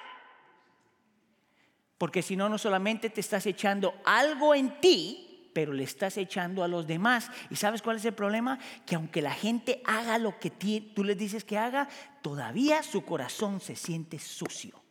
Porque 1.97 2.21
si 2.21 2.35
no, 2.35 2.49
no 2.49 2.57
solamente 2.57 3.09
te 3.09 3.21
estás 3.21 3.45
echando 3.45 3.95
algo 4.03 4.53
en 4.53 4.81
ti, 4.81 5.49
pero 5.53 5.73
le 5.73 5.83
estás 5.83 6.17
echando 6.17 6.63
a 6.63 6.67
los 6.67 6.85
demás. 6.85 7.31
¿Y 7.49 7.55
sabes 7.55 7.81
cuál 7.81 7.97
es 7.97 8.05
el 8.05 8.13
problema? 8.13 8.59
Que 8.85 8.95
aunque 8.95 9.21
la 9.21 9.33
gente 9.33 9.81
haga 9.85 10.17
lo 10.17 10.37
que 10.39 10.51
tú 10.51 11.03
les 11.03 11.17
dices 11.17 11.43
que 11.43 11.57
haga, 11.57 11.87
todavía 12.21 12.83
su 12.83 13.05
corazón 13.05 13.61
se 13.61 13.75
siente 13.75 14.19
sucio. 14.19 14.86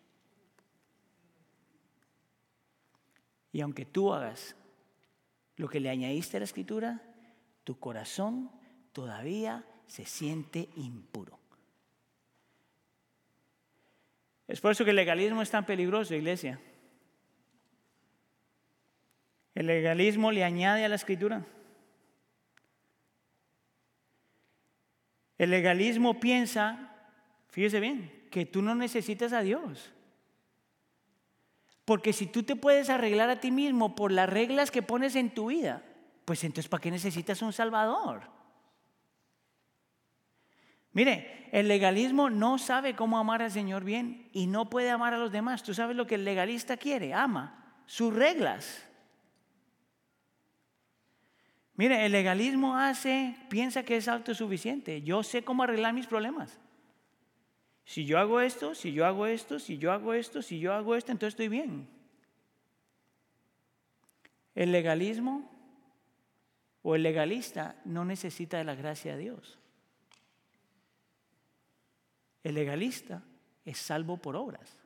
Y 3.57 3.62
aunque 3.62 3.86
tú 3.86 4.12
hagas 4.12 4.54
lo 5.57 5.66
que 5.66 5.80
le 5.80 5.88
añadiste 5.88 6.36
a 6.36 6.40
la 6.40 6.44
escritura, 6.44 7.00
tu 7.64 7.78
corazón 7.78 8.50
todavía 8.92 9.64
se 9.86 10.04
siente 10.04 10.68
impuro. 10.76 11.38
Es 14.46 14.61
por 14.61 14.72
eso 14.72 14.84
que 14.84 14.90
el 14.90 14.96
legalismo 14.96 15.40
es 15.40 15.50
tan 15.50 15.64
peligroso, 15.64 16.14
iglesia. 16.14 16.61
El 19.54 19.68
legalismo 19.68 20.32
le 20.32 20.44
añade 20.44 20.84
a 20.84 20.90
la 20.90 20.96
escritura. 20.96 21.46
El 25.38 25.48
legalismo 25.48 26.20
piensa, 26.20 26.94
fíjese 27.48 27.80
bien, 27.80 28.28
que 28.30 28.44
tú 28.44 28.61
no 28.61 28.74
necesitas 28.74 29.32
a 29.32 29.40
Dios. 29.40 29.94
Porque 31.87 32.12
si 32.12 32.26
tú 32.26 32.43
te 32.43 32.57
puedes 32.57 32.91
arreglar 32.91 33.30
a 33.30 33.41
ti 33.41 33.53
mismo 33.53 33.95
por 33.95 34.11
las 34.11 34.28
reglas 34.28 34.72
que 34.72 34.82
pones 34.82 35.14
en 35.14 35.30
tu 35.30 35.47
vida, 35.47 35.82
pues 36.24 36.43
entonces 36.43 36.68
¿para 36.68 36.82
qué 36.82 36.91
necesitas 36.91 37.41
un 37.43 37.53
Salvador? 37.53 38.22
Mire, 40.93 41.49
el 41.53 41.68
legalismo 41.68 42.28
no 42.28 42.59
sabe 42.59 42.97
cómo 42.97 43.18
amar 43.18 43.41
al 43.41 43.53
Señor 43.53 43.84
bien 43.84 44.28
y 44.32 44.49
no 44.49 44.68
puede 44.68 44.91
amar 44.91 45.14
a 45.14 45.18
los 45.18 45.30
demás. 45.30 45.62
Tú 45.62 45.74
sabes 45.74 45.97
lo 45.97 46.09
que 46.09 46.16
el 46.16 46.24
legalista 46.24 46.76
quiere, 46.76 47.14
ama 47.14 47.80
sus 47.87 48.12
reglas. 48.12 48.84
Mire, 51.76 52.05
el 52.05 52.11
legalismo 52.11 52.76
hace, 52.76 53.37
piensa 53.49 53.84
que 53.84 53.97
es 53.97 54.09
autosuficiente. 54.09 55.03
Yo 55.03 55.22
sé 55.22 55.45
cómo 55.45 55.62
arreglar 55.62 55.93
mis 55.93 56.09
problemas. 56.09 56.59
Si 57.87 58.05
yo 58.05 58.18
hago 58.18 58.41
esto, 58.41 58.74
si 58.74 58.93
yo 58.93 59.07
hago 59.07 59.26
esto, 59.26 59.61
si 59.61 59.78
yo 59.78 59.93
hago 59.93 60.12
esto, 60.12 60.43
si 60.43 60.59
yo 60.59 60.74
hago 60.74 60.97
esto, 60.97 61.12
entonces 61.12 61.34
estoy 61.34 61.49
bien. 61.49 61.89
El 64.57 64.72
legalismo 64.72 65.49
o 66.82 66.97
el 66.97 67.05
legalista 67.05 67.80
no 67.84 68.05
necesita 68.05 68.59
de 68.59 68.64
la 68.64 68.74
gracia 68.74 69.14
de 69.14 69.22
Dios. 69.22 69.59
El 72.43 72.57
legalista 72.57 73.22
es 73.64 73.78
salvo 73.78 74.16
por 74.16 74.34
obras, 74.34 74.76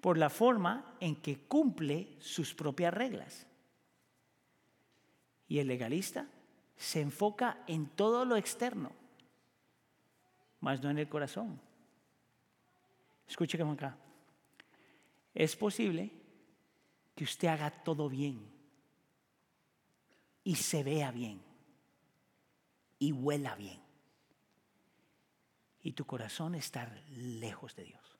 por 0.00 0.16
la 0.16 0.30
forma 0.30 0.96
en 1.00 1.16
que 1.16 1.38
cumple 1.40 2.16
sus 2.18 2.54
propias 2.54 2.94
reglas. 2.94 3.46
Y 5.48 5.58
el 5.58 5.68
legalista 5.68 6.28
se 6.78 7.02
enfoca 7.02 7.62
en 7.66 7.88
todo 7.88 8.24
lo 8.24 8.36
externo 8.36 9.07
mas 10.60 10.82
no 10.82 10.90
en 10.90 10.98
el 10.98 11.08
corazón. 11.08 11.60
Escúcheme 13.26 13.70
acá. 13.70 13.96
Es 15.34 15.54
posible 15.54 16.10
que 17.14 17.24
usted 17.24 17.48
haga 17.48 17.70
todo 17.70 18.08
bien 18.08 18.50
y 20.42 20.54
se 20.54 20.82
vea 20.82 21.10
bien 21.10 21.40
y 22.98 23.12
huela 23.12 23.54
bien 23.54 23.88
y 25.82 25.92
tu 25.92 26.04
corazón 26.04 26.54
estar 26.54 27.02
lejos 27.08 27.74
de 27.74 27.84
Dios. 27.84 28.18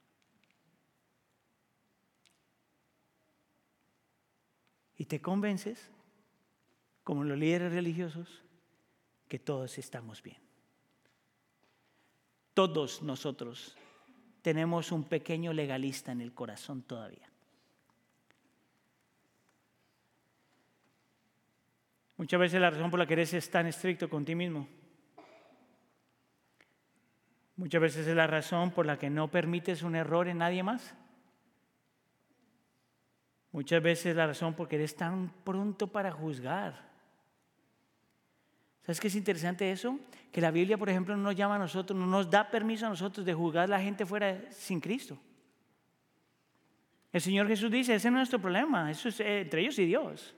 Y 4.97 5.05
te 5.05 5.21
convences, 5.21 5.91
como 7.05 7.25
los 7.25 7.39
líderes 7.39 7.73
religiosos, 7.73 8.43
que 9.29 9.39
todos 9.39 9.79
estamos 9.79 10.23
bien. 10.23 10.48
Todos 12.59 13.03
nosotros 13.03 13.77
tenemos 14.43 14.91
un 14.91 15.05
pequeño 15.05 15.53
legalista 15.53 16.11
en 16.11 16.21
el 16.21 16.35
corazón 16.35 16.83
todavía. 16.83 17.31
Muchas 22.17 22.41
veces 22.41 22.61
la 22.61 22.71
razón 22.71 22.91
por 22.91 22.99
la 22.99 23.07
que 23.07 23.13
eres 23.13 23.49
tan 23.49 23.69
estricto 23.69 24.11
con 24.11 24.25
ti 24.25 24.35
mismo. 24.35 24.67
Muchas 27.55 27.81
veces 27.81 28.09
es 28.09 28.17
la 28.17 28.27
razón 28.27 28.73
por 28.73 28.87
la 28.87 28.99
que 28.99 29.09
no 29.09 29.31
permites 29.31 29.85
un 29.85 29.95
error 29.95 30.27
en 30.27 30.39
nadie 30.39 30.65
más. 30.65 30.97
Muchas 33.53 33.81
veces 33.81 34.07
es 34.07 34.17
la 34.17 34.27
razón 34.27 34.55
porque 34.55 34.75
eres 34.75 34.97
tan 34.97 35.33
pronto 35.45 35.87
para 35.87 36.11
juzgar. 36.11 36.89
¿Sabes 38.89 39.01
qué 39.01 39.09
es 39.09 39.17
interesante 39.17 39.71
eso? 39.71 40.01
Que 40.33 40.41
la 40.41 40.51
Biblia, 40.51 40.79
por 40.79 40.89
ejemplo, 40.89 41.15
no 41.15 41.23
nos 41.23 41.37
llama 41.37 41.57
a 41.57 41.59
nosotros, 41.59 41.95
no 41.95 42.07
nos 42.07 42.31
da 42.31 42.51
permiso 42.51 42.87
a 42.87 42.89
nosotros 42.89 43.27
de 43.27 43.35
juzgar 43.35 43.65
a 43.65 43.67
la 43.67 43.83
gente 43.83 44.07
fuera 44.07 44.51
sin 44.51 44.81
Cristo. 44.81 45.19
El 47.13 47.21
Señor 47.21 47.49
Jesús 47.49 47.71
dice, 47.71 47.97
ese 47.97 48.11
no 48.11 48.17
es 48.17 48.21
nuestro 48.21 48.41
problema, 48.41 48.91
eso 48.91 49.11
es 49.11 49.21
eh, 49.21 49.43
entre 49.43 49.61
ellos 49.61 49.79
y 49.79 49.85
Dios. 49.85 50.35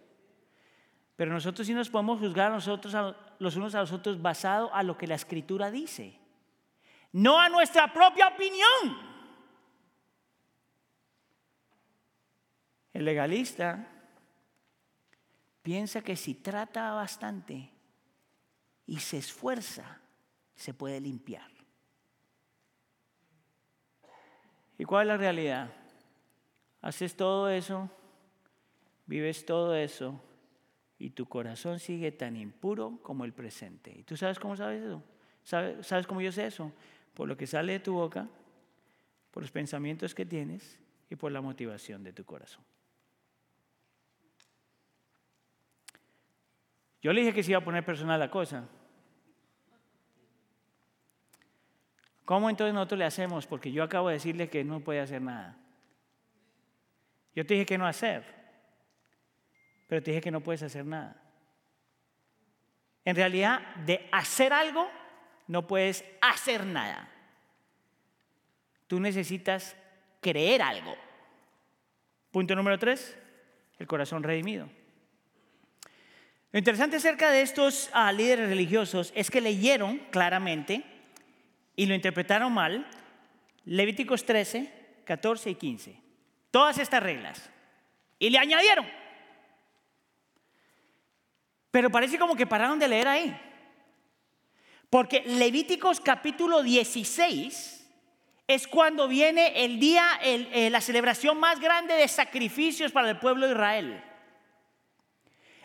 Pero 1.14 1.32
nosotros 1.32 1.64
sí 1.64 1.72
nos 1.72 1.88
podemos 1.90 2.18
juzgar 2.18 2.50
a 2.50 2.54
nosotros, 2.56 2.92
los 3.38 3.54
unos 3.54 3.76
a 3.76 3.82
los 3.82 3.92
otros, 3.92 4.20
basado 4.20 4.74
a 4.74 4.82
lo 4.82 4.98
que 4.98 5.06
la 5.06 5.14
Escritura 5.14 5.70
dice, 5.70 6.18
no 7.12 7.38
a 7.38 7.48
nuestra 7.48 7.92
propia 7.92 8.26
opinión. 8.26 8.98
El 12.92 13.04
legalista 13.04 13.86
piensa 15.62 16.02
que 16.02 16.16
si 16.16 16.34
trata 16.34 16.90
bastante, 16.94 17.70
y 18.86 18.98
se 18.98 19.18
esfuerza, 19.18 20.00
se 20.54 20.74
puede 20.74 21.00
limpiar. 21.00 21.50
¿Y 24.78 24.84
cuál 24.84 25.02
es 25.02 25.08
la 25.08 25.16
realidad? 25.16 25.70
Haces 26.80 27.14
todo 27.14 27.50
eso, 27.50 27.90
vives 29.06 29.44
todo 29.44 29.74
eso 29.74 30.20
y 30.98 31.10
tu 31.10 31.26
corazón 31.26 31.78
sigue 31.78 32.12
tan 32.12 32.36
impuro 32.36 32.98
como 33.02 33.24
el 33.24 33.32
presente. 33.32 33.92
¿Y 33.94 34.02
tú 34.04 34.16
sabes 34.16 34.38
cómo 34.38 34.56
sabes 34.56 34.82
eso? 34.82 35.02
¿Sabes, 35.42 35.86
¿Sabes 35.86 36.06
cómo 36.06 36.20
yo 36.20 36.32
sé 36.32 36.46
eso? 36.46 36.72
Por 37.14 37.28
lo 37.28 37.36
que 37.36 37.46
sale 37.46 37.72
de 37.72 37.80
tu 37.80 37.94
boca, 37.94 38.28
por 39.30 39.42
los 39.42 39.50
pensamientos 39.50 40.14
que 40.14 40.24
tienes 40.24 40.78
y 41.08 41.16
por 41.16 41.32
la 41.32 41.40
motivación 41.40 42.02
de 42.02 42.12
tu 42.12 42.24
corazón. 42.24 42.64
Yo 47.02 47.12
le 47.12 47.20
dije 47.20 47.32
que 47.32 47.42
se 47.42 47.52
iba 47.52 47.58
a 47.58 47.64
poner 47.64 47.84
personal 47.84 48.20
la 48.20 48.30
cosa. 48.30 48.68
¿Cómo 52.24 52.48
entonces 52.48 52.74
nosotros 52.74 52.98
le 52.98 53.06
hacemos? 53.06 53.46
Porque 53.46 53.72
yo 53.72 53.82
acabo 53.82 54.08
de 54.08 54.14
decirle 54.14 54.48
que 54.48 54.62
no 54.62 54.80
puede 54.80 55.00
hacer 55.00 55.20
nada. 55.20 55.56
Yo 57.34 57.44
te 57.46 57.54
dije 57.54 57.66
que 57.66 57.78
no 57.78 57.86
hacer, 57.86 58.24
pero 59.88 60.02
te 60.02 60.10
dije 60.10 60.20
que 60.20 60.30
no 60.30 60.40
puedes 60.40 60.62
hacer 60.62 60.84
nada. 60.84 61.20
En 63.04 63.16
realidad, 63.16 63.74
de 63.76 64.08
hacer 64.12 64.52
algo, 64.52 64.88
no 65.46 65.66
puedes 65.66 66.04
hacer 66.20 66.66
nada. 66.66 67.08
Tú 68.86 69.00
necesitas 69.00 69.76
creer 70.20 70.62
algo. 70.62 70.94
Punto 72.30 72.54
número 72.54 72.78
tres, 72.78 73.18
el 73.78 73.86
corazón 73.86 74.22
redimido. 74.22 74.68
Lo 76.52 76.58
interesante 76.58 76.96
acerca 76.96 77.30
de 77.30 77.42
estos 77.42 77.90
ah, 77.92 78.10
líderes 78.12 78.48
religiosos 78.48 79.12
es 79.14 79.30
que 79.30 79.40
leyeron 79.40 79.98
claramente 80.10 80.82
y 81.76 81.86
lo 81.86 81.94
interpretaron 81.94 82.52
mal 82.52 82.86
Levíticos 83.64 84.24
13, 84.24 85.02
14 85.04 85.50
y 85.50 85.54
15. 85.54 85.96
Todas 86.50 86.78
estas 86.78 87.02
reglas. 87.02 87.50
Y 88.18 88.30
le 88.30 88.38
añadieron. 88.38 88.86
Pero 91.70 91.90
parece 91.90 92.18
como 92.18 92.34
que 92.34 92.46
pararon 92.46 92.78
de 92.78 92.88
leer 92.88 93.06
ahí. 93.06 93.40
Porque 94.88 95.22
Levíticos 95.24 96.00
capítulo 96.00 96.62
16 96.62 97.88
es 98.48 98.66
cuando 98.66 99.06
viene 99.06 99.64
el 99.64 99.78
día, 99.78 100.18
eh, 100.22 100.68
la 100.70 100.80
celebración 100.80 101.38
más 101.38 101.60
grande 101.60 101.94
de 101.94 102.08
sacrificios 102.08 102.90
para 102.90 103.08
el 103.08 103.18
pueblo 103.18 103.46
de 103.46 103.52
Israel. 103.52 104.09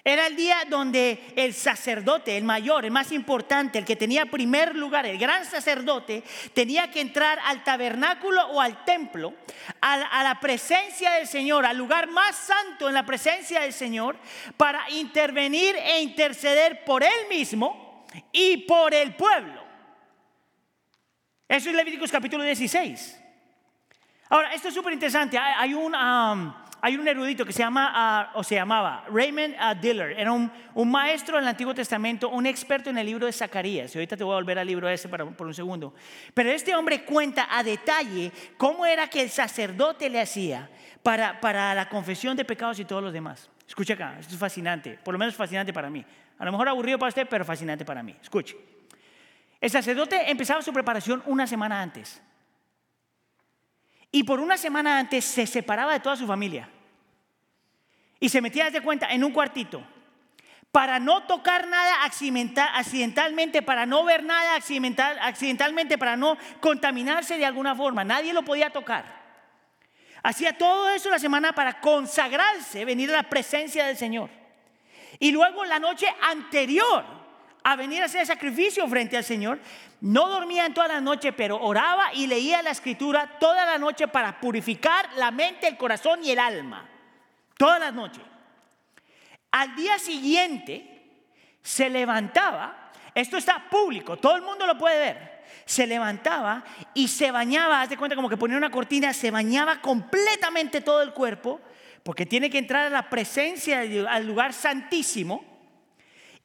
Era 0.08 0.28
el 0.28 0.36
día 0.36 0.58
donde 0.70 1.34
el 1.36 1.56
sacerdote, 1.56 2.38
el 2.38 2.44
mayor, 2.44 2.86
el 2.86 2.92
más 2.92 3.12
importante, 3.12 3.80
el 3.80 3.86
que 3.86 3.96
tenía 3.96 4.28
primer 4.28 4.76
lugar, 4.76 5.08
el 5.08 5.18
gran 5.18 5.44
sacerdote, 5.46 6.24
tenía 6.54 6.92
que 6.92 7.02
entrar 7.02 7.40
al 7.44 7.64
tabernáculo 7.64 8.46
o 8.50 8.62
al 8.62 8.86
templo, 8.86 9.34
a, 9.82 10.22
la 10.22 10.40
presencia 10.40 11.14
del 11.14 11.26
Señor, 11.26 11.66
al 11.66 11.76
lugar 11.76 12.08
más 12.08 12.36
santo 12.36 12.88
en 12.88 12.94
la 12.94 13.04
presencia 13.04 13.62
del 13.62 13.74
Señor, 13.74 14.16
para 14.58 14.88
intervenir 14.92 15.76
e 15.76 16.02
interceder 16.02 16.86
por 16.86 17.02
él 17.02 17.28
mismo 17.28 18.06
y 18.32 18.58
por 18.58 18.94
el 18.94 19.16
pueblo. 19.16 19.64
Eso 21.50 21.72
es 21.72 21.76
Levíticos 21.76 22.12
capítulo 22.12 22.44
16. 22.44 23.22
Ahora, 24.30 24.54
esto 24.54 24.68
es 24.68 24.74
súper 24.76 24.94
interesante. 24.94 25.40
Hay 25.40 25.74
un... 25.74 25.96
hay 26.82 26.98
un 26.98 27.08
erudito 27.08 27.46
que 27.46 27.54
se 27.54 27.60
llama, 27.60 27.92
ah, 27.94 28.32
o 28.36 28.44
se 28.44 28.56
llamaba 28.56 29.06
Raymond 29.12 29.56
uh, 29.56 29.80
Diller, 29.80 30.12
era 30.20 30.32
un, 30.32 30.52
maestro 30.86 31.38
del 31.38 31.48
Antiguo 31.48 31.74
Testamento, 31.74 32.30
un 32.30 32.46
experto 32.46 32.90
en 32.90 32.98
el 32.98 33.06
libro 33.06 33.26
de 33.26 33.34
Zacarías. 33.34 33.94
Y 33.96 33.98
ahorita 33.98 34.16
te 34.16 34.24
voy 34.24 34.34
a 34.34 34.36
volver 34.36 34.60
al 34.60 34.68
libro 34.68 34.88
ese 34.88 35.10
para, 35.10 35.26
por 35.26 35.48
un 35.48 35.54
segundo. 35.54 35.94
Pero 36.34 36.52
este 36.52 36.76
hombre 36.76 37.04
cuenta 37.04 37.48
a 37.50 37.64
detalle 37.64 38.32
cómo 38.58 38.86
era 38.86 39.08
que 39.08 39.22
el 39.22 39.30
sacerdote 39.30 40.10
le 40.10 40.22
hacía 40.22 40.70
para, 41.02 41.40
para 41.40 41.74
la 41.74 41.90
confesión 41.90 42.38
de 42.38 42.46
pecados 42.46 42.80
y 42.80 42.86
todos 42.86 43.02
los 43.02 43.14
demás. 43.14 43.50
Escucha 43.68 43.96
acá, 43.96 44.18
esto 44.20 44.34
es 44.34 44.40
fascinante, 44.40 45.00
por 45.04 45.14
lo 45.14 45.18
menos 45.18 45.36
fascinante 45.36 45.74
para 45.74 45.90
mí. 45.90 46.06
A 46.38 46.46
lo 46.46 46.52
mejor 46.52 46.70
aburrido 46.70 47.00
para 47.00 47.10
usted, 47.10 47.28
pero 47.28 47.44
fascinante 47.46 47.84
para 47.86 48.04
mí. 48.04 48.16
Escuche. 48.22 48.56
El 49.60 49.72
sacerdote 49.72 50.30
empezaba 50.30 50.62
su 50.62 50.72
preparación 50.72 51.24
una 51.26 51.48
semana 51.48 51.82
antes. 51.82 52.22
Y 54.16 54.24
por 54.24 54.40
una 54.40 54.56
semana 54.56 54.98
antes 54.98 55.26
se 55.26 55.46
separaba 55.46 55.92
de 55.92 56.00
toda 56.00 56.16
su 56.16 56.26
familia 56.26 56.70
y 58.18 58.30
se 58.30 58.40
metía, 58.40 58.70
de 58.70 58.80
cuenta, 58.80 59.10
en 59.10 59.26
un 59.26 59.34
cuartito 59.34 59.86
para 60.72 61.00
no 61.00 61.24
tocar 61.24 61.68
nada 61.68 62.06
accidentalmente, 62.06 63.62
para 63.62 63.86
no 63.86 64.06
ver 64.06 64.24
nada 64.24 64.56
accidentalmente, 64.56 65.98
para 65.98 66.16
no 66.16 66.38
contaminarse 66.62 67.38
de 67.38 67.46
alguna 67.46 67.76
forma. 67.76 68.06
Nadie 68.06 68.32
lo 68.32 68.44
podía 68.44 68.70
tocar. 68.70 69.04
Hacía 70.24 70.58
todo 70.58 70.88
eso 70.92 71.10
la 71.10 71.20
semana 71.20 71.52
para 71.52 71.82
consagrarse, 71.82 72.86
venir 72.86 73.10
a 73.10 73.18
la 73.18 73.24
presencia 73.24 73.86
del 73.86 73.98
Señor. 73.98 74.30
Y 75.20 75.34
luego 75.34 75.66
la 75.66 75.80
noche 75.80 76.08
anterior 76.22 77.04
a 77.66 77.76
venir 77.76 78.02
a 78.02 78.06
hacer 78.06 78.26
sacrificio 78.26 78.88
frente 78.88 79.18
al 79.18 79.24
Señor, 79.24 79.60
no 80.00 80.30
dormía 80.30 80.66
en 80.66 80.74
toda 80.74 80.88
la 80.88 81.02
noche, 81.02 81.34
pero 81.34 81.60
oraba 81.60 82.14
y 82.14 82.28
leía 82.28 82.62
la 82.62 82.70
escritura 82.70 83.38
toda 83.40 83.66
la 83.66 83.78
noche 83.78 84.08
para 84.08 84.40
purificar 84.40 85.10
la 85.18 85.32
mente, 85.32 85.68
el 85.68 85.76
corazón 85.76 86.24
y 86.24 86.32
el 86.32 86.40
alma 86.40 86.90
todas 87.58 87.80
las 87.80 87.94
noches. 87.94 88.24
Al 89.52 89.76
día 89.76 89.98
siguiente 90.00 91.02
se 91.62 91.90
levantaba, 91.90 92.92
esto 93.14 93.38
está 93.38 93.70
público, 93.70 94.18
todo 94.18 94.36
el 94.36 94.42
mundo 94.42 94.68
lo 94.68 94.78
puede 94.78 95.00
ver. 95.00 95.36
Se 95.66 95.88
levantaba 95.88 96.64
y 96.94 97.08
se 97.08 97.32
bañaba, 97.32 97.82
haz 97.82 97.90
de 97.90 97.98
cuenta 97.98 98.16
como 98.16 98.30
que 98.30 98.38
ponía 98.38 98.58
una 98.58 98.72
cortina, 98.72 99.14
se 99.14 99.32
bañaba 99.32 99.82
completamente 99.82 100.82
todo 100.82 101.02
el 101.02 101.14
cuerpo, 101.14 101.62
porque 102.04 102.26
tiene 102.26 102.50
que 102.50 102.58
entrar 102.58 102.86
a 102.86 102.90
la 102.90 103.10
presencia, 103.10 103.80
al 103.80 104.28
lugar 104.28 104.54
santísimo, 104.54 105.55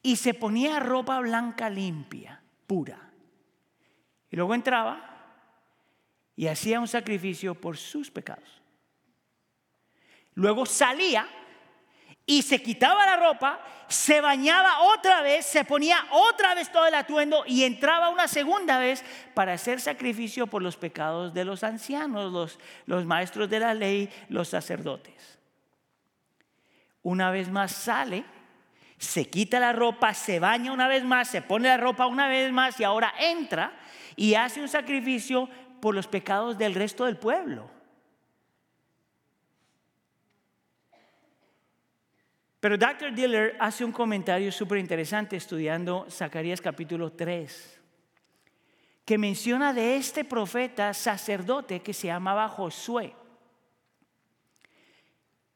y 0.02 0.16
se 0.16 0.34
ponía 0.34 0.80
ropa 0.80 1.20
blanca 1.20 1.68
limpia, 1.68 2.42
pura. 2.66 3.10
Y 4.30 4.36
luego 4.36 4.54
entraba 4.54 5.10
y 6.36 6.46
hacía 6.46 6.80
un 6.80 6.88
sacrificio 6.88 7.54
por 7.54 7.76
sus 7.76 8.10
pecados. 8.10 8.62
Luego 10.34 10.64
salía 10.64 11.28
y 12.24 12.42
se 12.42 12.62
quitaba 12.62 13.04
la 13.04 13.16
ropa, 13.16 13.60
se 13.88 14.20
bañaba 14.20 14.82
otra 14.82 15.20
vez, 15.20 15.44
se 15.44 15.64
ponía 15.64 16.06
otra 16.12 16.54
vez 16.54 16.70
todo 16.70 16.86
el 16.86 16.94
atuendo 16.94 17.42
y 17.46 17.64
entraba 17.64 18.08
una 18.08 18.28
segunda 18.28 18.78
vez 18.78 19.04
para 19.34 19.54
hacer 19.54 19.80
sacrificio 19.80 20.46
por 20.46 20.62
los 20.62 20.76
pecados 20.76 21.34
de 21.34 21.44
los 21.44 21.64
ancianos, 21.64 22.32
los, 22.32 22.58
los 22.86 23.04
maestros 23.04 23.50
de 23.50 23.58
la 23.58 23.74
ley, 23.74 24.08
los 24.28 24.48
sacerdotes. 24.48 25.38
Una 27.02 27.30
vez 27.30 27.50
más 27.50 27.72
sale, 27.72 28.24
se 29.00 29.30
quita 29.30 29.58
la 29.58 29.72
ropa, 29.72 30.12
se 30.12 30.38
baña 30.38 30.72
una 30.72 30.86
vez 30.86 31.04
más, 31.04 31.26
se 31.26 31.40
pone 31.40 31.68
la 31.68 31.78
ropa 31.78 32.06
una 32.06 32.28
vez 32.28 32.52
más 32.52 32.78
y 32.78 32.84
ahora 32.84 33.14
entra 33.18 33.72
y 34.14 34.34
hace 34.34 34.60
un 34.60 34.68
sacrificio 34.68 35.48
por 35.80 35.94
los 35.94 36.06
pecados 36.06 36.58
del 36.58 36.74
resto 36.74 37.06
del 37.06 37.16
pueblo. 37.16 37.70
Pero 42.60 42.76
Dr. 42.76 43.14
Diller 43.14 43.56
hace 43.58 43.86
un 43.86 43.92
comentario 43.92 44.52
súper 44.52 44.76
interesante 44.76 45.34
estudiando 45.34 46.06
Zacarías 46.10 46.60
capítulo 46.60 47.10
3, 47.10 47.80
que 49.06 49.16
menciona 49.16 49.72
de 49.72 49.96
este 49.96 50.26
profeta 50.26 50.92
sacerdote 50.92 51.80
que 51.80 51.94
se 51.94 52.08
llamaba 52.08 52.50
Josué. 52.50 53.14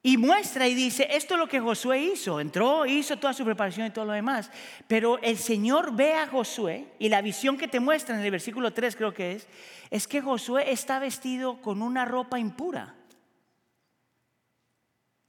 Y 0.04 0.18
muestra 0.18 0.68
y 0.68 0.74
dice, 0.74 1.08
esto 1.10 1.34
es 1.34 1.40
lo 1.40 1.48
que 1.48 1.58
Josué 1.58 1.98
hizo, 1.98 2.38
entró, 2.38 2.86
hizo 2.86 3.16
toda 3.16 3.32
su 3.32 3.44
preparación 3.44 3.88
y 3.88 3.90
todo 3.90 4.04
lo 4.04 4.12
demás. 4.12 4.50
Pero 4.86 5.18
el 5.22 5.38
Señor 5.38 5.96
ve 5.96 6.12
a 6.12 6.28
Josué 6.28 6.86
y 7.00 7.08
la 7.08 7.22
visión 7.22 7.58
que 7.58 7.66
te 7.66 7.80
muestra 7.80 8.14
en 8.14 8.22
el 8.22 8.30
versículo 8.30 8.72
3 8.72 8.94
creo 8.94 9.14
que 9.14 9.32
es, 9.32 9.48
es 9.90 10.06
que 10.06 10.20
Josué 10.20 10.70
está 10.70 11.00
vestido 11.00 11.60
con 11.60 11.82
una 11.82 12.04
ropa 12.04 12.38
impura. 12.38 12.94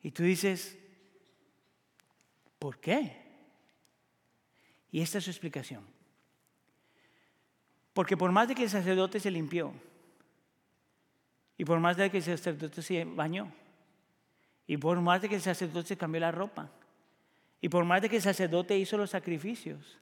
Y 0.03 0.11
tú 0.11 0.23
dices, 0.23 0.77
¿Por 2.65 2.79
qué? 2.79 3.15
Y 4.91 5.01
esta 5.01 5.19
es 5.19 5.25
su 5.25 5.29
explicación. 5.29 5.85
Porque 7.93 8.17
por 8.17 8.31
más 8.31 8.47
de 8.47 8.55
que 8.55 8.63
el 8.63 8.71
sacerdote 8.71 9.19
se 9.19 9.29
limpió, 9.29 9.71
y 11.59 11.63
por 11.63 11.79
más 11.79 11.95
de 11.95 12.09
que 12.09 12.17
el 12.17 12.23
sacerdote 12.23 12.81
se 12.81 13.05
bañó, 13.05 13.53
y 14.67 14.77
por 14.77 14.99
más 15.01 15.21
de 15.21 15.29
que 15.29 15.35
el 15.35 15.41
sacerdote 15.41 15.97
cambió 15.97 16.21
la 16.21 16.31
ropa, 16.31 16.69
y 17.61 17.69
por 17.69 17.85
más 17.85 18.01
de 18.01 18.09
que 18.09 18.17
el 18.17 18.21
sacerdote 18.21 18.77
hizo 18.77 18.97
los 18.97 19.09
sacrificios, 19.11 19.97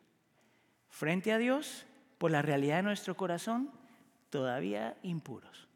frente 0.90 1.32
a 1.32 1.38
Dios, 1.38 1.86
por 2.18 2.32
la 2.32 2.42
realidad 2.42 2.78
de 2.78 2.84
nuestro 2.84 3.16
corazón, 3.16 3.70
todavía 4.30 4.98
impuros. 5.04 5.68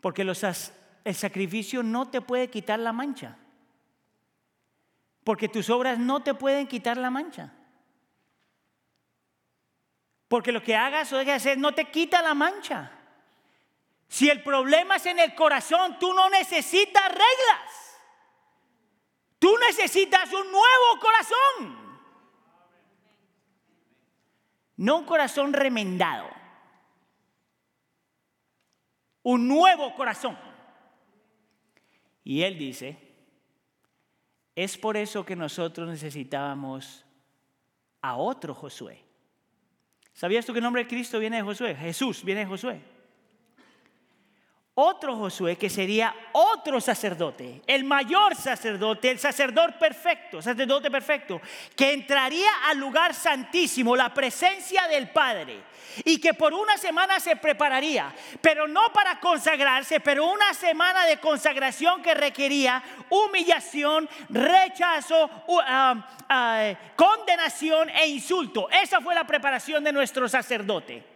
Porque 0.00 0.22
el 0.22 1.14
sacrificio 1.14 1.82
no 1.82 2.08
te 2.10 2.20
puede 2.20 2.48
quitar 2.48 2.78
la 2.78 2.92
mancha. 2.92 3.36
Porque 5.24 5.48
tus 5.48 5.70
obras 5.70 5.98
no 5.98 6.22
te 6.22 6.34
pueden 6.34 6.66
quitar 6.66 6.96
la 6.96 7.10
mancha. 7.10 7.52
Porque 10.28 10.52
lo 10.52 10.62
que 10.62 10.76
hagas 10.76 11.12
o 11.12 11.16
dejes 11.16 11.32
de 11.44 11.50
hacer 11.50 11.58
no 11.58 11.72
te 11.72 11.90
quita 11.90 12.20
la 12.20 12.34
mancha. 12.34 12.90
Si 14.14 14.30
el 14.30 14.44
problema 14.44 14.94
es 14.94 15.06
en 15.06 15.18
el 15.18 15.34
corazón, 15.34 15.98
tú 15.98 16.14
no 16.14 16.30
necesitas 16.30 17.08
reglas. 17.08 18.00
Tú 19.40 19.52
necesitas 19.58 20.32
un 20.32 20.52
nuevo 20.52 21.00
corazón. 21.00 21.98
No 24.76 24.98
un 24.98 25.04
corazón 25.04 25.52
remendado. 25.52 26.30
Un 29.24 29.48
nuevo 29.48 29.92
corazón. 29.96 30.38
Y 32.22 32.42
él 32.42 32.56
dice, 32.56 32.96
es 34.54 34.78
por 34.78 34.96
eso 34.96 35.26
que 35.26 35.34
nosotros 35.34 35.88
necesitábamos 35.88 37.04
a 38.00 38.14
otro 38.14 38.54
Josué. 38.54 39.04
¿Sabías 40.12 40.46
tú 40.46 40.52
que 40.52 40.60
el 40.60 40.64
nombre 40.64 40.84
de 40.84 40.88
Cristo 40.88 41.18
viene 41.18 41.38
de 41.38 41.42
Josué? 41.42 41.74
Jesús 41.74 42.22
viene 42.22 42.42
de 42.42 42.46
Josué 42.46 42.93
otro 44.76 45.16
Josué 45.16 45.56
que 45.56 45.70
sería 45.70 46.12
otro 46.32 46.80
sacerdote, 46.80 47.62
el 47.66 47.84
mayor 47.84 48.34
sacerdote, 48.34 49.12
el 49.12 49.20
sacerdote 49.20 49.74
perfecto, 49.78 50.42
sacerdote 50.42 50.90
perfecto, 50.90 51.40
que 51.76 51.92
entraría 51.92 52.50
al 52.66 52.78
lugar 52.78 53.14
santísimo, 53.14 53.94
la 53.94 54.12
presencia 54.12 54.88
del 54.88 55.10
Padre, 55.10 55.62
y 56.04 56.20
que 56.20 56.34
por 56.34 56.52
una 56.52 56.76
semana 56.76 57.20
se 57.20 57.36
prepararía, 57.36 58.12
pero 58.40 58.66
no 58.66 58.92
para 58.92 59.20
consagrarse, 59.20 60.00
pero 60.00 60.26
una 60.26 60.52
semana 60.54 61.04
de 61.06 61.18
consagración 61.18 62.02
que 62.02 62.14
requería 62.14 62.82
humillación, 63.10 64.08
rechazo, 64.28 65.30
ah, 65.64 66.24
ah, 66.28 66.72
condenación 66.96 67.90
e 67.90 68.08
insulto. 68.08 68.68
Esa 68.70 69.00
fue 69.00 69.14
la 69.14 69.24
preparación 69.24 69.84
de 69.84 69.92
nuestro 69.92 70.28
sacerdote. 70.28 71.13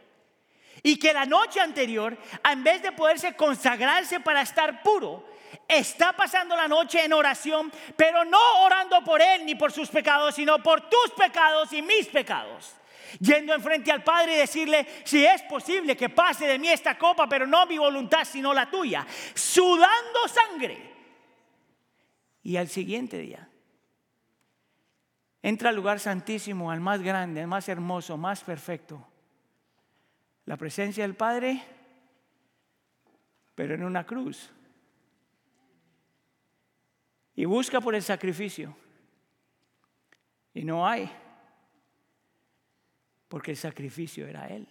Y 0.82 0.98
que 0.98 1.12
la 1.12 1.24
noche 1.24 1.60
anterior, 1.60 2.16
en 2.50 2.64
vez 2.64 2.82
de 2.82 2.92
poderse 2.92 3.34
consagrarse 3.34 4.20
para 4.20 4.42
estar 4.42 4.82
puro, 4.82 5.24
está 5.66 6.12
pasando 6.12 6.54
la 6.56 6.68
noche 6.68 7.04
en 7.04 7.12
oración, 7.12 7.72
pero 7.96 8.24
no 8.24 8.38
orando 8.64 9.02
por 9.02 9.20
él 9.20 9.44
ni 9.44 9.54
por 9.54 9.72
sus 9.72 9.88
pecados, 9.88 10.34
sino 10.34 10.62
por 10.62 10.88
tus 10.88 11.12
pecados 11.16 11.72
y 11.72 11.82
mis 11.82 12.06
pecados. 12.06 12.74
Yendo 13.20 13.54
enfrente 13.54 13.90
al 13.90 14.04
Padre 14.04 14.34
y 14.34 14.38
decirle, 14.38 14.86
si 15.04 15.24
es 15.24 15.42
posible 15.42 15.96
que 15.96 16.10
pase 16.10 16.46
de 16.46 16.58
mí 16.58 16.68
esta 16.68 16.98
copa, 16.98 17.26
pero 17.28 17.46
no 17.46 17.66
mi 17.66 17.78
voluntad, 17.78 18.24
sino 18.24 18.52
la 18.52 18.70
tuya. 18.70 19.06
Sudando 19.34 20.28
sangre. 20.28 20.94
Y 22.42 22.56
al 22.56 22.68
siguiente 22.68 23.18
día, 23.18 23.48
entra 25.42 25.70
al 25.70 25.76
lugar 25.76 26.00
santísimo, 26.00 26.70
al 26.70 26.80
más 26.80 27.00
grande, 27.02 27.40
al 27.40 27.46
más 27.46 27.68
hermoso, 27.68 28.16
más 28.16 28.42
perfecto 28.42 29.06
la 30.48 30.56
presencia 30.56 31.04
del 31.04 31.14
Padre, 31.14 31.62
pero 33.54 33.74
en 33.74 33.84
una 33.84 34.06
cruz. 34.06 34.50
Y 37.34 37.44
busca 37.44 37.82
por 37.82 37.94
el 37.94 38.02
sacrificio. 38.02 38.74
Y 40.54 40.64
no 40.64 40.88
hay, 40.88 41.10
porque 43.28 43.50
el 43.50 43.58
sacrificio 43.58 44.26
era 44.26 44.46
Él. 44.46 44.66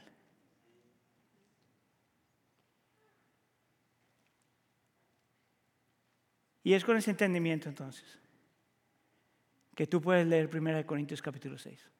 Y 6.63 6.73
es 6.73 6.83
con 6.83 6.97
ese 6.97 7.11
entendimiento 7.11 7.69
entonces 7.69 8.19
que 9.75 9.85
tú 9.85 10.01
puedes 10.01 10.25
leer 10.25 10.49
1 10.51 10.87
Corintios 10.87 11.21
capítulo 11.21 11.55
6. 11.55 11.96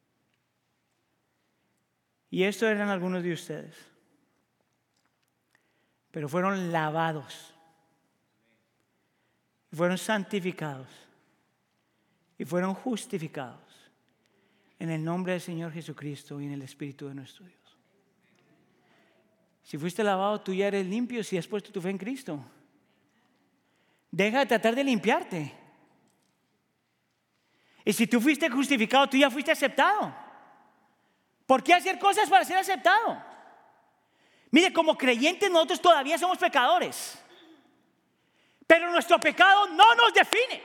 Y 2.30 2.44
estos 2.44 2.70
eran 2.70 2.90
algunos 2.90 3.24
de 3.24 3.34
ustedes. 3.34 3.76
Pero 6.12 6.28
fueron 6.28 6.72
lavados. 6.72 7.54
Fueron 9.72 9.98
santificados. 9.98 10.90
Y 12.38 12.46
fueron 12.46 12.74
justificados. 12.74 13.62
En 14.80 14.90
el 14.90 15.04
nombre 15.04 15.34
del 15.34 15.42
Señor 15.42 15.72
Jesucristo 15.72 16.40
y 16.40 16.46
en 16.46 16.52
el 16.52 16.62
Espíritu 16.62 17.08
de 17.08 17.16
nuestro 17.16 17.46
Dios. 17.46 17.58
Si 19.64 19.78
fuiste 19.78 20.04
lavado, 20.04 20.40
tú 20.42 20.54
ya 20.54 20.68
eres 20.68 20.86
limpio 20.86 21.24
si 21.24 21.38
has 21.38 21.48
puesto 21.48 21.72
tu 21.72 21.82
fe 21.82 21.90
en 21.90 21.98
Cristo. 21.98 22.44
Deja 24.12 24.40
de 24.40 24.46
tratar 24.46 24.76
de 24.76 24.84
limpiarte. 24.84 25.54
Y 27.84 27.94
si 27.94 28.08
tú 28.08 28.22
fuiste 28.22 28.50
justificado, 28.50 29.08
tú 29.08 29.18
ya 29.18 29.30
fuiste 29.30 29.52
aceptado. 29.52 30.27
¿Por 31.48 31.64
qué 31.64 31.74
hacer 31.74 31.98
cosas 31.98 32.30
para 32.30 32.46
ser 32.46 32.58
aceptado? 32.58 33.24
Mire, 34.52 34.72
como 34.72 34.98
creyentes 34.98 35.50
nosotros 35.50 35.82
todavía 35.82 36.18
somos 36.18 36.38
pecadores. 36.38 37.18
Pero 38.68 38.92
nuestro 38.92 39.18
pecado 39.18 39.68
no 39.68 39.96
nos 39.96 40.14
define. 40.14 40.62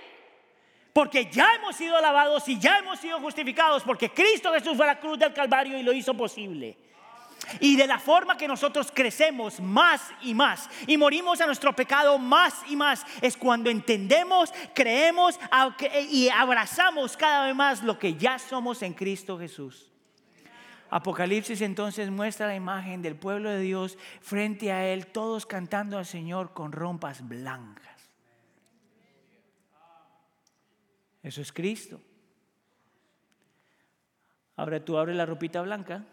Porque 0.92 1.30
ya 1.30 1.54
hemos 1.54 1.76
sido 1.76 1.98
lavados 2.00 2.46
y 2.48 2.58
ya 2.58 2.78
hemos 2.78 2.98
sido 2.98 3.20
justificados. 3.20 3.84
Porque 3.84 4.10
Cristo 4.10 4.52
Jesús 4.52 4.76
fue 4.76 4.84
a 4.84 4.94
la 4.94 5.00
cruz 5.00 5.18
del 5.20 5.32
Calvario 5.32 5.78
y 5.78 5.84
lo 5.84 5.92
hizo 5.92 6.14
posible. 6.14 6.76
Y 7.60 7.76
de 7.76 7.86
la 7.86 8.00
forma 8.00 8.36
que 8.36 8.48
nosotros 8.48 8.90
crecemos 8.92 9.60
más 9.60 10.00
y 10.20 10.34
más 10.34 10.68
y 10.86 10.96
morimos 10.96 11.40
a 11.40 11.46
nuestro 11.46 11.74
pecado 11.74 12.16
más 12.18 12.54
y 12.68 12.76
más 12.76 13.04
es 13.20 13.36
cuando 13.36 13.68
entendemos, 13.68 14.52
creemos 14.74 15.40
y 16.08 16.28
abrazamos 16.28 17.16
cada 17.16 17.46
vez 17.46 17.54
más 17.54 17.82
lo 17.82 17.98
que 17.98 18.14
ya 18.14 18.38
somos 18.38 18.82
en 18.82 18.94
Cristo 18.94 19.38
Jesús. 19.38 19.91
Apocalipsis 20.94 21.62
entonces 21.62 22.10
muestra 22.10 22.46
la 22.46 22.54
imagen 22.54 23.00
del 23.00 23.16
pueblo 23.16 23.48
de 23.48 23.60
Dios 23.60 23.96
frente 24.20 24.72
a 24.72 24.86
Él, 24.86 25.06
todos 25.06 25.46
cantando 25.46 25.96
al 25.96 26.04
Señor 26.04 26.52
con 26.52 26.70
rompas 26.70 27.26
blancas. 27.26 28.10
Eso 31.22 31.40
es 31.40 31.50
Cristo. 31.50 31.98
Ahora 34.54 34.84
tú 34.84 34.98
abres 34.98 35.16
la 35.16 35.24
ropita 35.24 35.62
blanca 35.62 36.04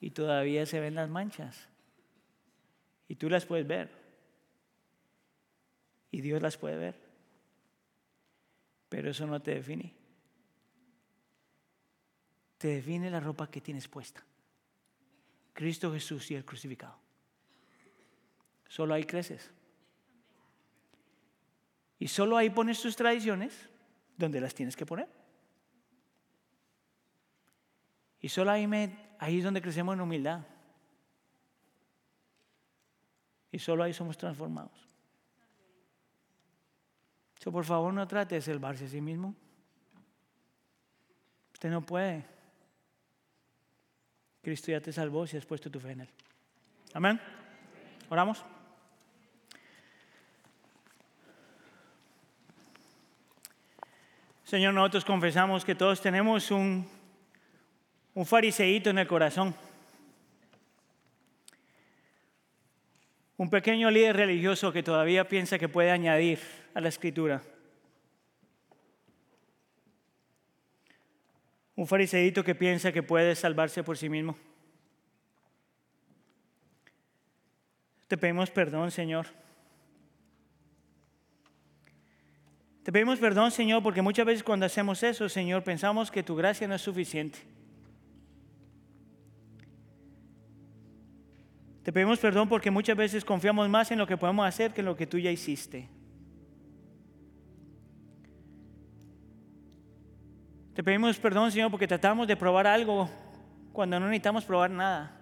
y 0.00 0.12
todavía 0.12 0.64
se 0.64 0.80
ven 0.80 0.94
las 0.94 1.10
manchas. 1.10 1.68
Y 3.06 3.16
tú 3.16 3.28
las 3.28 3.44
puedes 3.44 3.66
ver. 3.66 3.90
Y 6.10 6.22
Dios 6.22 6.40
las 6.40 6.56
puede 6.56 6.78
ver. 6.78 6.94
Pero 8.88 9.10
eso 9.10 9.26
no 9.26 9.42
te 9.42 9.56
define 9.56 10.01
te 12.62 12.68
define 12.68 13.10
la 13.10 13.18
ropa 13.18 13.50
que 13.50 13.60
tienes 13.60 13.88
puesta. 13.88 14.24
Cristo 15.52 15.92
Jesús 15.92 16.30
y 16.30 16.36
el 16.36 16.44
crucificado. 16.44 16.96
Solo 18.68 18.94
ahí 18.94 19.02
creces. 19.02 19.50
Y 21.98 22.06
solo 22.06 22.36
ahí 22.36 22.50
pones 22.50 22.80
tus 22.80 22.94
tradiciones 22.94 23.68
donde 24.16 24.40
las 24.40 24.54
tienes 24.54 24.76
que 24.76 24.86
poner. 24.86 25.08
Y 28.20 28.28
solo 28.28 28.52
ahí, 28.52 28.68
ahí 29.18 29.38
es 29.38 29.44
donde 29.44 29.60
crecemos 29.60 29.94
en 29.94 30.00
humildad. 30.02 30.46
Y 33.50 33.58
solo 33.58 33.82
ahí 33.82 33.92
somos 33.92 34.16
transformados. 34.16 34.88
por 37.42 37.64
favor, 37.64 37.92
no 37.92 38.06
trate 38.06 38.36
de 38.36 38.40
salvarse 38.40 38.84
a 38.84 38.88
sí 38.88 39.00
mismo. 39.00 39.34
Usted 41.54 41.68
no 41.68 41.84
puede. 41.84 42.30
Cristo 44.42 44.72
ya 44.72 44.80
te 44.80 44.92
salvó 44.92 45.26
si 45.26 45.36
has 45.36 45.46
puesto 45.46 45.70
tu 45.70 45.78
fe 45.78 45.92
en 45.92 46.00
Él. 46.00 46.08
Amén. 46.94 47.20
Oramos. 48.10 48.44
Señor, 54.44 54.74
nosotros 54.74 55.04
confesamos 55.04 55.64
que 55.64 55.74
todos 55.74 56.00
tenemos 56.00 56.50
un, 56.50 56.86
un 58.14 58.26
fariseíto 58.26 58.90
en 58.90 58.98
el 58.98 59.06
corazón. 59.06 59.54
Un 63.36 63.48
pequeño 63.48 63.90
líder 63.90 64.16
religioso 64.16 64.72
que 64.72 64.82
todavía 64.82 65.26
piensa 65.26 65.58
que 65.58 65.68
puede 65.68 65.90
añadir 65.90 66.40
a 66.74 66.80
la 66.80 66.88
escritura. 66.88 67.42
Un 71.74 71.86
fariseíto 71.86 72.44
que 72.44 72.54
piensa 72.54 72.92
que 72.92 73.02
puede 73.02 73.34
salvarse 73.34 73.82
por 73.82 73.96
sí 73.96 74.08
mismo. 74.08 74.36
Te 78.08 78.18
pedimos 78.18 78.50
perdón, 78.50 78.90
Señor. 78.90 79.26
Te 82.82 82.92
pedimos 82.92 83.18
perdón, 83.18 83.50
Señor, 83.50 83.82
porque 83.82 84.02
muchas 84.02 84.26
veces 84.26 84.42
cuando 84.42 84.66
hacemos 84.66 85.02
eso, 85.02 85.28
Señor, 85.28 85.62
pensamos 85.62 86.10
que 86.10 86.22
tu 86.22 86.34
gracia 86.34 86.66
no 86.66 86.74
es 86.74 86.82
suficiente. 86.82 87.38
Te 91.82 91.92
pedimos 91.92 92.18
perdón 92.18 92.48
porque 92.48 92.70
muchas 92.70 92.96
veces 92.96 93.24
confiamos 93.24 93.68
más 93.68 93.90
en 93.90 93.98
lo 93.98 94.06
que 94.06 94.16
podemos 94.16 94.46
hacer 94.46 94.72
que 94.72 94.80
en 94.80 94.86
lo 94.86 94.96
que 94.96 95.06
tú 95.06 95.18
ya 95.18 95.30
hiciste. 95.30 95.88
Te 100.74 100.82
pedimos 100.82 101.18
perdón, 101.18 101.50
Señor, 101.50 101.70
porque 101.70 101.86
tratamos 101.86 102.26
de 102.26 102.36
probar 102.36 102.66
algo 102.66 103.08
cuando 103.72 103.98
no 104.00 104.06
necesitamos 104.06 104.44
probar 104.44 104.70
nada. 104.70 105.18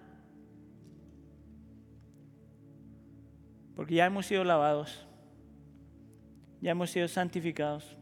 Porque 3.75 3.95
ya 3.95 4.05
hemos 4.05 4.25
sido 4.25 4.43
lavados, 4.43 5.07
ya 6.61 6.71
hemos 6.71 6.89
sido 6.91 7.07
santificados 7.07 7.97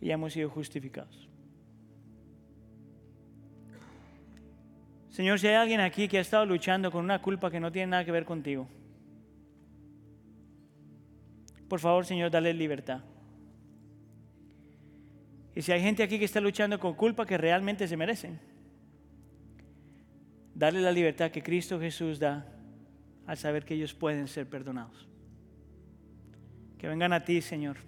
y 0.00 0.06
ya 0.06 0.14
hemos 0.14 0.32
sido 0.32 0.48
justificados. 0.48 1.28
Señor, 5.10 5.40
si 5.40 5.48
hay 5.48 5.54
alguien 5.54 5.80
aquí 5.80 6.06
que 6.06 6.18
ha 6.18 6.20
estado 6.20 6.46
luchando 6.46 6.92
con 6.92 7.04
una 7.04 7.20
culpa 7.20 7.50
que 7.50 7.58
no 7.58 7.72
tiene 7.72 7.88
nada 7.88 8.04
que 8.04 8.12
ver 8.12 8.24
contigo, 8.24 8.68
Por 11.68 11.80
favor, 11.80 12.06
Señor, 12.06 12.30
dale 12.30 12.54
libertad. 12.54 13.00
Y 15.58 15.62
si 15.62 15.72
hay 15.72 15.82
gente 15.82 16.04
aquí 16.04 16.20
que 16.20 16.24
está 16.24 16.40
luchando 16.40 16.78
con 16.78 16.94
culpa 16.94 17.26
que 17.26 17.36
realmente 17.36 17.88
se 17.88 17.96
merecen, 17.96 18.38
dale 20.54 20.80
la 20.80 20.92
libertad 20.92 21.32
que 21.32 21.42
Cristo 21.42 21.80
Jesús 21.80 22.20
da 22.20 22.46
al 23.26 23.36
saber 23.36 23.64
que 23.64 23.74
ellos 23.74 23.92
pueden 23.92 24.28
ser 24.28 24.48
perdonados. 24.48 25.08
Que 26.78 26.86
vengan 26.86 27.12
a 27.12 27.24
ti, 27.24 27.40
Señor. 27.40 27.78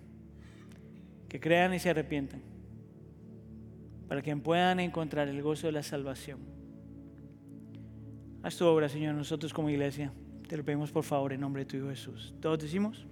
Que 1.28 1.38
crean 1.38 1.72
y 1.72 1.78
se 1.78 1.90
arrepientan. 1.90 2.42
Para 4.08 4.20
que 4.20 4.36
puedan 4.36 4.80
encontrar 4.80 5.28
el 5.28 5.40
gozo 5.40 5.68
de 5.68 5.72
la 5.72 5.84
salvación. 5.84 6.40
Haz 8.42 8.56
tu 8.56 8.66
obra, 8.66 8.88
Señor, 8.88 9.14
nosotros 9.14 9.54
como 9.54 9.70
iglesia. 9.70 10.12
Te 10.48 10.56
lo 10.56 10.64
pedimos 10.64 10.90
por 10.90 11.04
favor 11.04 11.32
en 11.32 11.40
nombre 11.40 11.62
de 11.62 11.70
tu 11.70 11.76
Hijo 11.76 11.88
Jesús. 11.88 12.34
Todos 12.40 12.58
decimos. 12.58 13.06